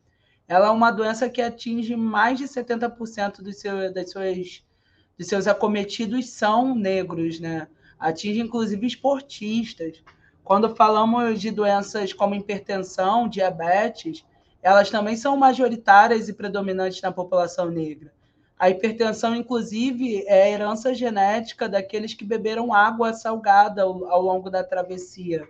ela 0.47 0.67
é 0.67 0.71
uma 0.71 0.91
doença 0.91 1.29
que 1.29 1.41
atinge 1.41 1.95
mais 1.95 2.37
de 2.39 2.45
70% 2.45 3.41
dos 3.41 3.57
seus, 3.57 3.93
das 3.93 4.11
suas, 4.11 4.63
dos 5.17 5.27
seus 5.27 5.47
acometidos 5.47 6.29
são 6.29 6.75
negros, 6.75 7.39
né? 7.39 7.67
Atinge, 7.99 8.39
inclusive, 8.39 8.85
esportistas. 8.85 10.01
Quando 10.51 10.75
falamos 10.75 11.39
de 11.39 11.49
doenças 11.49 12.11
como 12.11 12.35
hipertensão, 12.35 13.25
diabetes, 13.25 14.25
elas 14.61 14.89
também 14.89 15.15
são 15.15 15.37
majoritárias 15.37 16.27
e 16.27 16.33
predominantes 16.33 17.01
na 17.01 17.09
população 17.09 17.71
negra. 17.71 18.11
A 18.59 18.69
hipertensão, 18.69 19.33
inclusive, 19.33 20.25
é 20.27 20.51
herança 20.51 20.93
genética 20.93 21.69
daqueles 21.69 22.13
que 22.13 22.25
beberam 22.25 22.73
água 22.73 23.13
salgada 23.13 23.83
ao, 23.83 24.03
ao 24.11 24.21
longo 24.21 24.49
da 24.49 24.61
travessia 24.61 25.47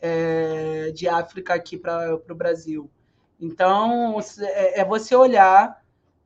é, 0.00 0.92
de 0.94 1.08
África 1.08 1.52
aqui 1.52 1.76
para 1.76 2.14
o 2.14 2.34
Brasil. 2.36 2.88
Então, 3.40 4.16
é, 4.38 4.80
é 4.80 4.84
você 4.84 5.16
olhar 5.16 5.82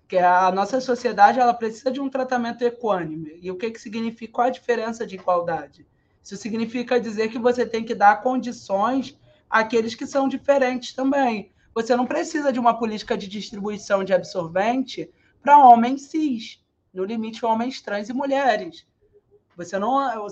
que 0.07 0.19
a 0.19 0.53
nossa 0.53 0.79
sociedade 0.79 1.41
ela 1.41 1.55
precisa 1.55 1.91
de 1.91 2.03
um 2.03 2.11
tratamento 2.11 2.61
equânime. 2.63 3.39
E 3.41 3.51
o 3.51 3.57
que, 3.57 3.71
que 3.71 3.81
significa? 3.81 4.31
Qual 4.35 4.47
a 4.47 4.51
diferença 4.51 5.07
de 5.07 5.15
igualdade? 5.15 5.87
Isso 6.23 6.37
significa 6.37 7.01
dizer 7.01 7.29
que 7.29 7.39
você 7.39 7.65
tem 7.67 7.85
que 7.85 7.95
dar 7.95 8.23
condições 8.23 9.19
àqueles 9.49 9.95
que 9.95 10.07
são 10.07 10.29
diferentes 10.29 10.93
também. 10.93 11.53
Você 11.75 11.97
não 11.97 12.07
precisa 12.07 12.53
de 12.53 12.59
uma 12.59 12.79
política 12.79 13.17
de 13.17 13.27
distribuição 13.27 14.05
de 14.05 14.13
absorvente 14.13 15.11
para 15.43 15.59
homens 15.59 16.03
cis, 16.03 16.63
no 16.93 17.05
limite 17.05 17.45
homens 17.45 17.81
trans 17.81 18.09
e 18.09 18.13
mulheres. 18.13 18.87
Você 19.57 19.79
não, 19.79 20.27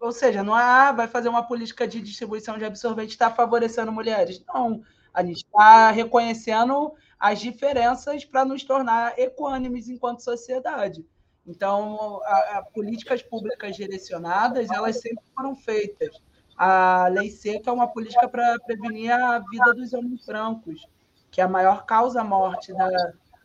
ou 0.00 0.12
seja, 0.12 0.42
não 0.42 0.58
é 0.58 0.62
ah, 0.62 0.92
vai 0.92 1.06
fazer 1.06 1.28
uma 1.28 1.42
política 1.42 1.86
de 1.86 2.00
distribuição 2.00 2.58
de 2.58 2.64
absorvente 2.64 3.10
está 3.10 3.30
favorecendo 3.30 3.92
mulheres. 3.92 4.42
Não, 4.46 4.82
a 5.12 5.22
gente 5.22 5.38
está 5.38 5.90
reconhecendo 5.90 6.92
as 7.18 7.40
diferenças 7.40 8.24
para 8.24 8.44
nos 8.44 8.62
tornar 8.64 9.18
equânimes 9.18 9.88
enquanto 9.88 10.22
sociedade. 10.22 11.06
Então, 11.46 12.20
a, 12.24 12.58
a, 12.58 12.62
políticas 12.62 13.22
públicas 13.22 13.76
direcionadas, 13.76 14.68
elas 14.70 15.00
sempre 15.00 15.22
foram 15.34 15.54
feitas. 15.54 16.20
A 16.56 17.08
lei 17.08 17.30
seca 17.30 17.70
é 17.70 17.72
uma 17.72 17.86
política 17.86 18.28
para 18.28 18.58
prevenir 18.60 19.12
a 19.12 19.38
vida 19.38 19.74
dos 19.74 19.92
homens 19.92 20.24
brancos, 20.26 20.88
que 21.30 21.40
a 21.40 21.48
maior 21.48 21.84
causa-morte 21.84 22.72
da, 22.72 22.88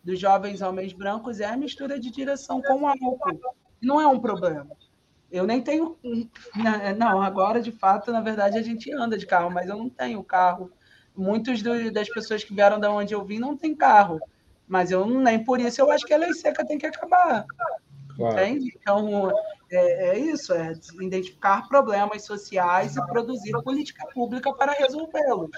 dos 0.03 0.19
jovens 0.19 0.61
homens 0.61 0.93
brancos 0.93 1.39
é 1.39 1.45
a 1.45 1.57
mistura 1.57 1.99
de 1.99 2.09
direção 2.09 2.61
com 2.61 2.87
álcool. 2.87 3.39
Não 3.81 3.99
é 3.99 4.07
um 4.07 4.19
problema. 4.19 4.75
Eu 5.31 5.45
nem 5.45 5.61
tenho. 5.61 5.97
Né, 6.55 6.93
não, 6.97 7.21
agora, 7.21 7.61
de 7.61 7.71
fato, 7.71 8.11
na 8.11 8.21
verdade, 8.21 8.57
a 8.57 8.61
gente 8.61 8.91
anda 8.91 9.17
de 9.17 9.25
carro, 9.25 9.49
mas 9.49 9.69
eu 9.69 9.77
não 9.77 9.89
tenho 9.89 10.23
carro. 10.23 10.71
Muitos 11.15 11.61
do, 11.61 11.91
das 11.91 12.09
pessoas 12.09 12.43
que 12.43 12.53
vieram 12.53 12.79
da 12.79 12.91
onde 12.91 13.13
eu 13.13 13.23
vim 13.23 13.39
não 13.39 13.55
têm 13.55 13.75
carro. 13.75 14.19
Mas 14.67 14.91
eu 14.91 15.05
nem 15.05 15.43
por 15.43 15.59
isso 15.59 15.81
eu 15.81 15.91
acho 15.91 16.05
que 16.05 16.13
a 16.13 16.17
lei 16.17 16.33
seca 16.33 16.65
tem 16.65 16.77
que 16.77 16.85
acabar. 16.85 17.45
Claro. 18.21 18.39
Entende? 18.39 18.77
Então, 18.79 19.31
é, 19.71 20.09
é, 20.09 20.19
isso, 20.19 20.53
é 20.53 20.73
identificar 20.99 21.67
problemas 21.67 22.23
sociais 22.23 22.95
e 22.95 23.05
produzir 23.07 23.51
política 23.63 24.05
pública 24.13 24.53
para 24.53 24.73
resolvê-los. 24.73 25.49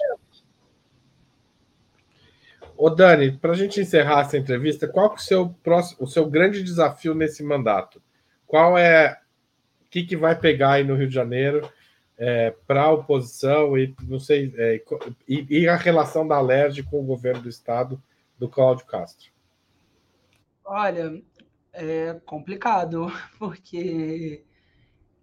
Ô 2.77 2.89
Dani, 2.89 3.31
para 3.33 3.51
a 3.51 3.55
gente 3.55 3.81
encerrar 3.81 4.21
essa 4.21 4.37
entrevista, 4.37 4.87
qual 4.87 5.11
é 5.11 5.13
o 5.13 5.17
seu, 5.17 5.49
próximo, 5.61 6.03
o 6.03 6.07
seu 6.07 6.25
grande 6.25 6.63
desafio 6.63 7.13
nesse 7.13 7.43
mandato? 7.43 8.01
Qual 8.47 8.77
é 8.77 9.19
o 9.81 9.89
que, 9.89 10.03
que 10.03 10.15
vai 10.15 10.37
pegar 10.39 10.73
aí 10.73 10.83
no 10.83 10.95
Rio 10.95 11.07
de 11.07 11.13
Janeiro 11.13 11.69
é, 12.17 12.51
para 12.65 12.83
a 12.83 12.91
oposição 12.91 13.77
e 13.77 13.95
não 14.07 14.19
sei 14.19 14.53
é, 14.57 14.81
e, 15.27 15.61
e, 15.61 15.67
a 15.67 15.75
relação 15.75 16.27
da 16.27 16.37
Alerj 16.37 16.81
com 16.83 16.99
o 16.99 17.05
governo 17.05 17.41
do 17.41 17.49
estado 17.49 18.01
do 18.39 18.47
Cláudio 18.47 18.85
Castro? 18.85 19.31
Olha, 20.65 21.21
é 21.73 22.13
complicado 22.25 23.11
porque 23.39 24.45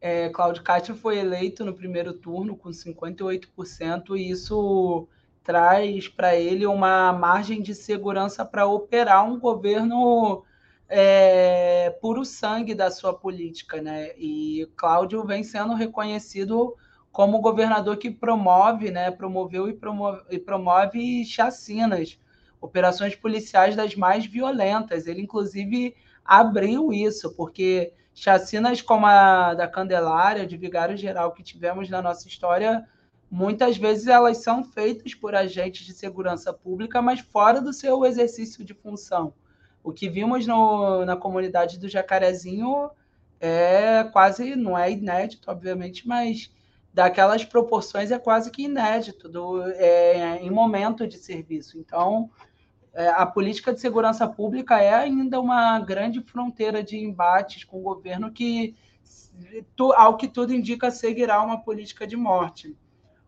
é, 0.00 0.28
Cláudio 0.30 0.62
Castro 0.62 0.94
foi 0.94 1.18
eleito 1.18 1.64
no 1.64 1.74
primeiro 1.74 2.12
turno 2.12 2.56
com 2.56 2.70
58% 2.70 4.16
e 4.16 4.30
isso 4.30 5.08
traz 5.42 6.08
para 6.08 6.36
ele 6.36 6.66
uma 6.66 7.12
margem 7.12 7.62
de 7.62 7.74
segurança 7.74 8.44
para 8.44 8.66
operar 8.66 9.24
um 9.24 9.38
governo 9.38 10.44
é, 10.88 11.90
puro 12.00 12.24
sangue 12.24 12.74
da 12.74 12.90
sua 12.90 13.14
política, 13.14 13.80
né? 13.80 14.10
E 14.18 14.68
Cláudio 14.76 15.24
vem 15.24 15.44
sendo 15.44 15.74
reconhecido 15.74 16.76
como 17.12 17.40
governador 17.40 17.96
que 17.96 18.10
promove, 18.10 18.90
né? 18.90 19.10
Promoveu 19.10 19.68
e 19.68 19.72
promove, 19.72 20.22
e 20.30 20.38
promove 20.38 21.24
chacinas, 21.24 22.18
operações 22.60 23.14
policiais 23.14 23.76
das 23.76 23.94
mais 23.94 24.26
violentas. 24.26 25.06
Ele, 25.06 25.22
inclusive, 25.22 25.94
abriu 26.30 26.92
isso, 26.92 27.34
porque 27.34 27.92
chacinas 28.14 28.80
como 28.80 29.04
a 29.04 29.52
da 29.52 29.66
Candelária, 29.66 30.46
de 30.46 30.56
Vigário 30.56 30.96
Geral, 30.96 31.32
que 31.32 31.42
tivemos 31.42 31.90
na 31.90 32.00
nossa 32.00 32.28
história, 32.28 32.88
muitas 33.28 33.76
vezes 33.76 34.06
elas 34.06 34.36
são 34.38 34.62
feitas 34.62 35.12
por 35.12 35.34
agentes 35.34 35.84
de 35.84 35.92
segurança 35.92 36.52
pública, 36.52 37.02
mas 37.02 37.18
fora 37.18 37.60
do 37.60 37.72
seu 37.72 38.04
exercício 38.04 38.64
de 38.64 38.72
função. 38.72 39.34
O 39.82 39.92
que 39.92 40.08
vimos 40.08 40.46
no, 40.46 41.04
na 41.04 41.16
comunidade 41.16 41.80
do 41.80 41.88
Jacarezinho 41.88 42.90
é 43.40 44.04
quase, 44.12 44.54
não 44.54 44.78
é 44.78 44.88
inédito, 44.88 45.50
obviamente, 45.50 46.06
mas 46.06 46.48
daquelas 46.94 47.44
proporções 47.44 48.12
é 48.12 48.20
quase 48.20 48.52
que 48.52 48.62
inédito 48.62 49.28
do, 49.28 49.62
é, 49.72 50.36
em 50.36 50.50
momento 50.50 51.08
de 51.08 51.18
serviço. 51.18 51.76
Então, 51.76 52.30
a 52.94 53.24
política 53.24 53.72
de 53.72 53.80
segurança 53.80 54.26
pública 54.26 54.80
é 54.80 54.92
ainda 54.92 55.40
uma 55.40 55.78
grande 55.78 56.20
fronteira 56.20 56.82
de 56.82 56.98
embates 56.98 57.64
com 57.64 57.78
o 57.78 57.82
governo 57.82 58.32
que, 58.32 58.74
ao 59.96 60.16
que 60.16 60.26
tudo 60.26 60.52
indica, 60.52 60.90
seguirá 60.90 61.40
uma 61.42 61.60
política 61.60 62.06
de 62.06 62.16
morte. 62.16 62.76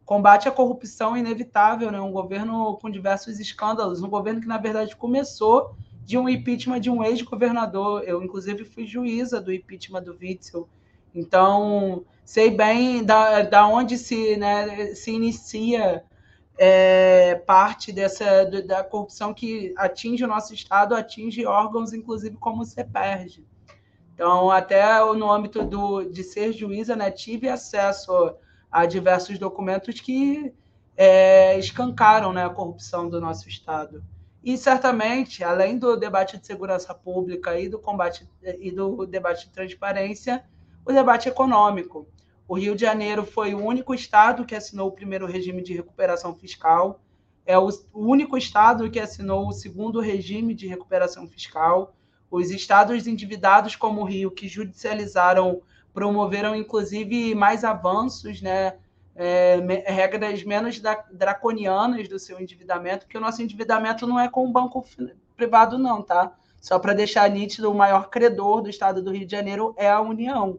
Combate 0.04 0.48
à 0.48 0.50
corrupção 0.50 1.14
é 1.14 1.20
inevitável, 1.20 1.90
né? 1.90 2.00
Um 2.00 2.10
governo 2.10 2.76
com 2.78 2.90
diversos 2.90 3.38
escândalos, 3.38 4.02
um 4.02 4.10
governo 4.10 4.40
que, 4.40 4.48
na 4.48 4.58
verdade, 4.58 4.96
começou 4.96 5.76
de 6.04 6.18
um 6.18 6.28
impeachment 6.28 6.80
de 6.80 6.90
um 6.90 7.02
ex-governador. 7.04 8.02
Eu, 8.04 8.22
inclusive, 8.22 8.64
fui 8.64 8.84
juíza 8.84 9.40
do 9.40 9.52
impeachment 9.52 10.02
do 10.02 10.18
Witzel. 10.20 10.68
Então, 11.14 12.04
sei 12.24 12.50
bem 12.50 13.04
da, 13.04 13.42
da 13.42 13.66
onde 13.66 13.96
se, 13.96 14.36
né, 14.36 14.94
se 14.94 15.12
inicia 15.12 16.04
é, 16.58 17.34
parte 17.46 17.92
dessa 17.92 18.44
da 18.44 18.84
corrupção 18.84 19.32
que 19.32 19.74
atinge 19.76 20.24
o 20.24 20.28
nosso 20.28 20.52
Estado, 20.54 20.94
atinge 20.94 21.46
órgãos, 21.46 21.92
inclusive 21.92 22.36
como 22.36 22.62
o 22.62 22.66
CEPERG. 22.66 23.44
Então, 24.14 24.50
até 24.50 24.84
no 25.14 25.30
âmbito 25.30 25.64
do, 25.64 26.04
de 26.04 26.22
ser 26.22 26.52
juíza, 26.52 26.94
né, 26.94 27.10
tive 27.10 27.48
acesso 27.48 28.34
a 28.70 28.86
diversos 28.86 29.38
documentos 29.38 30.00
que 30.00 30.52
é, 30.96 31.58
escancaram 31.58 32.32
né, 32.32 32.44
a 32.44 32.50
corrupção 32.50 33.08
do 33.08 33.20
nosso 33.20 33.48
Estado. 33.48 34.04
E 34.44 34.56
certamente, 34.58 35.44
além 35.44 35.78
do 35.78 35.96
debate 35.96 36.36
de 36.36 36.46
segurança 36.46 36.92
pública 36.94 37.58
e 37.58 37.68
do 37.68 37.78
combate 37.78 38.28
e 38.42 38.70
do 38.72 39.06
debate 39.06 39.46
de 39.46 39.52
transparência, 39.52 40.44
o 40.84 40.92
debate 40.92 41.28
econômico. 41.28 42.06
O 42.46 42.58
Rio 42.58 42.74
de 42.74 42.82
Janeiro 42.82 43.24
foi 43.24 43.54
o 43.54 43.64
único 43.64 43.94
estado 43.94 44.44
que 44.44 44.54
assinou 44.54 44.88
o 44.88 44.92
primeiro 44.92 45.26
regime 45.26 45.62
de 45.62 45.74
recuperação 45.74 46.34
fiscal, 46.34 47.00
é 47.44 47.58
o 47.58 47.68
único 47.92 48.36
estado 48.36 48.88
que 48.90 49.00
assinou 49.00 49.48
o 49.48 49.52
segundo 49.52 50.00
regime 50.00 50.54
de 50.54 50.66
recuperação 50.66 51.26
fiscal. 51.26 51.94
Os 52.30 52.50
estados 52.50 53.06
endividados, 53.06 53.74
como 53.74 54.00
o 54.00 54.04
Rio, 54.04 54.30
que 54.30 54.48
judicializaram, 54.48 55.60
promoveram 55.92 56.54
inclusive 56.54 57.34
mais 57.34 57.64
avanços, 57.64 58.40
né? 58.40 58.76
É, 59.14 59.58
regras 59.86 60.42
menos 60.42 60.80
draconianas 61.12 62.08
do 62.08 62.18
seu 62.18 62.40
endividamento, 62.40 63.04
porque 63.04 63.18
o 63.18 63.20
nosso 63.20 63.42
endividamento 63.42 64.06
não 64.06 64.18
é 64.18 64.26
com 64.26 64.46
o 64.46 64.50
banco 64.50 64.86
privado, 65.36 65.76
não, 65.76 66.00
tá? 66.00 66.32
Só 66.62 66.78
para 66.78 66.94
deixar 66.94 67.28
nítido, 67.28 67.70
o 67.70 67.74
maior 67.74 68.08
credor 68.08 68.62
do 68.62 68.70
estado 68.70 69.02
do 69.02 69.10
Rio 69.10 69.26
de 69.26 69.32
Janeiro 69.32 69.74
é 69.76 69.90
a 69.90 70.00
União. 70.00 70.58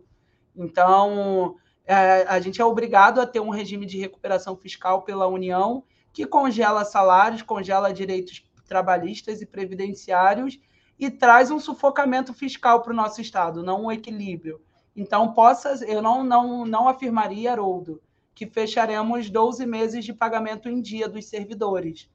Então, 0.56 1.56
é, 1.86 2.26
a 2.28 2.40
gente 2.40 2.62
é 2.62 2.66
obrigado 2.66 3.20
a 3.20 3.28
ter 3.28 3.40
um 3.40 3.50
regime 3.50 3.86
de 3.86 4.00
recuperação 4.00 4.56
fiscal 4.56 5.02
pela 5.02 5.28
União 5.28 5.84
que 6.14 6.26
congela 6.26 6.86
salários, 6.86 7.42
congela 7.42 7.92
direitos 7.92 8.44
trabalhistas 8.68 9.42
e 9.42 9.46
previdenciários 9.46 10.60
e 10.98 11.10
traz 11.10 11.52
um 11.52 11.60
sufocamento 11.60 12.34
fiscal 12.34 12.82
para 12.82 12.94
o 12.94 12.96
nosso 12.96 13.20
Estado, 13.20 13.64
não 13.64 13.86
um 13.86 13.92
equilíbrio. 13.92 14.62
Então, 14.96 15.34
possa, 15.34 15.84
eu 15.86 16.02
não, 16.02 16.24
não, 16.24 16.66
não 16.66 16.88
afirmaria, 16.88 17.52
Haroldo, 17.52 18.02
que 18.36 18.46
fecharemos 18.46 19.30
12 19.30 19.66
meses 19.66 20.06
de 20.06 20.14
pagamento 20.14 20.70
em 20.70 20.80
dia 20.80 21.10
dos 21.10 21.26
servidores. 21.26 22.10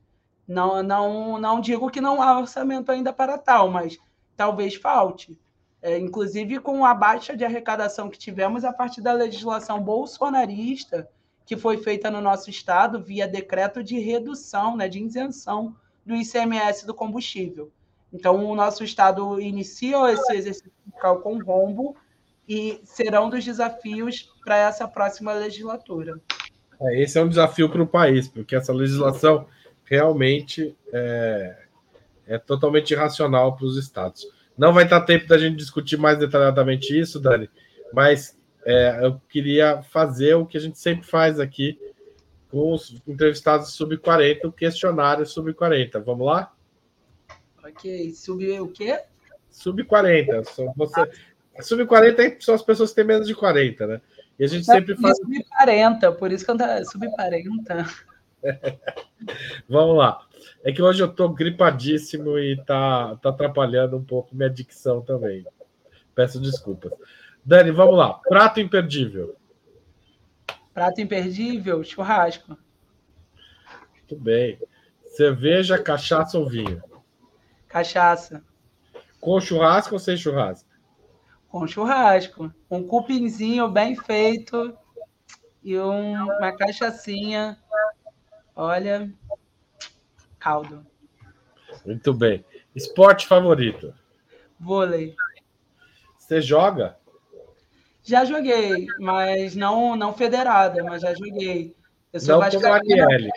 Não, 0.47 0.83
não, 0.83 1.39
não 1.39 1.61
digo 1.61 1.91
que 1.91 2.01
não 2.01 2.23
há 2.23 2.39
orçamento 2.39 2.91
ainda 2.91 3.13
para 3.13 3.37
tal, 3.37 3.69
mas 3.69 3.99
talvez 4.37 4.77
falte. 4.77 5.39
É, 5.81 5.97
inclusive 5.97 6.59
com 6.59 6.85
a 6.85 6.93
baixa 6.93 7.37
de 7.37 7.45
arrecadação 7.45 8.11
que 8.11 8.19
tivemos 8.19 8.65
a 8.65 8.73
partir 8.73 9.01
da 9.01 9.13
legislação 9.13 9.81
bolsonarista 9.81 11.09
que 11.49 11.57
foi 11.57 11.79
feita 11.79 12.11
no 12.11 12.21
nosso 12.21 12.51
estado 12.51 13.01
via 13.01 13.27
decreto 13.27 13.83
de 13.83 13.99
redução, 13.99 14.77
né, 14.77 14.87
de 14.87 15.03
isenção 15.03 15.75
do 16.05 16.15
ICMS 16.15 16.85
do 16.85 16.93
combustível. 16.93 17.73
Então, 18.13 18.45
o 18.45 18.55
nosso 18.55 18.85
estado 18.85 19.41
inicia 19.41 20.13
esse 20.13 20.33
exercício 20.35 20.71
fiscal 20.85 21.21
com 21.21 21.43
rombo 21.43 21.97
e 22.47 22.81
serão 22.85 23.31
dos 23.31 23.45
desafios 23.45 24.31
para 24.45 24.59
essa 24.59 24.87
próxima 24.87 25.33
legislatura. 25.33 26.21
É, 26.81 27.03
esse 27.03 27.19
é 27.19 27.23
um 27.23 27.29
desafio 27.29 27.71
para 27.71 27.83
o 27.83 27.87
país, 27.87 28.29
porque 28.29 28.55
essa 28.55 28.73
legislação 28.73 29.47
realmente 29.85 30.77
é, 30.93 31.59
é 32.27 32.39
totalmente 32.39 32.91
irracional 32.91 33.57
para 33.57 33.65
os 33.65 33.79
estados. 33.79 34.27
Não 34.59 34.73
vai 34.73 34.85
estar 34.85 35.01
tempo 35.03 35.29
da 35.29 35.39
gente 35.39 35.57
discutir 35.57 35.97
mais 35.97 36.19
detalhadamente 36.19 36.99
isso, 36.99 37.21
Dani, 37.21 37.49
mas 37.93 38.37
é, 38.67 38.99
eu 39.03 39.21
queria 39.29 39.83
fazer 39.85 40.35
o 40.35 40.45
que 40.45 40.59
a 40.59 40.61
gente 40.61 40.79
sempre 40.79 41.07
faz 41.07 41.39
aqui 41.39 41.79
com 42.51 42.73
os 42.73 43.01
entrevistados 43.07 43.73
sub-40, 43.75 44.47
o 44.47 44.53
questionário 44.53 45.25
sub-40. 45.25 46.03
Vamos 46.03 46.27
lá? 46.27 46.53
Ok. 47.65 48.13
Sub 48.15 48.61
o 48.61 48.69
quê? 48.69 49.01
Sub-40. 49.51 50.45
Você... 50.77 51.11
Sub-40 51.61 52.41
são 52.41 52.55
as 52.55 52.63
pessoas 52.63 52.91
que 52.91 52.97
têm 52.97 53.05
menos 53.05 53.27
de 53.27 53.35
40, 53.35 53.87
né? 53.87 54.01
E 54.39 54.45
a 54.45 54.47
gente 54.47 54.65
sempre 54.65 54.97
faz. 54.97 55.17
Sub-40, 55.19 56.17
por 56.17 56.33
isso 56.33 56.45
que 56.45 56.51
eu 56.51 56.57
tô... 56.57 56.65
sub-40. 56.91 57.89
Vamos 59.69 59.97
lá. 59.97 60.28
É 60.63 60.73
que 60.73 60.83
hoje 60.83 61.03
eu 61.03 61.13
tô 61.13 61.29
gripadíssimo 61.29 62.39
e 62.39 62.57
tá, 62.65 63.17
tá 63.17 63.31
atrapalhando 63.31 63.97
um 63.97 64.05
pouco 64.05 64.35
minha 64.35 64.51
dicção 64.51 65.01
também. 65.01 65.47
Peço 66.15 66.41
desculpas. 66.41 66.93
Dani, 67.45 67.71
vamos 67.71 67.97
lá. 67.97 68.15
Prato 68.15 68.61
imperdível. 68.61 69.37
Prato 70.75 71.01
imperdível, 71.01 71.83
churrasco. 71.83 72.57
Muito 73.93 74.17
bem. 74.17 74.59
Cerveja, 75.07 75.83
cachaça 75.83 76.39
ou 76.39 76.49
vinho? 76.49 76.83
Cachaça. 77.67 78.43
Com 79.21 79.41
churrasco 79.41 79.95
ou 79.95 79.99
sem 79.99 80.17
churrasco? 80.17 80.69
Com 81.49 81.67
churrasco. 81.67 82.53
Um 82.71 82.83
cupinzinho 82.83 83.69
bem 83.69 83.97
feito 83.97 84.77
e 85.63 85.79
um, 85.79 86.25
uma 86.25 86.53
cachaçinha. 86.53 87.59
Olha, 88.55 89.13
caldo. 90.39 90.87
Muito 91.85 92.13
bem. 92.15 92.45
Esporte 92.75 93.27
favorito? 93.27 93.95
Vôlei. 94.59 95.15
Você 96.19 96.41
joga? 96.41 96.97
Já 98.03 98.25
joguei, 98.25 98.87
mas 98.99 99.55
não 99.55 99.97
não 99.97 100.15
federada, 100.15 100.83
mas 100.83 101.03
já 101.03 101.15
joguei. 101.15 101.75
Eu 102.13 102.21
sou 102.21 102.41
não 102.41 102.51
como 102.51 102.67
a 102.67 102.77
Aniele. 102.77 103.31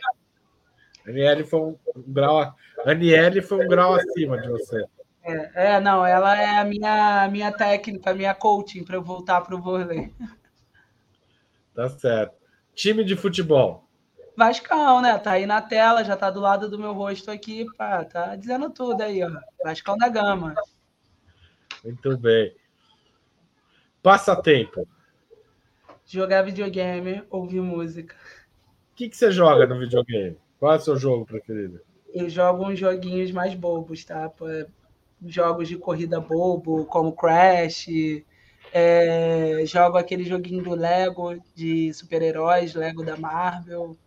Aniele 1.05 1.43
foi 1.43 1.59
um 1.59 1.77
grau, 2.07 2.55
Aniele 2.85 3.41
foi 3.41 3.65
um 3.65 3.67
grau 3.67 3.95
acima 3.95 4.39
de 4.39 4.49
você. 4.49 4.85
É, 5.23 5.73
é, 5.73 5.79
não, 5.79 6.05
ela 6.05 6.39
é 6.39 6.57
a 6.57 6.63
minha, 6.63 7.27
minha 7.29 7.51
técnica, 7.51 8.11
a 8.11 8.13
minha 8.13 8.33
coaching 8.33 8.83
para 8.83 8.95
eu 8.95 9.03
voltar 9.03 9.41
para 9.41 9.55
o 9.55 9.61
vôlei. 9.61 10.13
Tá 11.73 11.89
certo. 11.89 12.35
Time 12.73 13.03
de 13.03 13.15
futebol. 13.15 13.87
Vascão, 14.35 15.01
né? 15.01 15.17
Tá 15.17 15.31
aí 15.31 15.45
na 15.45 15.61
tela, 15.61 16.03
já 16.03 16.15
tá 16.15 16.29
do 16.29 16.39
lado 16.39 16.69
do 16.69 16.79
meu 16.79 16.93
rosto 16.93 17.29
aqui, 17.29 17.65
pá, 17.77 18.03
tá 18.05 18.35
dizendo 18.35 18.69
tudo 18.69 19.01
aí, 19.01 19.23
ó. 19.23 19.29
Vascão 19.63 19.97
da 19.97 20.07
Gama. 20.09 20.55
Muito 21.83 22.17
bem. 22.17 22.55
Passatempo. 24.01 24.87
Jogar 26.05 26.43
videogame, 26.43 27.23
ouvir 27.29 27.61
música. 27.61 28.15
O 28.91 28.95
que, 28.95 29.09
que 29.09 29.17
você 29.17 29.31
joga 29.31 29.65
no 29.65 29.79
videogame? 29.79 30.37
Qual 30.59 30.73
é 30.73 30.77
o 30.77 30.79
seu 30.79 30.97
jogo 30.97 31.25
preferido? 31.25 31.79
Eu 32.13 32.29
jogo 32.29 32.67
uns 32.67 32.77
joguinhos 32.77 33.31
mais 33.31 33.53
bobos, 33.53 34.03
tá? 34.03 34.31
Jogos 35.25 35.67
de 35.67 35.77
corrida 35.77 36.19
bobo, 36.19 36.85
como 36.85 37.15
Crash. 37.15 37.87
É, 38.73 39.63
jogo 39.65 39.97
aquele 39.97 40.23
joguinho 40.23 40.63
do 40.63 40.75
Lego 40.75 41.35
de 41.55 41.93
super-heróis, 41.93 42.75
Lego 42.75 43.03
da 43.03 43.17
Marvel. 43.17 43.97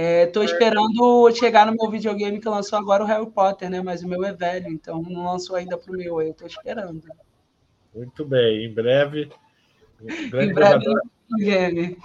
Estou 0.00 0.44
é, 0.44 0.46
esperando 0.46 1.34
chegar 1.34 1.66
no 1.66 1.74
meu 1.76 1.90
videogame 1.90 2.38
que 2.38 2.48
lançou 2.48 2.78
agora 2.78 3.02
o 3.02 3.06
Harry 3.06 3.28
Potter, 3.28 3.68
né? 3.68 3.82
Mas 3.82 4.00
o 4.00 4.08
meu 4.08 4.24
é 4.24 4.32
velho, 4.32 4.68
então 4.68 5.02
não 5.02 5.24
lançou 5.24 5.56
ainda 5.56 5.76
pro 5.76 5.92
meu. 5.92 6.22
Eu 6.22 6.30
estou 6.30 6.46
esperando. 6.46 7.02
Muito 7.92 8.24
bem, 8.24 8.64
em 8.64 8.72
breve. 8.72 9.28
Em 10.00 10.54
breve, 10.54 10.84
videogame. 11.28 11.98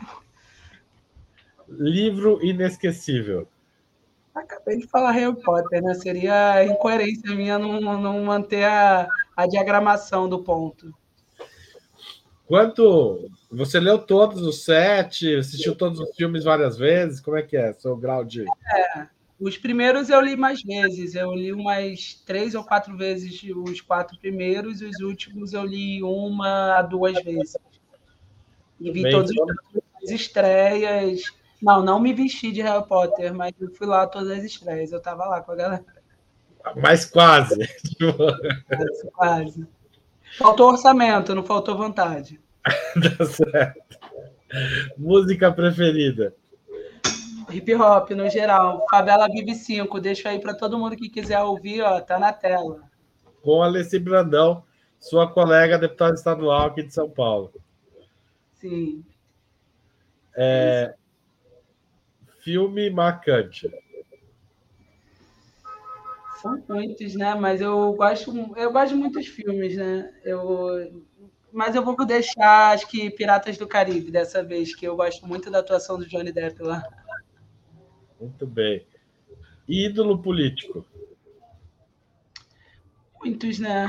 Livro 1.70 2.44
inesquecível. 2.44 3.48
Acabei 4.34 4.80
de 4.80 4.88
falar 4.88 5.12
Harry 5.12 5.40
Potter, 5.44 5.84
né? 5.84 5.94
Seria 5.94 6.66
incoerência 6.66 7.36
minha 7.36 7.60
não, 7.60 7.80
não 7.80 8.24
manter 8.24 8.64
a, 8.64 9.08
a 9.38 9.46
diagramação 9.46 10.28
do 10.28 10.44
ponto. 10.44 10.92
Quanto 12.46 13.30
você 13.50 13.80
leu 13.80 13.98
todos 13.98 14.42
os 14.42 14.64
sete, 14.64 15.36
assistiu 15.36 15.76
todos 15.76 16.00
os 16.00 16.16
filmes 16.16 16.44
várias 16.44 16.78
vezes? 16.78 17.22
Como 17.22 17.38
é 17.38 17.42
que 17.42 17.56
é 17.56 17.74
seu 17.74 17.96
grau 17.96 18.24
de. 18.26 18.44
É, 18.44 19.08
os 19.40 19.58
primeiros 19.58 20.10
eu 20.10 20.20
li 20.22 20.36
mais 20.36 20.62
vezes. 20.62 21.16
Eu 21.16 21.34
li 21.34 21.52
umas 21.52 22.22
três 22.26 22.54
ou 22.54 22.64
quatro 22.64 22.98
vezes 22.98 23.42
os 23.56 23.82
quatro 23.82 24.18
primeiros, 24.20 24.82
e 24.82 24.86
os 24.86 25.00
últimos 25.00 25.54
eu 25.54 25.64
li 25.66 26.04
uma 26.04 26.78
a 26.78 26.82
duas 26.82 27.22
vezes. 27.24 27.56
E 28.80 28.92
vi 28.92 29.04
Bem, 29.04 29.12
todas 29.12 29.32
as 30.04 30.10
estreias. 30.10 31.24
Não, 31.62 31.82
não 31.82 32.00
me 32.00 32.14
vesti 32.14 32.52
de 32.52 32.62
Harry 32.62 32.86
Potter, 32.86 33.34
mas 33.34 33.54
eu 33.60 33.74
fui 33.74 33.88
lá 33.88 34.06
todas 34.06 34.38
as 34.38 34.44
estreias. 34.44 34.92
Eu 34.92 34.98
estava 34.98 35.26
lá 35.26 35.42
com 35.42 35.54
a 35.54 35.56
galera. 35.56 35.86
Mas 36.76 37.06
quase. 37.06 37.56
quase. 38.68 39.12
quase. 39.14 39.68
Faltou 40.38 40.72
orçamento, 40.72 41.36
não 41.36 41.44
faltou 41.44 41.78
vontade. 41.78 42.40
tá 42.64 43.26
certo. 43.26 44.00
Música 44.98 45.52
preferida? 45.52 46.36
Hip 47.50 47.76
hop, 47.76 48.12
no 48.12 48.30
geral. 48.30 48.86
Favela 48.90 49.28
Vive 49.28 49.54
5. 49.54 50.00
Deixa 50.00 50.30
aí 50.30 50.40
para 50.40 50.56
todo 50.56 50.78
mundo 50.78 50.96
que 50.96 51.10
quiser 51.10 51.40
ouvir, 51.42 51.82
ó, 51.82 52.00
tá 52.00 52.18
na 52.18 52.34
tela. 52.34 52.82
Com 53.42 53.62
Alessi 53.62 54.00
Brandão, 54.00 54.64
sua 55.00 55.32
colega 55.32 55.78
deputada 55.78 56.14
estadual 56.14 56.68
aqui 56.68 56.84
de 56.84 56.94
São 56.94 57.10
Paulo. 57.10 57.52
Sim. 58.54 59.04
É, 60.36 60.96
filme 62.40 62.90
marcante. 62.90 63.70
São 66.44 66.62
muitos, 66.68 67.16
né? 67.16 67.34
Mas 67.36 67.62
eu 67.62 67.94
gosto, 67.94 68.36
eu 68.58 68.74
gosto 68.74 68.90
de 68.90 68.96
muitos 68.96 69.28
filmes, 69.28 69.78
né? 69.78 70.14
Eu, 70.26 71.02
mas 71.54 71.74
eu 71.74 71.82
vou 71.82 71.96
deixar, 72.06 72.74
acho 72.74 72.86
que 72.86 73.10
Piratas 73.10 73.58
do 73.58 73.66
Caribe 73.66 74.12
dessa 74.12 74.44
vez, 74.44 74.76
que 74.76 74.86
eu 74.86 74.98
gosto 74.98 75.26
muito 75.26 75.50
da 75.50 75.60
atuação 75.60 75.98
do 75.98 76.06
Johnny 76.06 76.34
Depp 76.34 76.62
lá. 76.62 76.84
Muito 78.20 78.46
bem. 78.46 78.86
Ídolo 79.66 80.22
político. 80.22 80.86
Muitos, 83.24 83.58
né? 83.58 83.88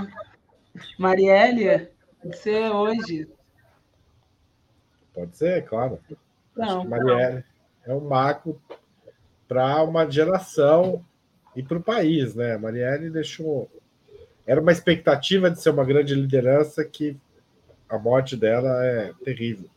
Marielle, 0.96 1.88
pode 2.22 2.38
ser 2.38 2.70
hoje. 2.70 3.28
Pode 5.12 5.36
ser, 5.36 5.64
claro. 5.64 5.98
Não, 6.57 6.84
Marielle 6.84 7.44
não. 7.84 7.94
é 7.94 7.96
um 7.96 8.09
marco 8.09 8.62
para 9.48 9.82
uma 9.82 10.09
geração 10.09 11.05
e 11.57 11.62
para 11.62 11.78
o 11.78 11.82
país, 11.82 12.34
né? 12.34 12.57
Marielle 12.57 13.11
deixou. 13.11 13.70
Era 14.46 14.61
uma 14.61 14.72
expectativa 14.72 15.50
de 15.50 15.61
ser 15.61 15.70
uma 15.70 15.84
grande 15.84 16.14
liderança 16.14 16.84
que 16.84 17.16
a 17.88 17.98
morte 17.98 18.36
dela 18.36 18.84
é 18.84 19.12
terrível. 19.24 19.70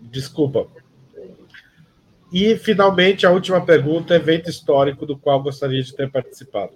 Desculpa. 0.00 0.68
E, 2.32 2.56
finalmente, 2.56 3.26
a 3.26 3.30
última 3.30 3.64
pergunta: 3.64 4.14
evento 4.14 4.48
histórico 4.48 5.04
do 5.06 5.18
qual 5.18 5.42
gostaria 5.42 5.82
de 5.82 5.94
ter 5.94 6.10
participado. 6.10 6.72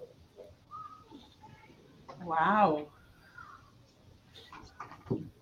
Uau! 2.25 2.91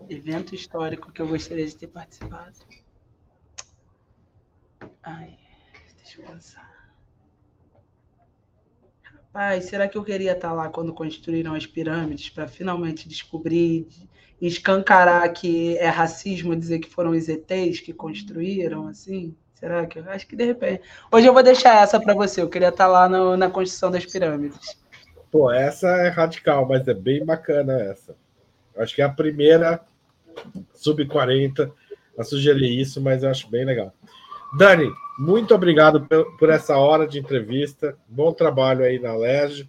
Evento 0.08 0.54
histórico 0.54 1.10
que 1.10 1.20
eu 1.20 1.26
gostaria 1.26 1.66
de 1.66 1.74
ter 1.74 1.88
participado. 1.88 2.54
Ai, 5.02 5.36
deixa 5.96 6.20
eu 6.20 6.26
pensar. 6.26 6.76
Rapaz, 9.02 9.64
será 9.64 9.88
que 9.88 9.98
eu 9.98 10.04
queria 10.04 10.32
estar 10.32 10.52
lá 10.52 10.68
quando 10.68 10.94
construíram 10.94 11.54
as 11.54 11.66
pirâmides 11.66 12.30
para 12.30 12.46
finalmente 12.46 13.08
descobrir 13.08 13.88
e 14.40 14.46
escancarar 14.46 15.32
que 15.32 15.76
é 15.78 15.88
racismo 15.88 16.54
dizer 16.54 16.78
que 16.78 16.88
foram 16.88 17.10
os 17.10 17.28
ETs 17.28 17.80
que 17.80 17.92
construíram, 17.92 18.86
assim? 18.86 19.36
Será 19.54 19.86
que? 19.86 19.98
Acho 19.98 20.26
que 20.26 20.36
de 20.36 20.44
repente. 20.44 20.82
Hoje 21.10 21.26
eu 21.26 21.32
vou 21.32 21.42
deixar 21.42 21.82
essa 21.82 21.98
para 21.98 22.14
você. 22.14 22.42
Eu 22.42 22.48
queria 22.48 22.68
estar 22.68 22.86
lá 22.86 23.08
no, 23.08 23.36
na 23.36 23.50
construção 23.50 23.90
das 23.90 24.06
pirâmides. 24.06 24.78
Pô, 25.30 25.50
essa 25.50 25.88
é 25.88 26.08
radical, 26.08 26.66
mas 26.68 26.86
é 26.86 26.94
bem 26.94 27.24
bacana 27.24 27.72
essa. 27.80 28.16
Acho 28.76 28.94
que 28.94 29.02
é 29.02 29.04
a 29.04 29.10
primeira 29.10 29.84
sub-40 30.74 31.70
a 32.18 32.24
sugerir 32.24 32.80
isso, 32.80 33.00
mas 33.00 33.22
eu 33.22 33.30
acho 33.30 33.48
bem 33.50 33.64
legal. 33.64 33.92
Dani, 34.56 34.90
muito 35.18 35.54
obrigado 35.54 36.06
por 36.38 36.50
essa 36.50 36.76
hora 36.76 37.06
de 37.06 37.18
entrevista. 37.18 37.96
Bom 38.08 38.32
trabalho 38.32 38.84
aí 38.84 38.98
na 38.98 39.14
LERJ. 39.14 39.68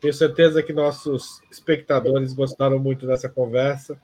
Tenho 0.00 0.14
certeza 0.14 0.62
que 0.62 0.72
nossos 0.72 1.40
espectadores 1.50 2.32
gostaram 2.32 2.78
muito 2.78 3.06
dessa 3.06 3.28
conversa. 3.28 4.00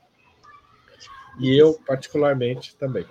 E 1.38 1.56
eu, 1.56 1.78
particularmente, 1.86 2.76
também. 2.76 3.06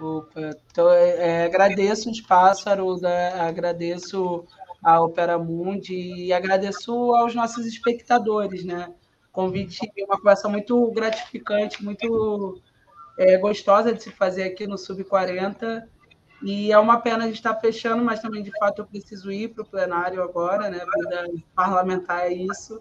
Opa, 0.00 0.50
então, 0.70 0.90
é, 0.90 1.42
é, 1.42 1.44
agradeço 1.44 2.08
o 2.08 2.12
espaço, 2.12 2.68
Aruda, 2.68 3.08
agradeço 3.42 4.44
a 4.82 5.00
Opera 5.00 5.38
Mundi 5.38 5.94
e 5.94 6.32
agradeço 6.32 6.92
aos 7.14 7.34
nossos 7.34 7.64
espectadores, 7.64 8.64
né? 8.64 8.92
Convite, 9.34 9.90
uma 10.06 10.16
conversa 10.16 10.48
muito 10.48 10.88
gratificante, 10.92 11.84
muito 11.84 12.62
é, 13.18 13.36
gostosa 13.36 13.92
de 13.92 14.00
se 14.00 14.12
fazer 14.12 14.44
aqui 14.44 14.64
no 14.64 14.78
Sub 14.78 15.02
40. 15.02 15.88
E 16.40 16.70
é 16.70 16.78
uma 16.78 17.00
pena 17.00 17.24
a 17.24 17.26
gente 17.26 17.36
estar 17.36 17.56
fechando, 17.56 18.04
mas 18.04 18.20
também, 18.20 18.44
de 18.44 18.56
fato, 18.56 18.82
eu 18.82 18.86
preciso 18.86 19.32
ir 19.32 19.48
para 19.48 19.62
o 19.62 19.66
plenário 19.66 20.22
agora, 20.22 20.70
né? 20.70 20.78
Vida 20.78 21.26
parlamentar 21.52 22.30
é 22.30 22.32
isso. 22.32 22.80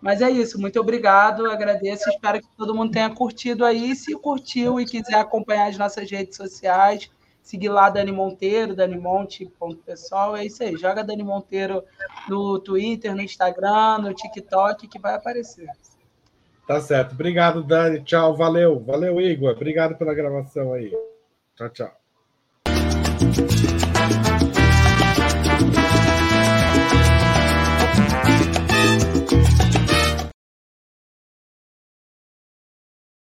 Mas 0.00 0.22
é 0.22 0.30
isso, 0.30 0.60
muito 0.60 0.78
obrigado, 0.78 1.50
agradeço, 1.50 2.08
espero 2.08 2.38
que 2.38 2.56
todo 2.56 2.74
mundo 2.74 2.92
tenha 2.92 3.10
curtido 3.10 3.64
aí. 3.64 3.96
Se 3.96 4.14
curtiu 4.14 4.78
e 4.78 4.84
quiser 4.84 5.16
acompanhar 5.16 5.68
as 5.68 5.76
nossas 5.76 6.08
redes 6.08 6.36
sociais, 6.36 7.10
seguir 7.44 7.68
lá 7.68 7.90
Dani 7.90 8.10
Monteiro, 8.10 8.74
danimonte.pessoal, 8.74 10.34
é 10.34 10.46
isso 10.46 10.64
aí, 10.64 10.76
joga 10.76 11.04
Dani 11.04 11.22
Monteiro 11.22 11.84
no 12.28 12.58
Twitter, 12.58 13.14
no 13.14 13.20
Instagram, 13.20 13.98
no 13.98 14.14
TikTok, 14.14 14.88
que 14.88 14.98
vai 14.98 15.14
aparecer. 15.14 15.68
Tá 16.66 16.80
certo, 16.80 17.12
obrigado, 17.12 17.62
Dani, 17.62 18.02
tchau, 18.02 18.34
valeu, 18.34 18.80
valeu, 18.80 19.20
Igor, 19.20 19.52
obrigado 19.52 19.96
pela 19.96 20.14
gravação 20.14 20.72
aí. 20.72 20.90
Tchau, 21.54 21.68
tchau. 21.68 21.92